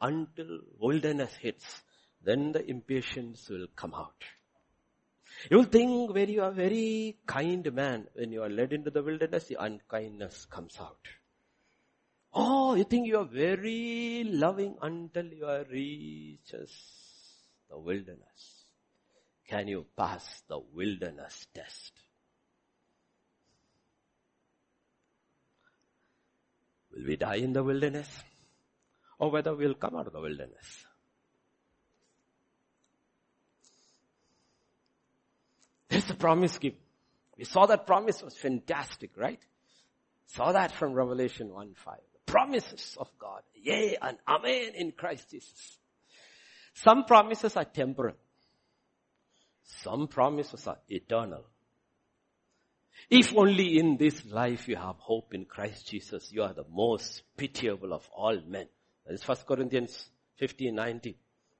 [0.00, 1.82] until wilderness hits.
[2.22, 4.24] Then the impatience will come out.
[5.50, 9.02] You will think where you are very kind man, when you are led into the
[9.02, 11.06] wilderness, the unkindness comes out.
[12.36, 16.72] Oh, you think you are very loving until you are reaches
[17.70, 18.64] the wilderness.
[19.48, 21.92] Can you pass the wilderness test?
[26.92, 28.08] Will we die in the wilderness?
[29.20, 30.86] Or whether we'll come out of the wilderness?
[35.88, 36.80] There's a promise given.
[37.38, 39.40] We saw that promise was fantastic, right?
[40.26, 41.94] Saw that from Revelation 1 5
[42.26, 43.42] promises of God.
[43.54, 45.78] Yea and amen in Christ Jesus.
[46.74, 48.16] Some promises are temporal.
[49.82, 51.44] Some promises are eternal.
[53.10, 57.22] If only in this life you have hope in Christ Jesus, you are the most
[57.36, 58.66] pitiable of all men.
[59.06, 61.14] That is 1 Corinthians 15, 19.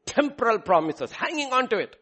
[0.06, 1.96] Temporal promises, hanging on to it.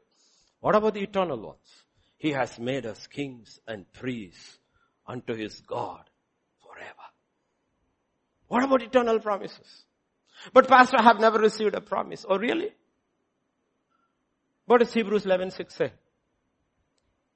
[0.60, 1.84] What about the eternal ones?
[2.18, 4.58] He has made us kings and priests
[5.06, 6.04] unto his God
[8.52, 9.84] what about eternal promises?
[10.52, 12.26] But pastor, I have never received a promise.
[12.28, 12.68] Oh really?
[14.66, 15.90] What does Hebrews 11:6 say?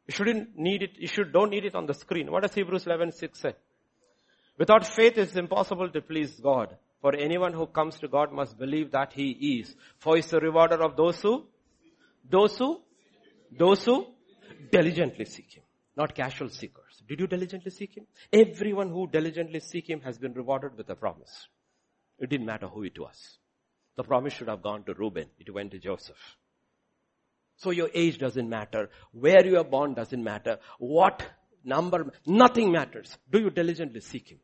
[0.06, 2.30] You shouldn't need it, you should, don't need it on the screen.
[2.30, 3.54] What does Hebrews 11:6 say?
[4.58, 6.76] Without faith it's impossible to please God.
[7.00, 9.30] For anyone who comes to God must believe that He
[9.60, 9.74] is.
[9.96, 11.46] For He's the rewarder of those who,
[12.28, 12.82] those who,
[13.58, 14.06] those who
[14.70, 15.64] diligently seek Him.
[15.96, 16.85] Not casual seekers.
[17.08, 18.06] Did you diligently seek Him?
[18.32, 21.48] Everyone who diligently seek Him has been rewarded with a promise.
[22.18, 23.38] It didn't matter who it was.
[23.96, 25.28] The promise should have gone to Reuben.
[25.38, 26.36] It went to Joseph.
[27.58, 28.90] So your age doesn't matter.
[29.12, 30.58] Where you are born doesn't matter.
[30.78, 31.24] What
[31.64, 33.16] number, nothing matters.
[33.30, 34.40] Do you diligently seek Him?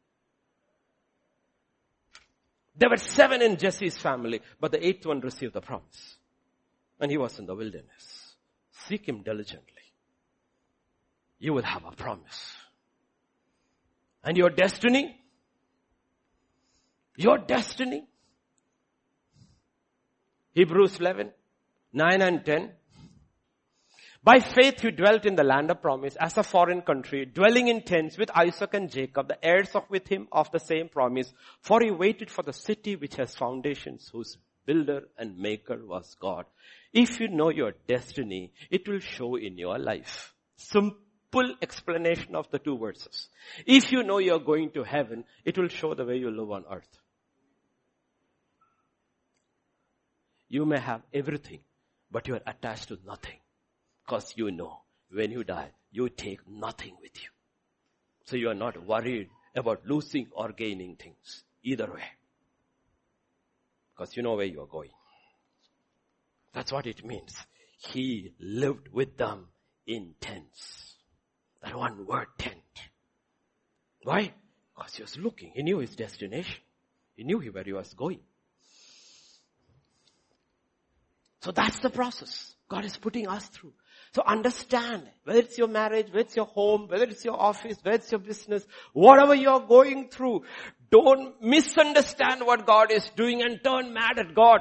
[2.77, 6.17] There were seven in Jesse's family, but the eighth one received the promise.
[7.01, 8.37] And he was in the wilderness.
[8.87, 9.72] Seek Him diligently
[11.43, 12.55] you will have a promise.
[14.23, 15.21] And your destiny,
[17.17, 18.07] your destiny,
[20.53, 21.33] Hebrews 11,
[21.93, 22.71] 9 and 10.
[24.23, 27.83] By faith you dwelt in the land of promise as a foreign country, dwelling in
[27.83, 31.35] tents with Isaac and Jacob, the heirs of with him of the same promise.
[31.61, 36.45] For he waited for the city which has foundations, whose builder and maker was God.
[36.93, 40.33] If you know your destiny, it will show in your life.
[40.55, 41.02] Simple
[41.33, 43.29] simple explanation of the two verses.
[43.67, 46.65] If you know you're going to heaven, it will show the way you live on
[46.71, 46.99] earth.
[50.49, 51.61] You may have everything,
[52.11, 53.39] but you are attached to nothing.
[54.05, 57.29] Because you know, when you die, you take nothing with you.
[58.27, 61.45] So you are not worried about losing or gaining things.
[61.63, 62.05] Either way.
[63.95, 64.91] Because you know where you are going.
[66.53, 67.35] That's what it means.
[67.79, 69.49] He lived with them
[69.87, 70.92] in tents.
[71.63, 72.57] That one word tent.
[74.03, 74.33] Why?
[74.75, 75.53] Because he was looking.
[75.55, 76.61] He knew his destination.
[77.15, 78.21] He knew where he was going.
[81.43, 83.73] So that's the process God is putting us through.
[84.15, 87.97] So understand, whether it's your marriage, whether it's your home, whether it's your office, whether
[87.97, 90.43] it's your business, whatever you're going through,
[90.91, 94.61] don't misunderstand what God is doing and turn mad at God.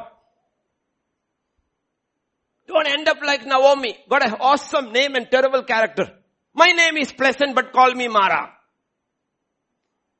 [2.68, 3.98] Don't end up like Naomi.
[4.10, 6.21] Got an awesome name and terrible character.
[6.54, 8.52] My name is pleasant but call me Mara.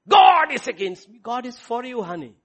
[0.08, 1.20] God is against me.
[1.22, 2.36] God is for you, honey.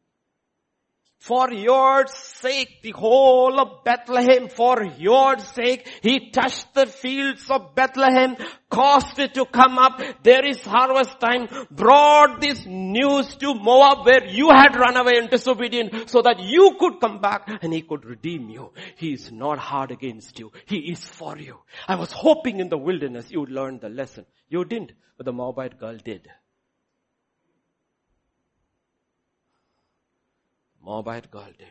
[1.18, 7.74] For your sake, the whole of Bethlehem, for your sake, he touched the fields of
[7.74, 8.36] Bethlehem,
[8.70, 10.01] caused it to come up.
[10.22, 15.28] There is harvest time, brought this news to Moab where you had run away in
[15.28, 18.72] disobedience so that you could come back and he could redeem you.
[18.97, 20.52] He is not hard against you.
[20.66, 21.59] He is for you.
[21.88, 24.26] I was hoping in the wilderness you would learn the lesson.
[24.48, 26.28] You didn't, but the Moabite girl did.
[30.86, 31.66] Moabite girl did.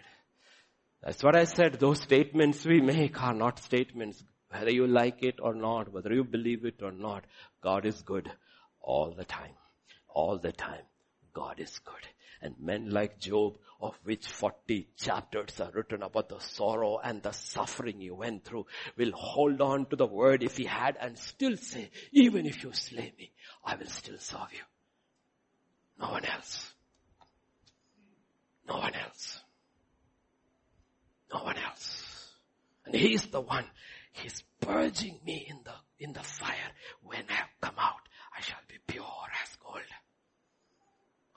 [1.01, 1.79] That's what I said.
[1.79, 4.21] Those statements we make are not statements.
[4.49, 7.23] Whether you like it or not, whether you believe it or not,
[7.63, 8.29] God is good
[8.81, 9.53] all the time.
[10.09, 10.83] All the time.
[11.33, 12.05] God is good.
[12.41, 17.31] And men like Job, of which 40 chapters are written about the sorrow and the
[17.31, 18.65] suffering he went through,
[18.97, 22.73] will hold on to the word if he had and still say, even if you
[22.73, 23.31] slay me,
[23.63, 24.63] I will still serve you.
[26.01, 26.74] No one else.
[28.67, 29.39] No one else.
[31.33, 32.31] No one else.
[32.85, 33.65] And He's the one.
[34.11, 36.71] He's purging me in the, in the fire.
[37.03, 39.05] When I have come out, I shall be pure
[39.43, 39.81] as gold.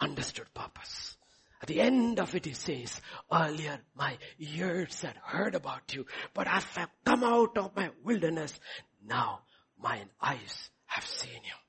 [0.01, 1.17] Understood purpose.
[1.61, 3.01] At the end of it, he says,
[3.33, 8.59] earlier my ears had heard about you, but as I've come out of my wilderness,
[9.05, 9.41] now
[9.77, 11.68] mine eyes have seen you.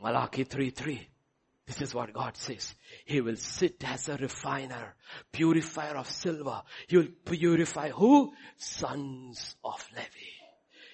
[0.00, 1.06] Malachi 3.3.
[1.66, 2.74] This is what God says.
[3.04, 4.94] He will sit as a refiner,
[5.30, 6.62] purifier of silver.
[6.86, 8.32] He will purify who?
[8.56, 10.08] Sons of Levi.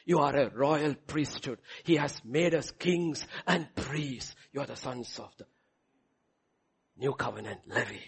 [0.05, 1.60] You are a royal priesthood.
[1.85, 4.35] He has made us kings and priests.
[4.52, 5.47] You are the sons of the
[6.98, 8.01] new covenant Levi.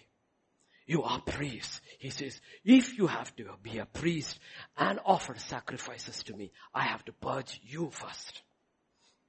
[0.86, 1.80] You are priests.
[1.98, 4.38] He says, if you have to be a priest
[4.76, 8.42] and offer sacrifices to me, I have to purge you first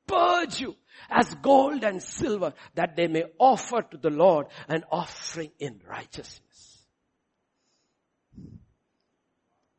[0.07, 0.75] purge you
[1.09, 6.85] as gold and silver that they may offer to the Lord an offering in righteousness.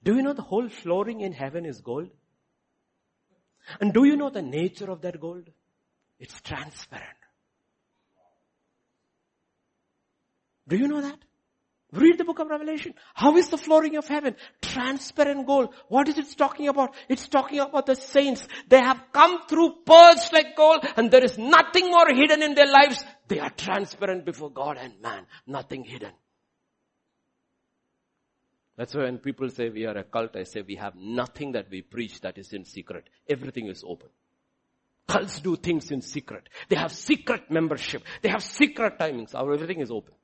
[0.02, 2.10] Do you know the whole flooring in heaven is gold?
[3.80, 5.50] And do you know the nature of that gold?
[6.18, 7.08] It's transparent.
[10.66, 11.18] Do you know that?
[11.92, 12.92] Read the book of Revelation.
[13.14, 14.36] How is the flooring of heaven?
[14.60, 15.74] Transparent gold.
[15.88, 16.94] What is it talking about?
[17.08, 18.46] It's talking about the saints.
[18.68, 22.70] They have come through pearls like gold and there is nothing more hidden in their
[22.70, 23.02] lives.
[23.28, 25.24] They are transparent before God and man.
[25.46, 26.12] Nothing hidden.
[28.76, 31.70] That's why when people say we are a cult, I say we have nothing that
[31.70, 33.08] we preach that is in secret.
[33.28, 34.08] Everything is open.
[35.08, 36.50] Cults do things in secret.
[36.68, 38.02] They have secret membership.
[38.20, 39.34] They have secret timings.
[39.34, 40.14] Our everything is open.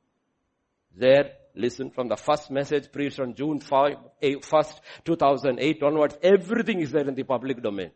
[0.95, 6.90] There, listen from the first message preached on June 5, 1st, 2008 onwards, everything is
[6.90, 7.90] there in the public domain.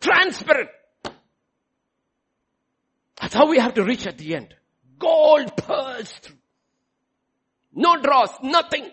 [0.00, 0.68] Transparent.
[3.20, 4.54] That's how we have to reach at the end.
[4.98, 6.32] Gold purged.
[7.72, 8.90] No dross, nothing.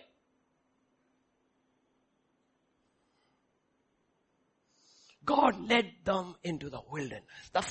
[5.24, 7.24] God led them into the wilderness.
[7.54, 7.66] The,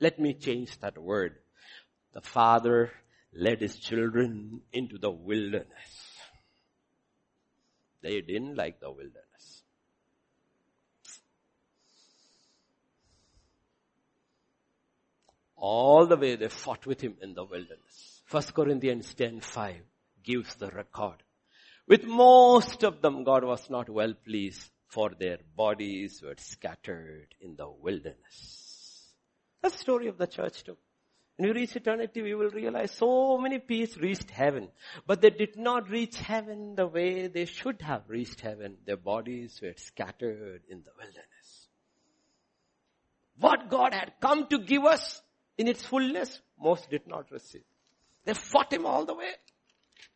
[0.00, 1.41] let me change that word
[2.12, 2.92] the father
[3.34, 6.12] led his children into the wilderness.
[8.02, 9.62] They didn't like the wilderness.
[15.56, 18.22] All the way they fought with him in the wilderness.
[18.26, 19.76] First Corinthians 10 5
[20.24, 21.22] gives the record.
[21.86, 27.56] With most of them, God was not well pleased, for their bodies were scattered in
[27.56, 29.12] the wilderness.
[29.62, 30.76] The story of the church too.
[31.36, 34.68] When we reach eternity, we will realize so many people reached heaven,
[35.06, 38.76] but they did not reach heaven the way they should have reached heaven.
[38.84, 41.68] Their bodies were scattered in the wilderness.
[43.38, 45.22] What God had come to give us
[45.56, 47.64] in its fullness, most did not receive.
[48.24, 49.32] They fought him all the way.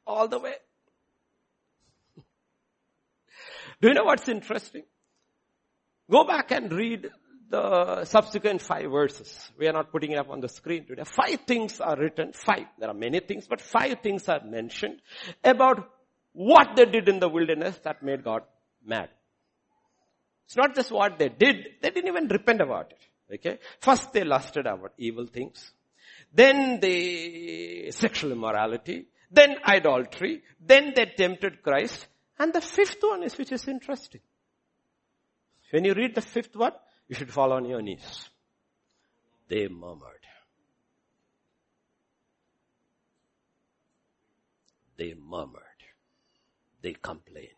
[0.07, 0.55] All the way.
[3.81, 4.85] Do you know what's interesting?
[6.11, 7.11] Go back and read
[7.49, 9.51] the subsequent five verses.
[9.59, 11.05] We are not putting it up on the screen today.
[11.05, 12.33] Five things are written.
[12.33, 12.67] Five.
[12.79, 15.01] There are many things, but five things are mentioned
[15.45, 15.89] about
[16.33, 18.43] what they did in the wilderness that made God
[18.85, 19.09] mad.
[20.47, 21.57] It's not just what they did.
[21.83, 23.35] They didn't even repent about it.
[23.35, 23.59] Okay.
[23.81, 25.73] First they lusted about evil things.
[26.33, 32.07] then the sexual immorality, then idolatry, then they tempted Christ,
[32.39, 34.21] and the fifth one is which is interesting.
[35.71, 36.73] When you read the fifth one,
[37.09, 38.29] you should fall on your knees.
[39.49, 40.27] They murmured.
[44.97, 45.63] They murmured.
[46.83, 47.51] They complained.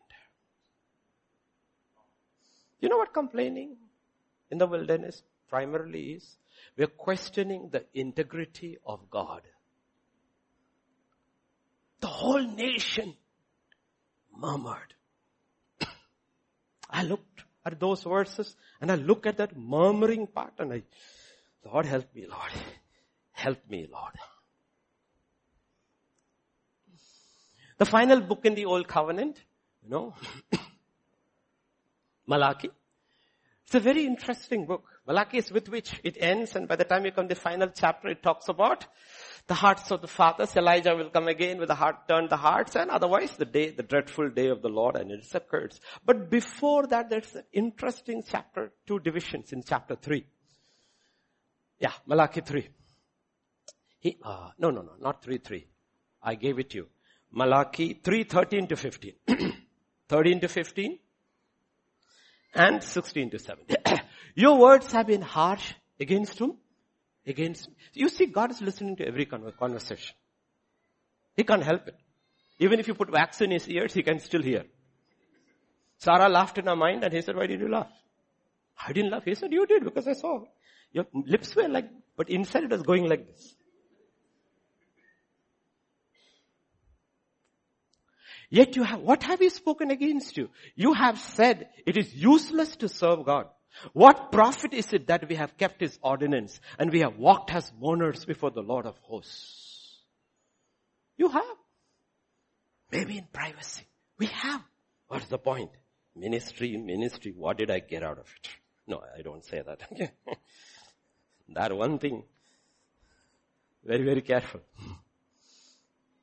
[2.81, 3.77] You know what complaining
[4.51, 6.37] in the wilderness primarily is?
[6.77, 9.43] We're questioning the integrity of God.
[12.01, 13.15] The whole nation
[14.37, 14.95] murmured.
[16.91, 17.28] I looked
[17.73, 20.83] at those verses and I look at that murmuring part and I,
[21.65, 22.53] Lord help me, Lord.
[23.33, 24.15] Help me, Lord.
[27.79, 29.41] The final book in the Old Covenant,
[29.85, 30.15] you know,
[32.27, 32.71] Malachi.
[33.65, 34.85] It's a very interesting book.
[35.07, 37.69] Malachi is with which it ends and by the time you come to the final
[37.69, 38.87] chapter it talks about
[39.49, 40.55] the hearts of the fathers.
[40.57, 43.83] Elijah will come again with the heart, turn the hearts and otherwise the day, the
[43.83, 45.81] dreadful day of the Lord and it's occurs.
[46.05, 50.27] But before that there's an interesting chapter, two divisions in chapter three.
[51.81, 52.69] Yeah, Malachi 3.
[54.01, 55.67] He, uh, no, no, no, not 3, 3.
[56.23, 56.87] I gave it to you.
[57.33, 59.13] Malachi 3, 13 to 15.
[60.09, 60.99] 13 to 15
[62.55, 63.77] and 16 to 17.
[64.35, 66.57] Your words have been harsh against whom?
[67.29, 70.17] Against, you see God is listening to every conversation.
[71.37, 71.95] He can't help it.
[72.59, 74.65] Even if you put wax in his ears, he can still hear.
[75.99, 77.91] Sarah laughed in her mind and he said, why did you laugh?
[78.83, 79.25] I didn't laugh.
[79.25, 80.45] He said, you did because I saw.
[80.93, 83.55] Your lips were like, but inside it was going like this.
[88.49, 90.49] Yet you have, what have you spoken against you?
[90.75, 93.49] You have said it is useless to serve God.
[93.93, 97.73] What profit is it that we have kept his ordinance and we have walked as
[97.79, 99.97] mourners before the Lord of hosts?
[101.17, 101.57] You have.
[102.91, 103.85] Maybe in privacy.
[104.19, 104.63] We have.
[105.09, 105.71] What's the point?
[106.17, 108.49] Ministry, ministry, what did I get out of it?
[108.87, 110.11] No, I don't say that.
[111.51, 112.25] that one thing.
[113.85, 114.61] Very, very careful.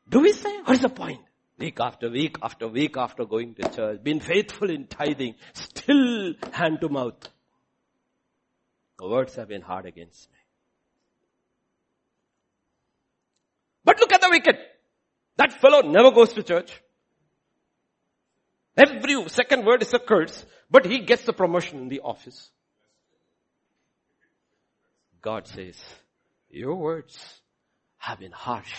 [0.10, 1.22] Do we say, what is the point?
[1.58, 6.82] Week after week after week after going to church, been faithful in tithing, still hand
[6.82, 7.30] to mouth.
[8.98, 10.38] The words have been hard against me.
[13.84, 14.58] But look at the wicked.
[15.38, 16.72] That fellow never goes to church.
[18.78, 22.50] Every second word is a curse, but he gets the promotion in the office.
[25.22, 25.82] God says,
[26.50, 27.42] your words
[27.98, 28.74] have been harsh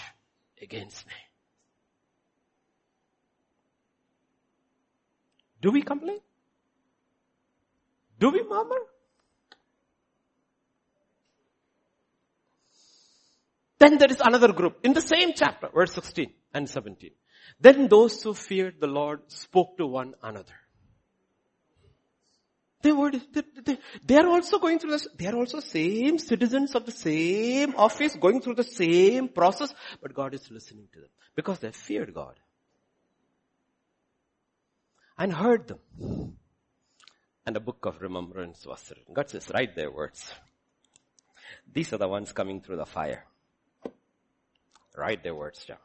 [0.63, 1.13] against me.
[5.61, 6.21] Do we complain?
[8.21, 8.79] Do we murmur?
[13.78, 17.11] Then there is another group in the same chapter, verse 16 and 17.
[17.61, 20.55] Then those who feared the Lord spoke to one another.
[22.82, 26.74] They were, they, they, they are also going through this, they are also same citizens
[26.74, 31.11] of the same office, going through the same process, but God is listening to them
[31.35, 32.39] because they feared God
[35.19, 36.36] and heard them.
[37.44, 39.15] And a book of remembrance was written.
[39.15, 40.32] God says, write their words.
[41.73, 43.24] These are the ones coming through the fire.
[44.97, 45.78] Write their words down.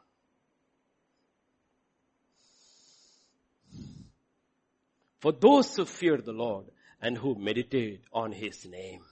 [5.20, 6.66] For those who fear the Lord
[7.00, 9.02] and who meditate on his name.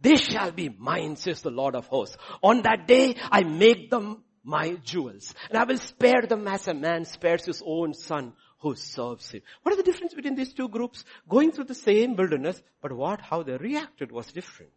[0.00, 2.18] They shall be mine, says the Lord of hosts.
[2.42, 6.74] On that day I make them my jewels and I will spare them as a
[6.74, 9.42] man spares his own son who serves him.
[9.62, 11.04] What is the difference between these two groups?
[11.28, 14.72] Going through the same wilderness, but what, how they reacted was different.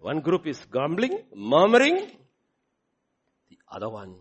[0.00, 2.10] One group is grumbling, murmuring.
[3.68, 4.16] The other one.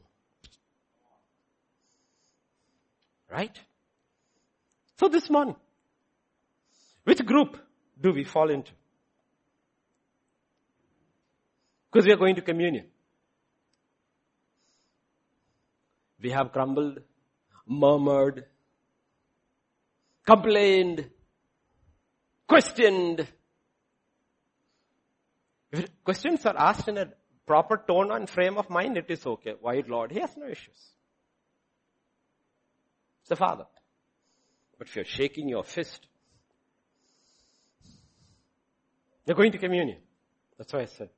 [3.32, 3.58] Right?
[5.00, 5.56] So this morning,
[7.04, 7.58] which group
[8.02, 8.72] do we fall into?
[11.92, 12.86] Because we are going to communion.
[16.22, 17.00] We have crumbled
[17.66, 18.46] murmured,
[20.26, 21.10] complained,
[22.48, 23.28] questioned.
[25.72, 27.10] If questions are asked in a
[27.46, 29.54] proper tone and frame of mind, it is okay.
[29.60, 30.12] Why Lord?
[30.12, 30.94] He has no issues.
[33.22, 33.66] It's the Father.
[34.78, 36.08] But if you're shaking your fist,
[39.26, 39.98] you're going to communion.
[40.58, 41.10] That's why I said.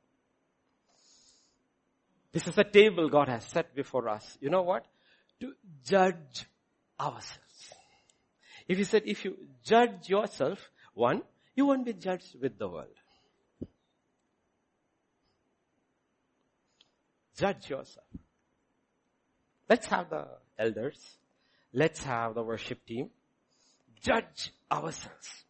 [2.31, 4.37] This is a table God has set before us.
[4.39, 4.85] You know what?
[5.39, 5.53] to
[5.85, 6.45] judge
[6.99, 7.73] ourselves.
[8.67, 10.59] If you said, if you judge yourself,
[10.93, 11.21] one,
[11.55, 12.96] you won't be judged with the world.
[17.37, 18.07] Judge yourself.
[19.69, 20.27] Let's have the
[20.57, 20.99] elders.
[21.71, 23.11] Let's have the worship team.
[24.01, 25.45] Judge ourselves.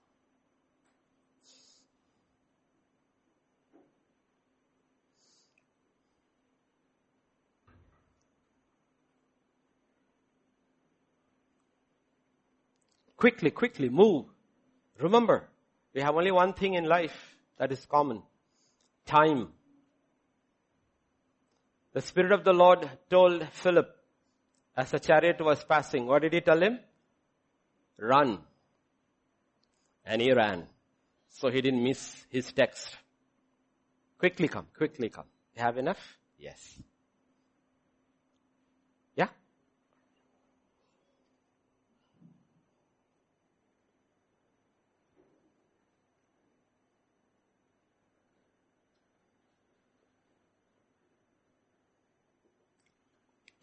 [13.16, 14.26] Quickly, quickly move.
[15.00, 15.48] Remember,
[15.94, 18.22] we have only one thing in life that is common.
[19.06, 19.54] Time.
[21.98, 23.90] The Spirit of the Lord told Philip
[24.76, 26.78] as the chariot was passing, what did he tell him?
[27.98, 28.38] Run.
[30.06, 30.68] And he ran.
[31.30, 32.96] So he didn't miss his text.
[34.20, 35.26] Quickly come, quickly come.
[35.56, 36.20] You have enough?
[36.38, 36.80] Yes.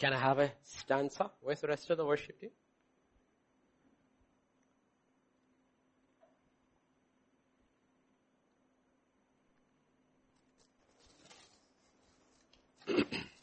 [0.05, 1.31] Can I have a stanza?
[1.41, 2.51] Where's the rest of the worship team?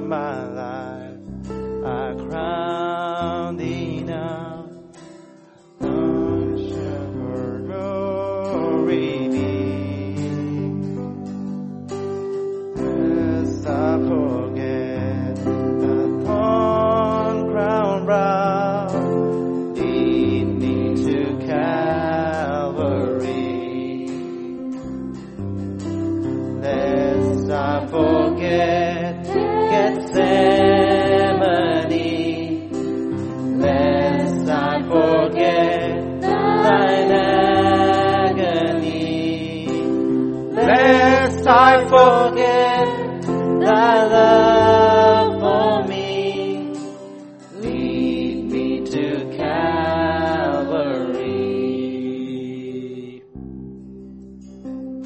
[0.00, 1.18] my life,
[1.84, 3.99] I crown thee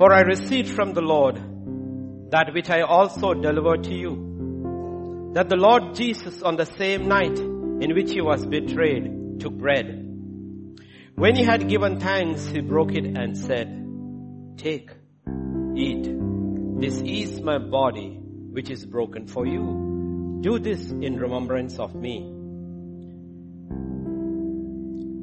[0.05, 1.37] For I received from the Lord
[2.31, 7.39] that which I also delivered to you that the Lord Jesus on the same night
[7.39, 9.87] in which he was betrayed took bread.
[11.15, 14.91] When he had given thanks, he broke it and said, take,
[15.75, 16.05] eat.
[16.83, 20.41] This is my body which is broken for you.
[20.43, 22.19] Do this in remembrance of me.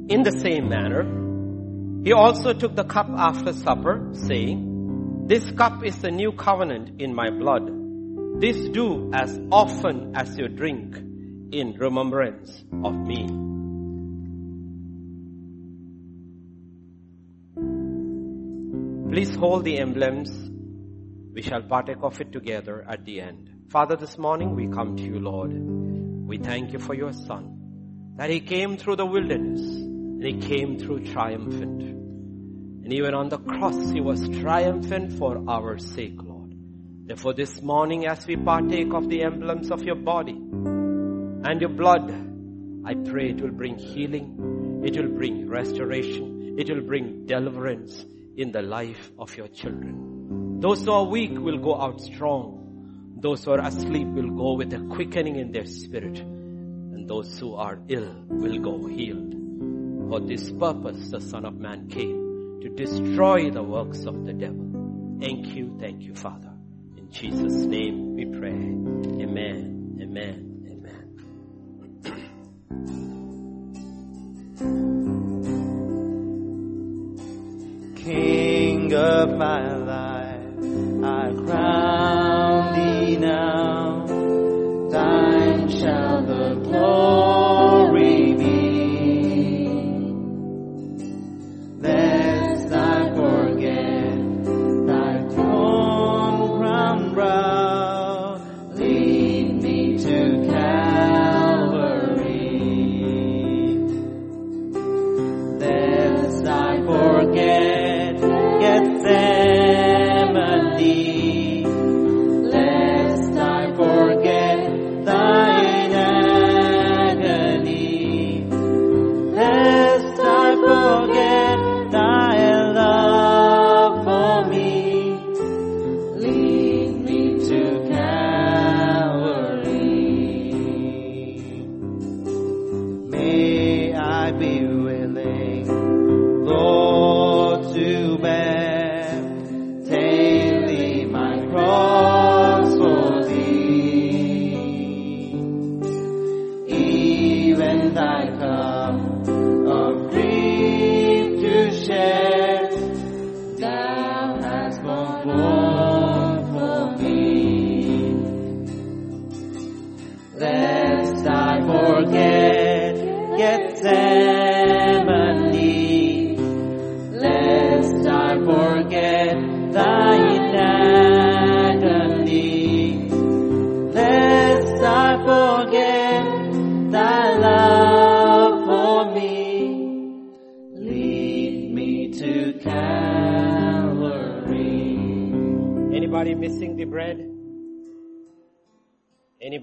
[0.08, 4.70] In the same manner, he also took the cup after supper saying,
[5.32, 7.66] this cup is the new covenant in my blood.
[8.38, 10.94] This do as often as you drink
[11.52, 13.22] in remembrance of me.
[19.10, 20.30] Please hold the emblems.
[21.32, 23.48] We shall partake of it together at the end.
[23.70, 25.54] Father, this morning we come to you, Lord.
[25.54, 30.78] We thank you for your son, that he came through the wilderness and he came
[30.78, 32.01] through triumphant.
[32.84, 36.52] And even on the cross, he was triumphant for our sake, Lord.
[37.06, 42.10] Therefore this morning as we partake of the emblems of your body and your blood,
[42.84, 48.04] I pray it will bring healing, it will bring restoration, it will bring deliverance
[48.36, 50.58] in the life of your children.
[50.60, 53.16] Those who are weak will go out strong.
[53.16, 56.18] Those who are asleep will go with a quickening in their spirit.
[56.18, 59.34] And those who are ill will go healed.
[60.08, 62.21] For this purpose the Son of Man came
[62.62, 65.18] to destroy the works of the devil.
[65.20, 66.52] Thank you, thank you, Father.
[66.96, 68.50] In Jesus' name we pray.
[69.24, 69.98] Amen.
[70.00, 70.48] Amen.
[70.70, 71.08] Amen.
[77.96, 80.56] King of my life,
[81.04, 84.06] I crown thee now.
[84.88, 87.71] Thine shall the glory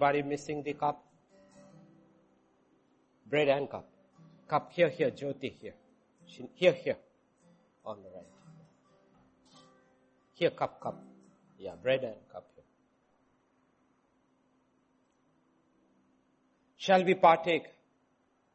[0.02, 1.04] Anybody missing the cup?
[3.30, 3.86] Bread and cup.
[4.48, 5.74] Cup here, here, Jyoti here.
[6.54, 6.96] Here, here.
[7.84, 9.62] On the right.
[10.32, 11.04] Here, cup, cup.
[11.58, 12.64] Yeah, bread and cup here.
[16.78, 17.66] Shall we partake?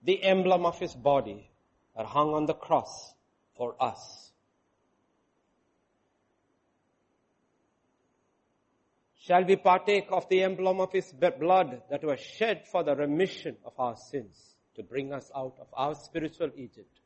[0.02, 1.50] The emblem of his body
[1.94, 3.12] are hung on the cross
[3.54, 4.32] for us.
[9.26, 13.56] Shall we partake of the emblem of his blood that was shed for the remission
[13.64, 17.00] of our sins to bring us out of our spiritual Egypt?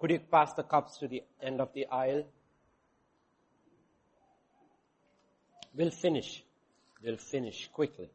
[0.00, 2.26] Could you pass the cups to the end of the aisle?
[5.76, 6.42] We'll finish.
[7.04, 8.10] We'll finish quickly.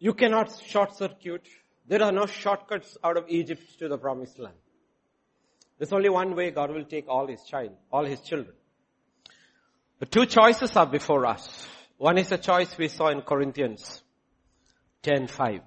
[0.00, 1.46] You cannot short circuit.
[1.86, 4.56] There are no shortcuts out of Egypt to the promised land.
[5.78, 8.54] There's only one way God will take all his child, all his children.
[9.98, 11.66] The two choices are before us.
[11.98, 14.02] One is a choice we saw in Corinthians
[15.02, 15.62] 10:5.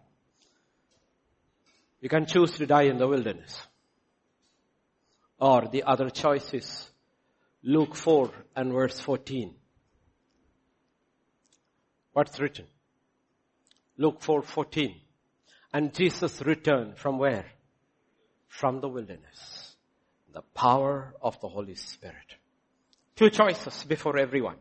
[2.02, 3.68] You can choose to die in the wilderness.
[5.40, 6.90] Or the other choice is
[7.62, 9.56] Luke 4 and verse 14.
[12.14, 12.66] What's written?
[13.98, 15.00] Luke 4:14.
[15.74, 17.46] And Jesus returned from where?
[18.48, 19.76] From the wilderness.
[20.34, 22.36] The power of the Holy Spirit.
[23.16, 24.58] Two choices before everyone.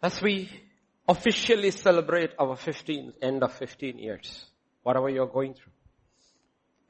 [0.00, 0.48] As we
[1.08, 4.44] officially celebrate our 15, end of 15 years,
[4.82, 5.72] whatever you're going through,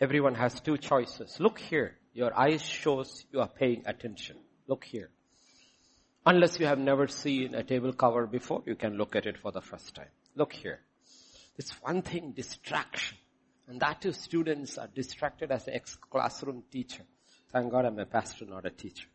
[0.01, 1.41] everyone has two choices.
[1.41, 1.97] Look here.
[2.13, 4.37] Your eyes shows you are paying attention.
[4.67, 5.11] Look here.
[6.29, 9.51] Unless you have never seen a table cover before, you can look at it for
[9.51, 10.11] the first time.
[10.37, 10.81] Look here.
[11.57, 13.17] It's one thing, distraction.
[13.67, 17.05] And that too, students are distracted as an ex-classroom teacher.
[17.51, 19.07] Thank God I'm a pastor, not a teacher.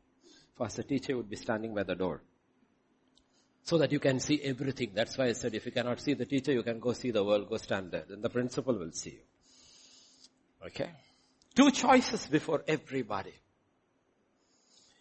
[0.57, 2.23] For as a teacher, would be standing by the door.
[3.61, 4.93] So that you can see everything.
[4.95, 7.23] That's why I said if you cannot see the teacher, you can go see the
[7.23, 8.05] world, go stand there.
[8.09, 10.65] Then the principal will see you.
[10.65, 10.89] Okay?
[11.53, 13.33] Two choices before everybody.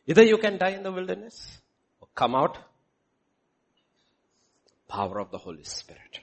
[0.06, 1.61] Either you can die in the wilderness,
[2.14, 2.58] come out.
[4.88, 6.20] Power of the Holy Spirit.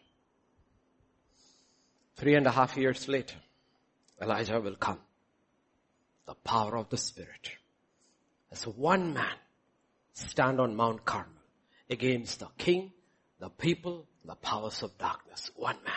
[2.16, 3.38] Three and a half years later,
[4.22, 4.99] Elijah will come.
[6.26, 7.52] The power of the Spirit.
[8.52, 9.36] As one man
[10.14, 11.32] stand on Mount Carmel
[11.90, 12.91] against the king,
[13.40, 15.49] the people, the powers of darkness.
[15.56, 15.94] One man.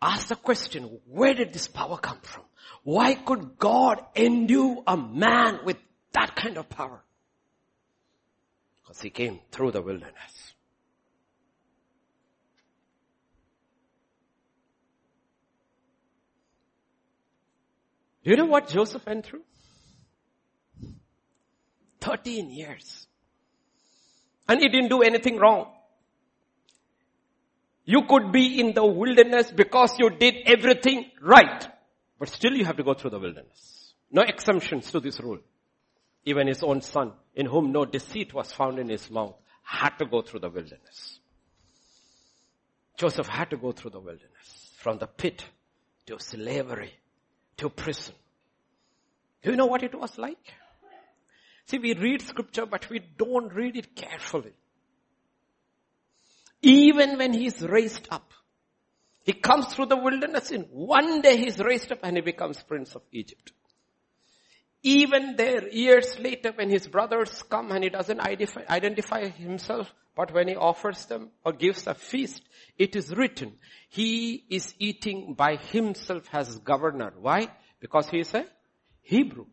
[0.00, 2.44] Ask the question, where did this power come from?
[2.82, 5.78] Why could God endue a man with
[6.12, 7.02] that kind of power?
[8.84, 10.54] Because he came through the wilderness.
[18.22, 19.42] Do you know what Joseph went through?
[22.00, 23.06] 13 years.
[24.48, 25.70] And he didn't do anything wrong.
[27.86, 31.66] You could be in the wilderness because you did everything right.
[32.18, 33.94] But still you have to go through the wilderness.
[34.10, 35.40] No exemptions to this rule.
[36.24, 40.06] Even his own son, in whom no deceit was found in his mouth, had to
[40.06, 41.18] go through the wilderness.
[42.96, 44.70] Joseph had to go through the wilderness.
[44.78, 45.44] From the pit
[46.06, 46.92] to slavery
[47.56, 48.14] to prison.
[49.42, 50.52] Do you know what it was like?
[51.66, 54.52] See, we read scripture, but we don't read it carefully.
[56.62, 58.32] Even when he's raised up,
[59.22, 62.94] he comes through the wilderness in one day he's raised up and he becomes prince
[62.94, 63.52] of Egypt.
[64.86, 70.32] Even there, years later, when his brothers come and he doesn't identify, identify himself, but
[70.32, 72.42] when he offers them or gives a feast,
[72.78, 73.54] it is written,
[73.88, 77.14] he is eating by himself as governor.
[77.18, 77.48] Why?
[77.80, 78.44] Because he is a
[79.00, 79.46] Hebrew.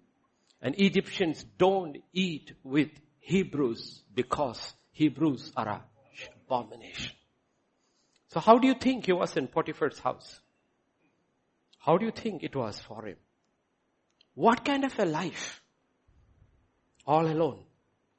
[0.61, 2.89] And Egyptians don't eat with
[3.19, 5.81] Hebrews because Hebrews are a
[6.51, 7.15] abomination.
[8.27, 10.41] So how do you think he was in Potiphar's house?
[11.79, 13.15] How do you think it was for him?
[14.35, 15.61] What kind of a life?
[17.05, 17.59] All alone,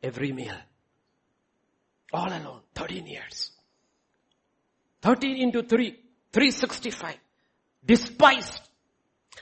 [0.02, 0.56] every meal.
[2.12, 3.50] All alone, 13 years.
[5.00, 5.90] 13 into 3,
[6.32, 7.16] 365.
[7.84, 8.60] Despised.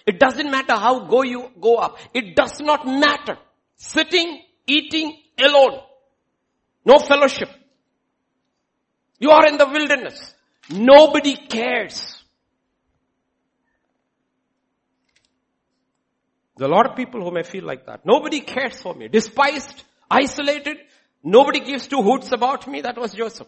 [0.07, 1.99] It doesn't matter how go you go up.
[2.15, 3.37] It does not matter.
[3.77, 5.81] Sitting, eating alone.
[6.85, 7.49] No fellowship.
[9.19, 10.35] You are in the wilderness.
[10.71, 12.20] Nobody cares.
[16.61, 18.05] There are a lot of people who may feel like that.
[18.05, 19.09] Nobody cares for me.
[19.09, 20.77] Despised, isolated,
[21.23, 22.81] Nobody gives two hoots about me.
[22.81, 23.47] That was Joseph.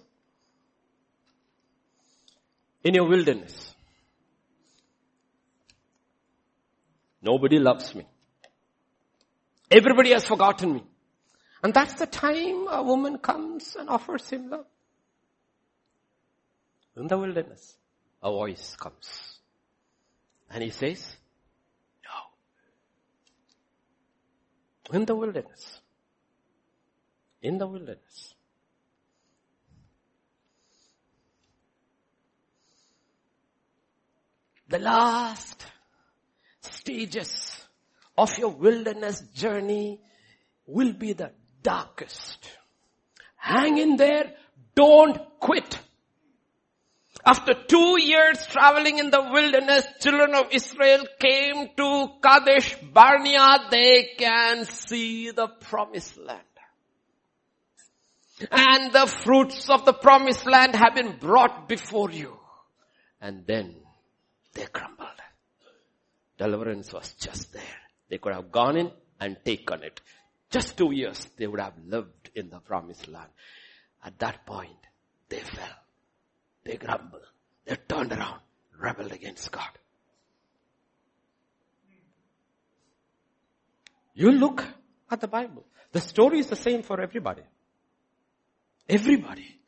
[2.84, 3.74] In your wilderness.
[7.22, 8.04] Nobody loves me.
[9.70, 10.84] Everybody has forgotten me.
[11.62, 14.66] And that's the time a woman comes and offers him love.
[16.96, 17.74] In the wilderness,
[18.22, 19.38] a voice comes.
[20.50, 21.16] And he says,
[24.90, 25.80] In the wilderness.
[27.42, 28.34] In the wilderness.
[34.68, 35.66] The last
[36.62, 37.66] stages
[38.16, 40.00] of your wilderness journey
[40.66, 41.32] will be the
[41.62, 42.48] darkest.
[43.36, 44.32] Hang in there.
[44.74, 45.78] Don't quit.
[47.24, 53.68] After two years traveling in the wilderness, children of Israel came to Kadesh Barnea.
[53.70, 56.40] They can see the promised land.
[58.50, 62.36] And the fruits of the promised land have been brought before you.
[63.20, 63.76] And then
[64.54, 65.08] they crumbled.
[66.38, 67.62] Deliverance was just there.
[68.08, 68.90] They could have gone in
[69.20, 70.00] and taken it.
[70.50, 73.30] Just two years, they would have lived in the promised land.
[74.04, 74.76] At that point,
[75.28, 75.81] they fell.
[76.64, 77.22] They grumbled.
[77.64, 78.40] They turned around,
[78.78, 79.70] rebelled against God.
[84.14, 84.64] You look
[85.10, 85.64] at the Bible.
[85.92, 87.42] The story is the same for everybody.
[88.88, 89.58] Everybody.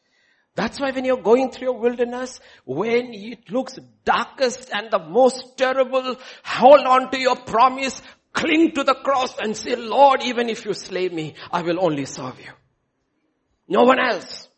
[0.55, 5.57] That's why when you're going through your wilderness, when it looks darkest and the most
[5.57, 8.01] terrible, hold on to your promise,
[8.33, 12.05] cling to the cross and say, Lord, even if you slay me, I will only
[12.05, 12.53] serve you.
[13.67, 14.49] No one else.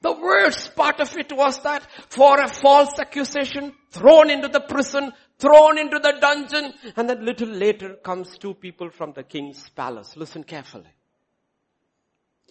[0.00, 5.12] The worst part of it was that for a false accusation, thrown into the prison,
[5.38, 10.16] thrown into the dungeon, and then little later comes two people from the king's palace.
[10.16, 10.92] Listen carefully.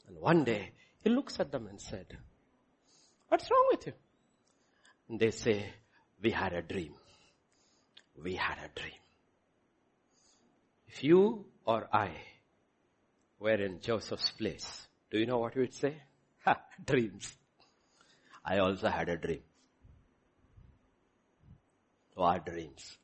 [0.08, 0.72] And one day,
[1.04, 2.18] he looks at them and said,
[3.30, 3.94] what's wrong with you?
[5.10, 5.74] And they say,
[6.22, 6.96] we had a dream.
[8.22, 8.94] We had a dream.
[10.88, 12.12] If you or I
[13.40, 15.96] were in Joseph's place, do you know what we would say?
[16.86, 17.36] Dreams.
[18.46, 19.42] I also had a dream.
[22.16, 22.98] What dreams?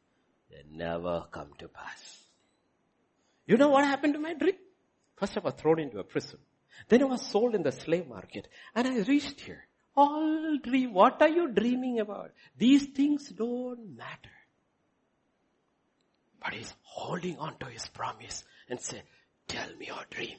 [0.50, 2.24] They never come to pass.
[3.46, 4.56] You know what happened to my dream?
[5.16, 6.40] First I was thrown into a prison.
[6.88, 9.68] Then I was sold in the slave market and I reached here.
[9.96, 10.94] All dream.
[10.94, 12.32] What are you dreaming about?
[12.58, 14.32] These things don't matter.
[16.44, 19.04] But he's holding on to his promise and say,
[19.48, 20.38] tell me your dream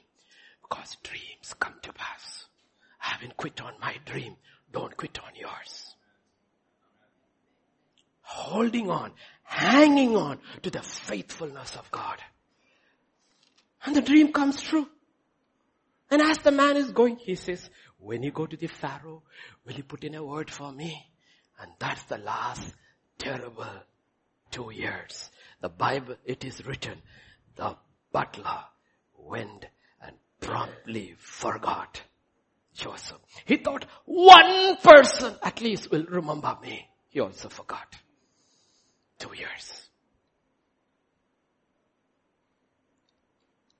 [0.62, 2.46] because dreams come to pass.
[3.04, 4.36] I haven't quit on my dream.
[4.72, 5.94] Don't quit on yours.
[8.22, 9.12] Holding on,
[9.42, 12.18] hanging on to the faithfulness of God.
[13.84, 14.88] And the dream comes true.
[16.10, 17.68] And as the man is going, he says,
[17.98, 19.22] when you go to the Pharaoh,
[19.64, 21.06] will you put in a word for me?
[21.60, 22.74] And that's the last
[23.18, 23.66] terrible
[24.50, 25.30] two years.
[25.60, 27.02] The Bible, it is written,
[27.56, 27.76] the
[28.12, 28.64] butler
[29.18, 29.66] went
[30.00, 32.00] and promptly forgot
[32.74, 33.18] Joseph.
[33.44, 36.86] He thought one person at least will remember me.
[37.08, 37.94] He also forgot.
[39.18, 39.88] Two years.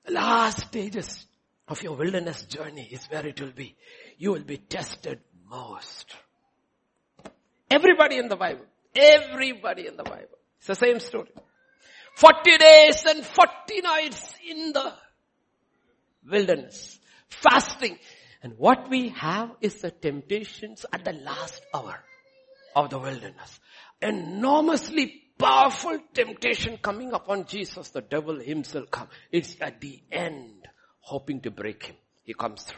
[0.07, 1.25] Last stages
[1.67, 3.75] of your wilderness journey is where it will be.
[4.17, 5.19] You will be tested
[5.49, 6.15] most.
[7.69, 8.65] Everybody in the Bible.
[8.95, 10.37] Everybody in the Bible.
[10.59, 11.31] It's the same story.
[12.15, 14.93] 40 days and 40 nights in the
[16.29, 16.99] wilderness.
[17.27, 17.97] Fasting.
[18.45, 21.99] And what we have is the temptations at the last hour
[22.75, 23.59] of the wilderness.
[23.99, 27.89] Enormously powerful temptation coming upon Jesus.
[27.89, 29.07] The devil himself come.
[29.31, 30.67] It's at the end
[30.99, 31.95] hoping to break him.
[32.23, 32.77] He comes through.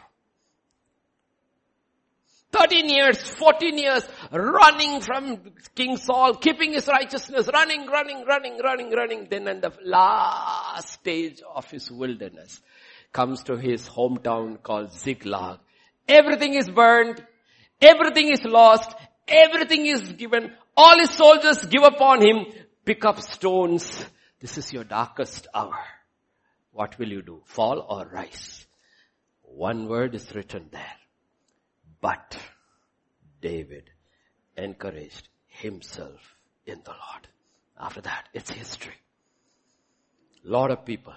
[2.53, 8.91] 13 years, 14 years, running from King Saul, keeping his righteousness, running, running, running, running,
[8.91, 9.27] running.
[9.30, 12.61] Then in the last stage of his wilderness,
[13.11, 15.59] comes to his hometown called Ziklag.
[16.07, 17.25] Everything is burned.
[17.81, 18.89] Everything is lost.
[19.27, 20.51] Everything is given.
[20.75, 22.45] All his soldiers give upon him.
[22.85, 24.05] Pick up stones.
[24.39, 25.79] This is your darkest hour.
[26.71, 27.41] What will you do?
[27.45, 28.65] Fall or rise?
[29.41, 30.97] One word is written there.
[31.99, 32.38] But
[33.41, 33.89] David
[34.55, 36.35] encouraged himself
[36.65, 37.27] in the Lord.
[37.79, 38.93] After that, it's history.
[40.43, 41.13] Lot of people,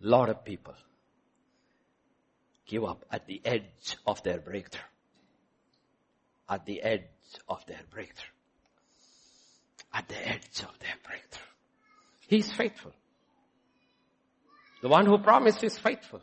[0.00, 0.74] lot of people
[2.66, 4.82] give up at the edge of their breakthrough.
[6.48, 7.02] At the edge
[7.48, 8.30] of their breakthrough.
[9.92, 11.46] At the edge of their breakthrough.
[12.28, 12.92] He's faithful.
[14.82, 16.20] The one who promised is faithful.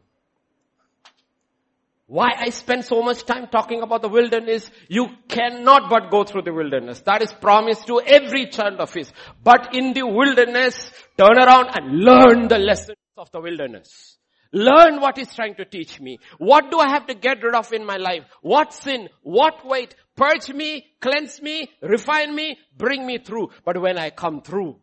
[2.07, 4.69] Why I spend so much time talking about the wilderness?
[4.87, 7.01] You cannot but go through the wilderness.
[7.01, 9.11] That is promised to every child of his.
[9.43, 14.17] But in the wilderness, turn around and learn the lessons of the wilderness.
[14.51, 16.19] Learn what he's trying to teach me.
[16.37, 18.23] What do I have to get rid of in my life?
[18.41, 19.09] What sin?
[19.21, 19.95] What weight?
[20.15, 23.49] Purge me, cleanse me, refine me, bring me through.
[23.65, 24.79] But when I come through,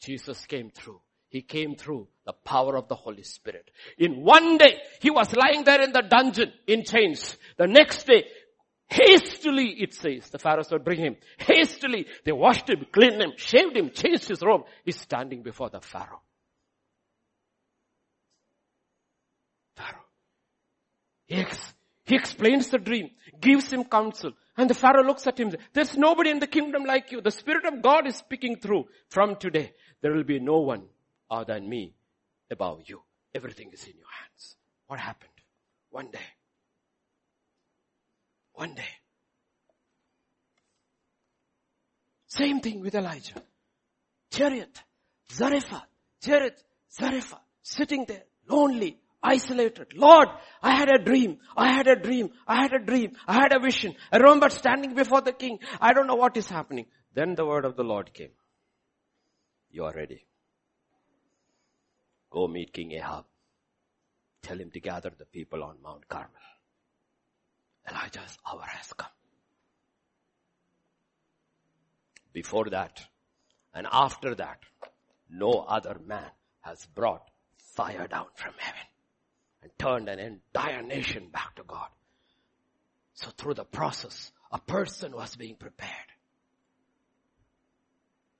[0.00, 1.00] Jesus came through.
[1.28, 3.70] He came through the power of the Holy Spirit.
[3.98, 7.36] In one day, he was lying there in the dungeon in chains.
[7.56, 8.24] The next day,
[8.88, 11.16] hastily, it says, the Pharisees would bring him.
[11.38, 14.62] Hastily, they washed him, cleaned him, shaved him, changed his robe.
[14.84, 16.08] He's standing before the Pharaoh.
[16.08, 16.22] Pharaoh.
[21.30, 21.74] He, ex-
[22.04, 24.32] he explains the dream, gives him counsel.
[24.56, 25.52] And the Pharaoh looks at him.
[25.72, 27.20] There's nobody in the kingdom like you.
[27.20, 28.86] The Spirit of God is speaking through.
[29.10, 30.86] From today, there will be no one
[31.30, 31.94] other than me
[32.50, 33.00] above you.
[33.32, 34.56] Everything is in your hands.
[34.88, 35.30] What happened?
[35.90, 36.18] One day.
[38.54, 38.92] One day.
[42.26, 43.40] Same thing with Elijah.
[44.32, 44.82] Cherith,
[45.32, 45.86] Zarephath,
[46.24, 46.60] Cherith,
[46.92, 49.92] Zarephath, sitting there, lonely, isolated.
[49.94, 50.28] Lord,
[50.62, 51.38] I had a dream.
[51.56, 52.30] I had a dream.
[52.46, 53.12] I had a dream.
[53.26, 53.94] I had a vision.
[54.12, 55.58] I remember standing before the king.
[55.80, 56.86] I don't know what is happening.
[57.14, 58.30] Then the word of the Lord came.
[59.70, 60.24] You are ready.
[62.30, 63.24] Go meet King Ahab.
[64.42, 66.30] Tell him to gather the people on Mount Carmel.
[67.88, 69.10] Elijah's hour has come.
[72.32, 73.02] Before that
[73.74, 74.60] and after that,
[75.28, 76.30] no other man
[76.60, 78.89] has brought fire down from heaven
[79.62, 81.88] and turned an entire nation back to God.
[83.14, 85.92] So through the process, a person was being prepared.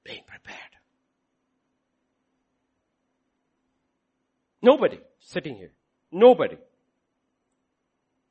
[0.05, 0.59] Being prepared.
[4.63, 5.73] Nobody sitting here,
[6.13, 6.57] nobody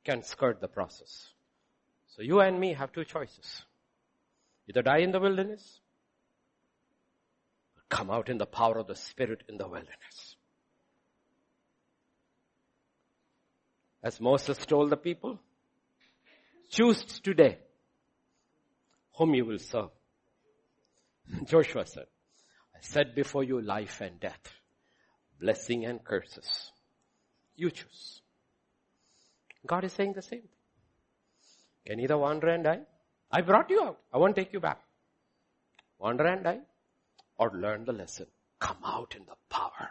[0.03, 1.27] can skirt the process.
[2.07, 3.63] So you and me have two choices.
[4.67, 5.79] Either die in the wilderness,
[7.75, 10.28] or come out in the power of the Spirit in the wilderness.
[14.03, 15.39] As Moses told the people,
[16.69, 17.57] choose today
[19.17, 19.89] whom you will serve.
[21.45, 22.05] Joshua said,
[22.73, 24.53] I set before you life and death,
[25.39, 26.71] blessing and curses.
[27.55, 28.21] You choose.
[29.67, 30.47] God is saying the same.
[31.85, 32.81] Can either wander and die.
[33.31, 33.99] I brought you out.
[34.13, 34.79] I won't take you back.
[35.97, 36.59] Wander and die
[37.37, 38.27] or learn the lesson.
[38.59, 39.89] Come out in the power.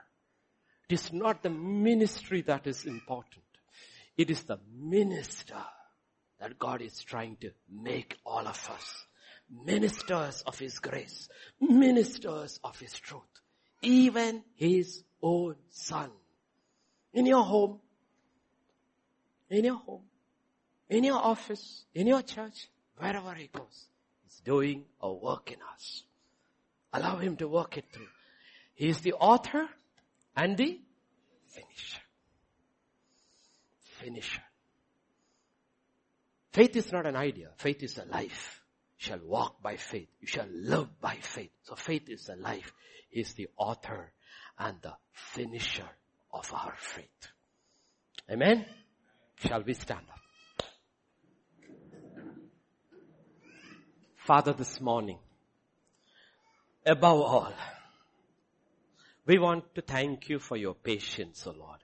[0.88, 3.44] It is not the ministry that is important.
[4.18, 5.62] It is the minister
[6.40, 9.06] that God is trying to make all of us.
[9.64, 11.28] Ministers of His grace,
[11.60, 13.22] ministers of His truth,
[13.80, 16.10] even His own Son.
[17.14, 17.78] In your home,
[19.48, 20.02] in your home,
[20.90, 22.68] in your office, in your church,
[22.98, 23.86] wherever He goes,
[24.24, 26.02] He's doing a work in us.
[26.92, 28.08] Allow Him to work it through.
[28.74, 29.68] He is the author
[30.36, 30.80] and the
[31.46, 32.02] finisher
[34.00, 34.42] finisher.
[36.52, 37.50] Faith is not an idea.
[37.56, 38.60] Faith is a life.
[38.98, 40.08] You shall walk by faith.
[40.20, 41.50] You shall live by faith.
[41.62, 42.72] So faith is a life.
[43.10, 44.12] He is the author
[44.58, 45.88] and the finisher
[46.32, 47.28] of our faith.
[48.30, 48.66] Amen?
[49.36, 50.18] Shall we stand up?
[54.16, 55.18] Father, this morning,
[56.84, 57.52] above all,
[59.24, 61.78] we want to thank you for your patience, O Lord.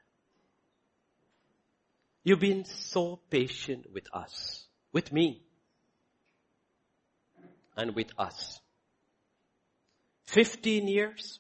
[2.25, 5.43] You've been so patient with us, with me,
[7.77, 8.61] and with us.
[10.25, 11.39] 15 years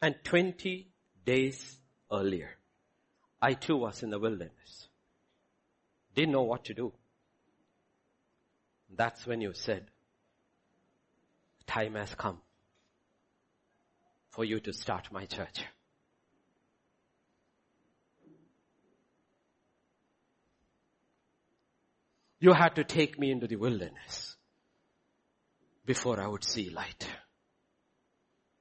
[0.00, 0.88] and 20
[1.26, 1.78] days
[2.12, 2.50] earlier,
[3.42, 4.88] I too was in the wilderness.
[6.14, 6.92] Didn't know what to do.
[8.96, 9.90] That's when you said,
[11.66, 12.40] time has come
[14.30, 15.64] for you to start my church.
[22.40, 24.36] You had to take me into the wilderness
[25.84, 27.08] before I would see light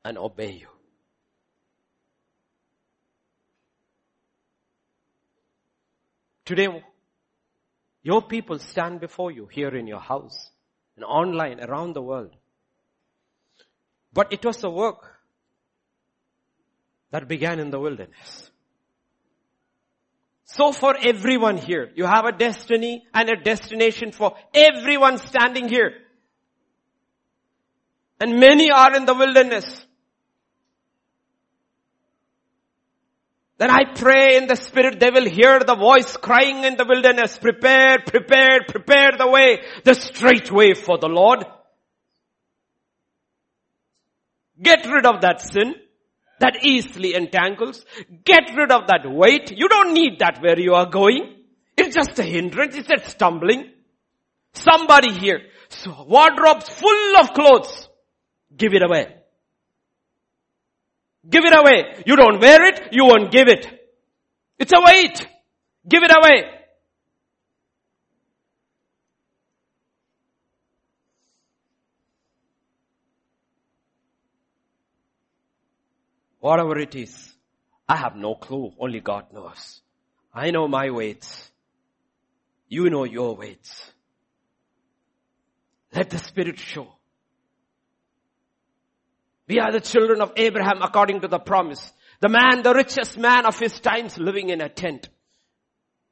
[0.03, 0.67] and obey you.
[6.45, 6.67] Today,
[8.03, 10.49] your people stand before you here in your house
[10.95, 12.33] and online around the world.
[14.13, 15.19] But it was a work
[17.11, 18.49] that began in the wilderness.
[20.47, 25.91] So for everyone here, you have a destiny and a destination for everyone standing here.
[28.21, 29.85] And many are in the wilderness.
[33.57, 37.37] Then I pray in the spirit they will hear the voice crying in the wilderness,
[37.37, 41.45] prepare, prepare, prepare the way, the straight way for the Lord.
[44.61, 45.75] Get rid of that sin
[46.39, 47.85] that easily entangles.
[48.23, 49.51] Get rid of that weight.
[49.55, 51.35] You don't need that where you are going.
[51.75, 52.75] It's just a hindrance.
[52.75, 53.71] It's a stumbling.
[54.53, 55.41] Somebody here.
[55.69, 57.89] So wardrobes full of clothes.
[58.55, 59.15] Give it away.
[61.29, 62.03] Give it away.
[62.05, 63.67] You don't wear it, you won't give it.
[64.57, 65.27] It's a weight.
[65.87, 66.56] Give it away.
[76.47, 77.35] Whatever it is,
[77.89, 78.71] I have no clue.
[78.79, 79.81] Only God knows.
[80.33, 81.51] I know my weights.
[82.69, 83.91] You know your weights.
[85.93, 86.87] Let the Spirit show.
[89.49, 91.91] We are the children of Abraham according to the promise.
[92.21, 95.09] The man, the richest man of his times living in a tent.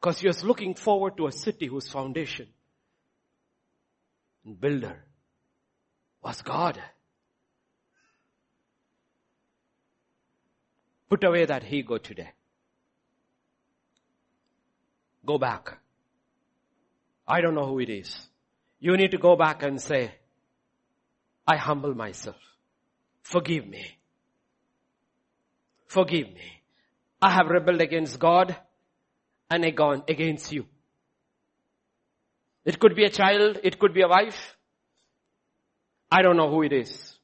[0.02, 2.48] Because he was looking forward to a city whose foundation
[4.44, 5.02] and builder
[6.22, 6.78] was God.
[11.16, 12.32] Put away that ego today.
[15.26, 15.78] Go back.
[17.26, 18.28] I don't know who it is.
[18.82, 20.14] You need to go back and say,
[21.48, 22.36] I humble myself.
[23.22, 23.86] Forgive me.
[25.88, 26.62] Forgive me.
[27.22, 28.54] I have rebelled against God
[29.50, 30.66] and against you.
[32.66, 34.58] It could be a child, it could be a wife.
[36.12, 37.18] I don't know who it is.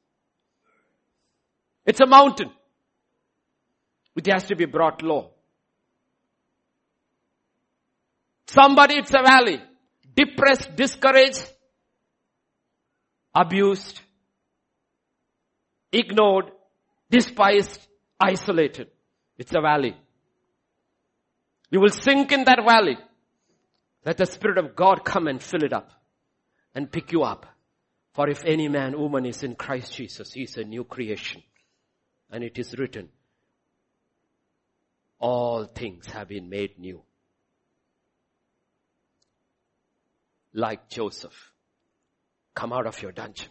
[1.84, 2.52] It's a mountain.
[4.16, 5.30] It has to be brought low.
[8.46, 9.62] Somebody, it's a valley.
[10.14, 11.50] Depressed, discouraged,
[13.34, 14.00] abused,
[15.90, 16.50] ignored,
[17.10, 17.86] despised,
[18.20, 18.88] isolated.
[19.38, 19.96] It's a valley.
[21.70, 22.98] You will sink in that valley.
[24.04, 25.90] Let the Spirit of God come and fill it up
[26.74, 27.46] and pick you up.
[28.12, 31.42] For if any man, woman is in Christ Jesus, he is a new creation.
[32.30, 33.08] And it is written,
[35.22, 37.00] all things have been made new.
[40.52, 41.52] Like Joseph,
[42.54, 43.48] come out of your dungeon.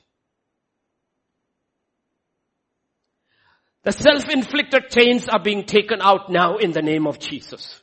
[3.84, 7.82] The self-inflicted chains are being taken out now in the name of Jesus.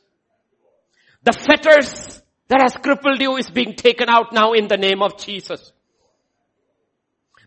[1.23, 5.17] The fetters that has crippled you is being taken out now in the name of
[5.17, 5.73] Jesus.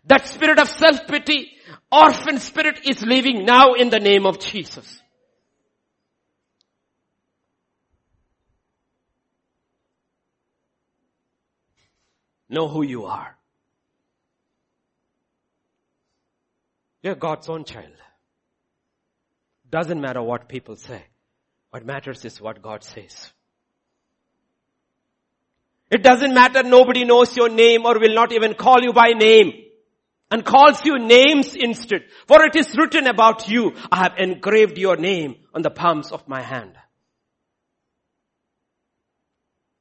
[0.05, 1.51] That spirit of self-pity,
[1.91, 5.01] orphan spirit is leaving now in the name of Jesus.
[12.53, 13.35] Know who you are.
[17.01, 17.97] You're God's own child.
[19.71, 21.03] Doesn't matter what people say.
[21.71, 23.31] What matters is what God says.
[25.89, 29.53] It doesn't matter nobody knows your name or will not even call you by name
[30.29, 32.03] and calls you names instead.
[32.27, 36.27] For it is written about you, I have engraved your name on the palms of
[36.27, 36.75] my hand.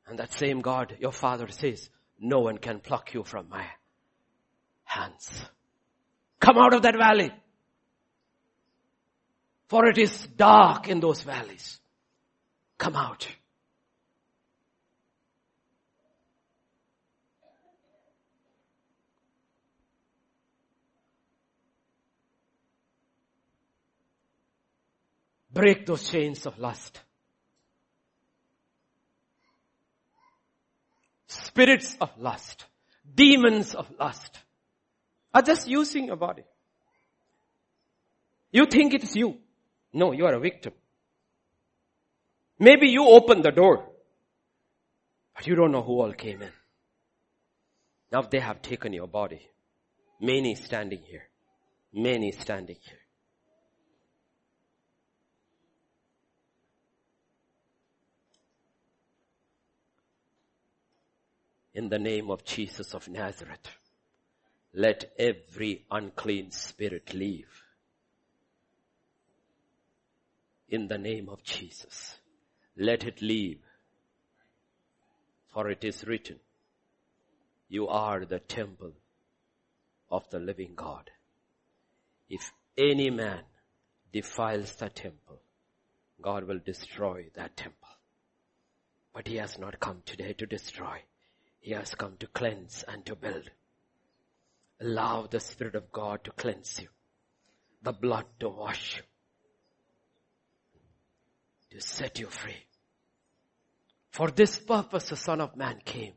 [0.07, 1.91] And that same God, your father says,
[2.23, 3.67] no one can pluck you from my
[4.85, 5.45] hands.
[6.39, 7.33] Come out of that valley.
[9.69, 11.81] For it is dark in those valleys.
[12.79, 13.27] Come out.
[25.53, 27.01] Break those chains of lust.
[31.33, 32.67] Spirits of lust.
[33.15, 34.39] Demons of lust
[35.33, 36.45] are just using your body.
[38.51, 39.39] You think it's you.
[39.93, 40.73] No, you are a victim.
[42.59, 43.89] Maybe you opened the door,
[45.35, 46.53] but you don't know who all came in.
[48.13, 49.41] Now they have taken your body.
[50.21, 51.25] Many standing here.
[51.93, 53.02] Many standing here.
[61.75, 63.69] In the name of Jesus of Nazareth,
[64.75, 67.63] let every unclean spirit leave
[70.73, 72.19] in the name of Jesus.
[72.77, 73.61] Let it leave.
[75.53, 76.41] For it is written,
[77.69, 78.93] you are the temple
[80.11, 81.11] of the living God.
[82.31, 83.43] If any man
[84.13, 85.41] defiles the temple,
[86.23, 87.89] God will destroy that temple.
[89.13, 91.03] But he has not come today to destroy.
[91.63, 93.51] He has come to cleanse and to build.
[94.81, 96.89] Allow the Spirit of God to cleanse you.
[97.83, 99.03] The blood to wash you
[101.73, 102.67] to set you free.
[104.11, 106.13] For this purpose the Son of Man came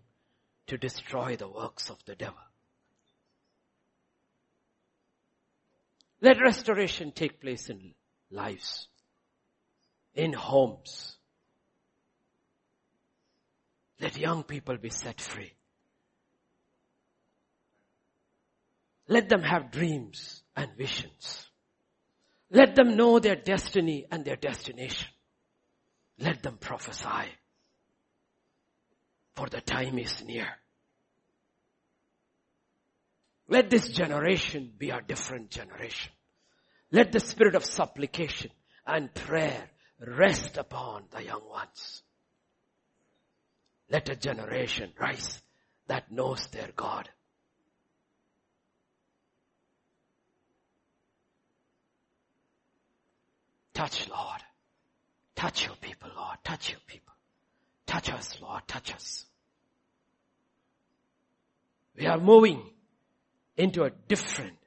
[0.67, 2.35] to destroy the works of the devil.
[6.21, 7.93] Let restoration take place in
[8.31, 8.87] lives,
[10.13, 11.17] in homes.
[13.99, 15.53] Let young people be set free.
[19.07, 21.49] Let them have dreams and visions.
[22.49, 25.09] Let them know their destiny and their destination.
[26.19, 27.29] Let them prophesy.
[29.35, 30.47] For the time is near.
[33.47, 36.11] Let this generation be a different generation.
[36.91, 38.51] Let the spirit of supplication
[38.87, 39.69] and prayer
[39.99, 42.01] rest upon the young ones.
[43.89, 45.41] Let a generation rise
[45.87, 47.09] that knows their God.
[53.73, 54.41] Touch, Lord.
[55.35, 56.37] Touch your people, Lord.
[56.43, 57.13] Touch your people.
[57.85, 58.61] Touch us, Lord.
[58.67, 59.25] Touch us.
[61.97, 62.63] We are moving
[63.57, 64.57] into a different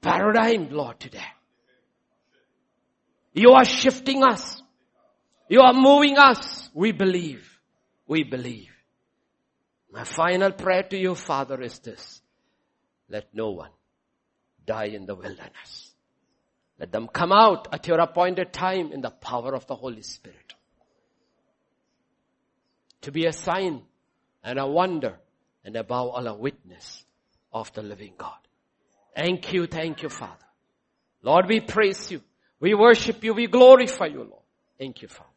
[0.00, 1.24] paradigm, Lord, today.
[3.32, 4.62] You are shifting us.
[5.48, 6.68] You are moving us.
[6.74, 7.57] We believe.
[8.08, 8.70] We believe.
[9.92, 12.20] My final prayer to you, Father, is this.
[13.08, 13.70] Let no one
[14.66, 15.92] die in the wilderness.
[16.78, 20.54] Let them come out at your appointed time in the power of the Holy Spirit.
[23.02, 23.82] To be a sign
[24.42, 25.18] and a wonder
[25.64, 27.04] and above all a witness
[27.52, 28.38] of the living God.
[29.14, 30.46] Thank you, thank you, Father.
[31.22, 32.22] Lord, we praise you.
[32.60, 33.34] We worship you.
[33.34, 34.42] We glorify you, Lord.
[34.78, 35.28] Thank you, Father.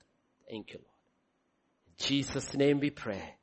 [0.49, 0.90] Thank you, Lord.
[1.97, 3.35] Jesus' name we pray.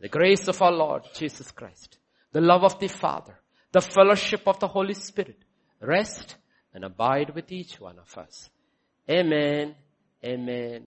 [0.00, 1.98] The grace of our Lord Jesus Christ,
[2.32, 3.40] the love of the Father,
[3.72, 5.38] the fellowship of the Holy Spirit,
[5.80, 6.36] rest
[6.72, 8.50] and abide with each one of us.
[9.08, 9.74] Amen.
[10.24, 10.84] Amen.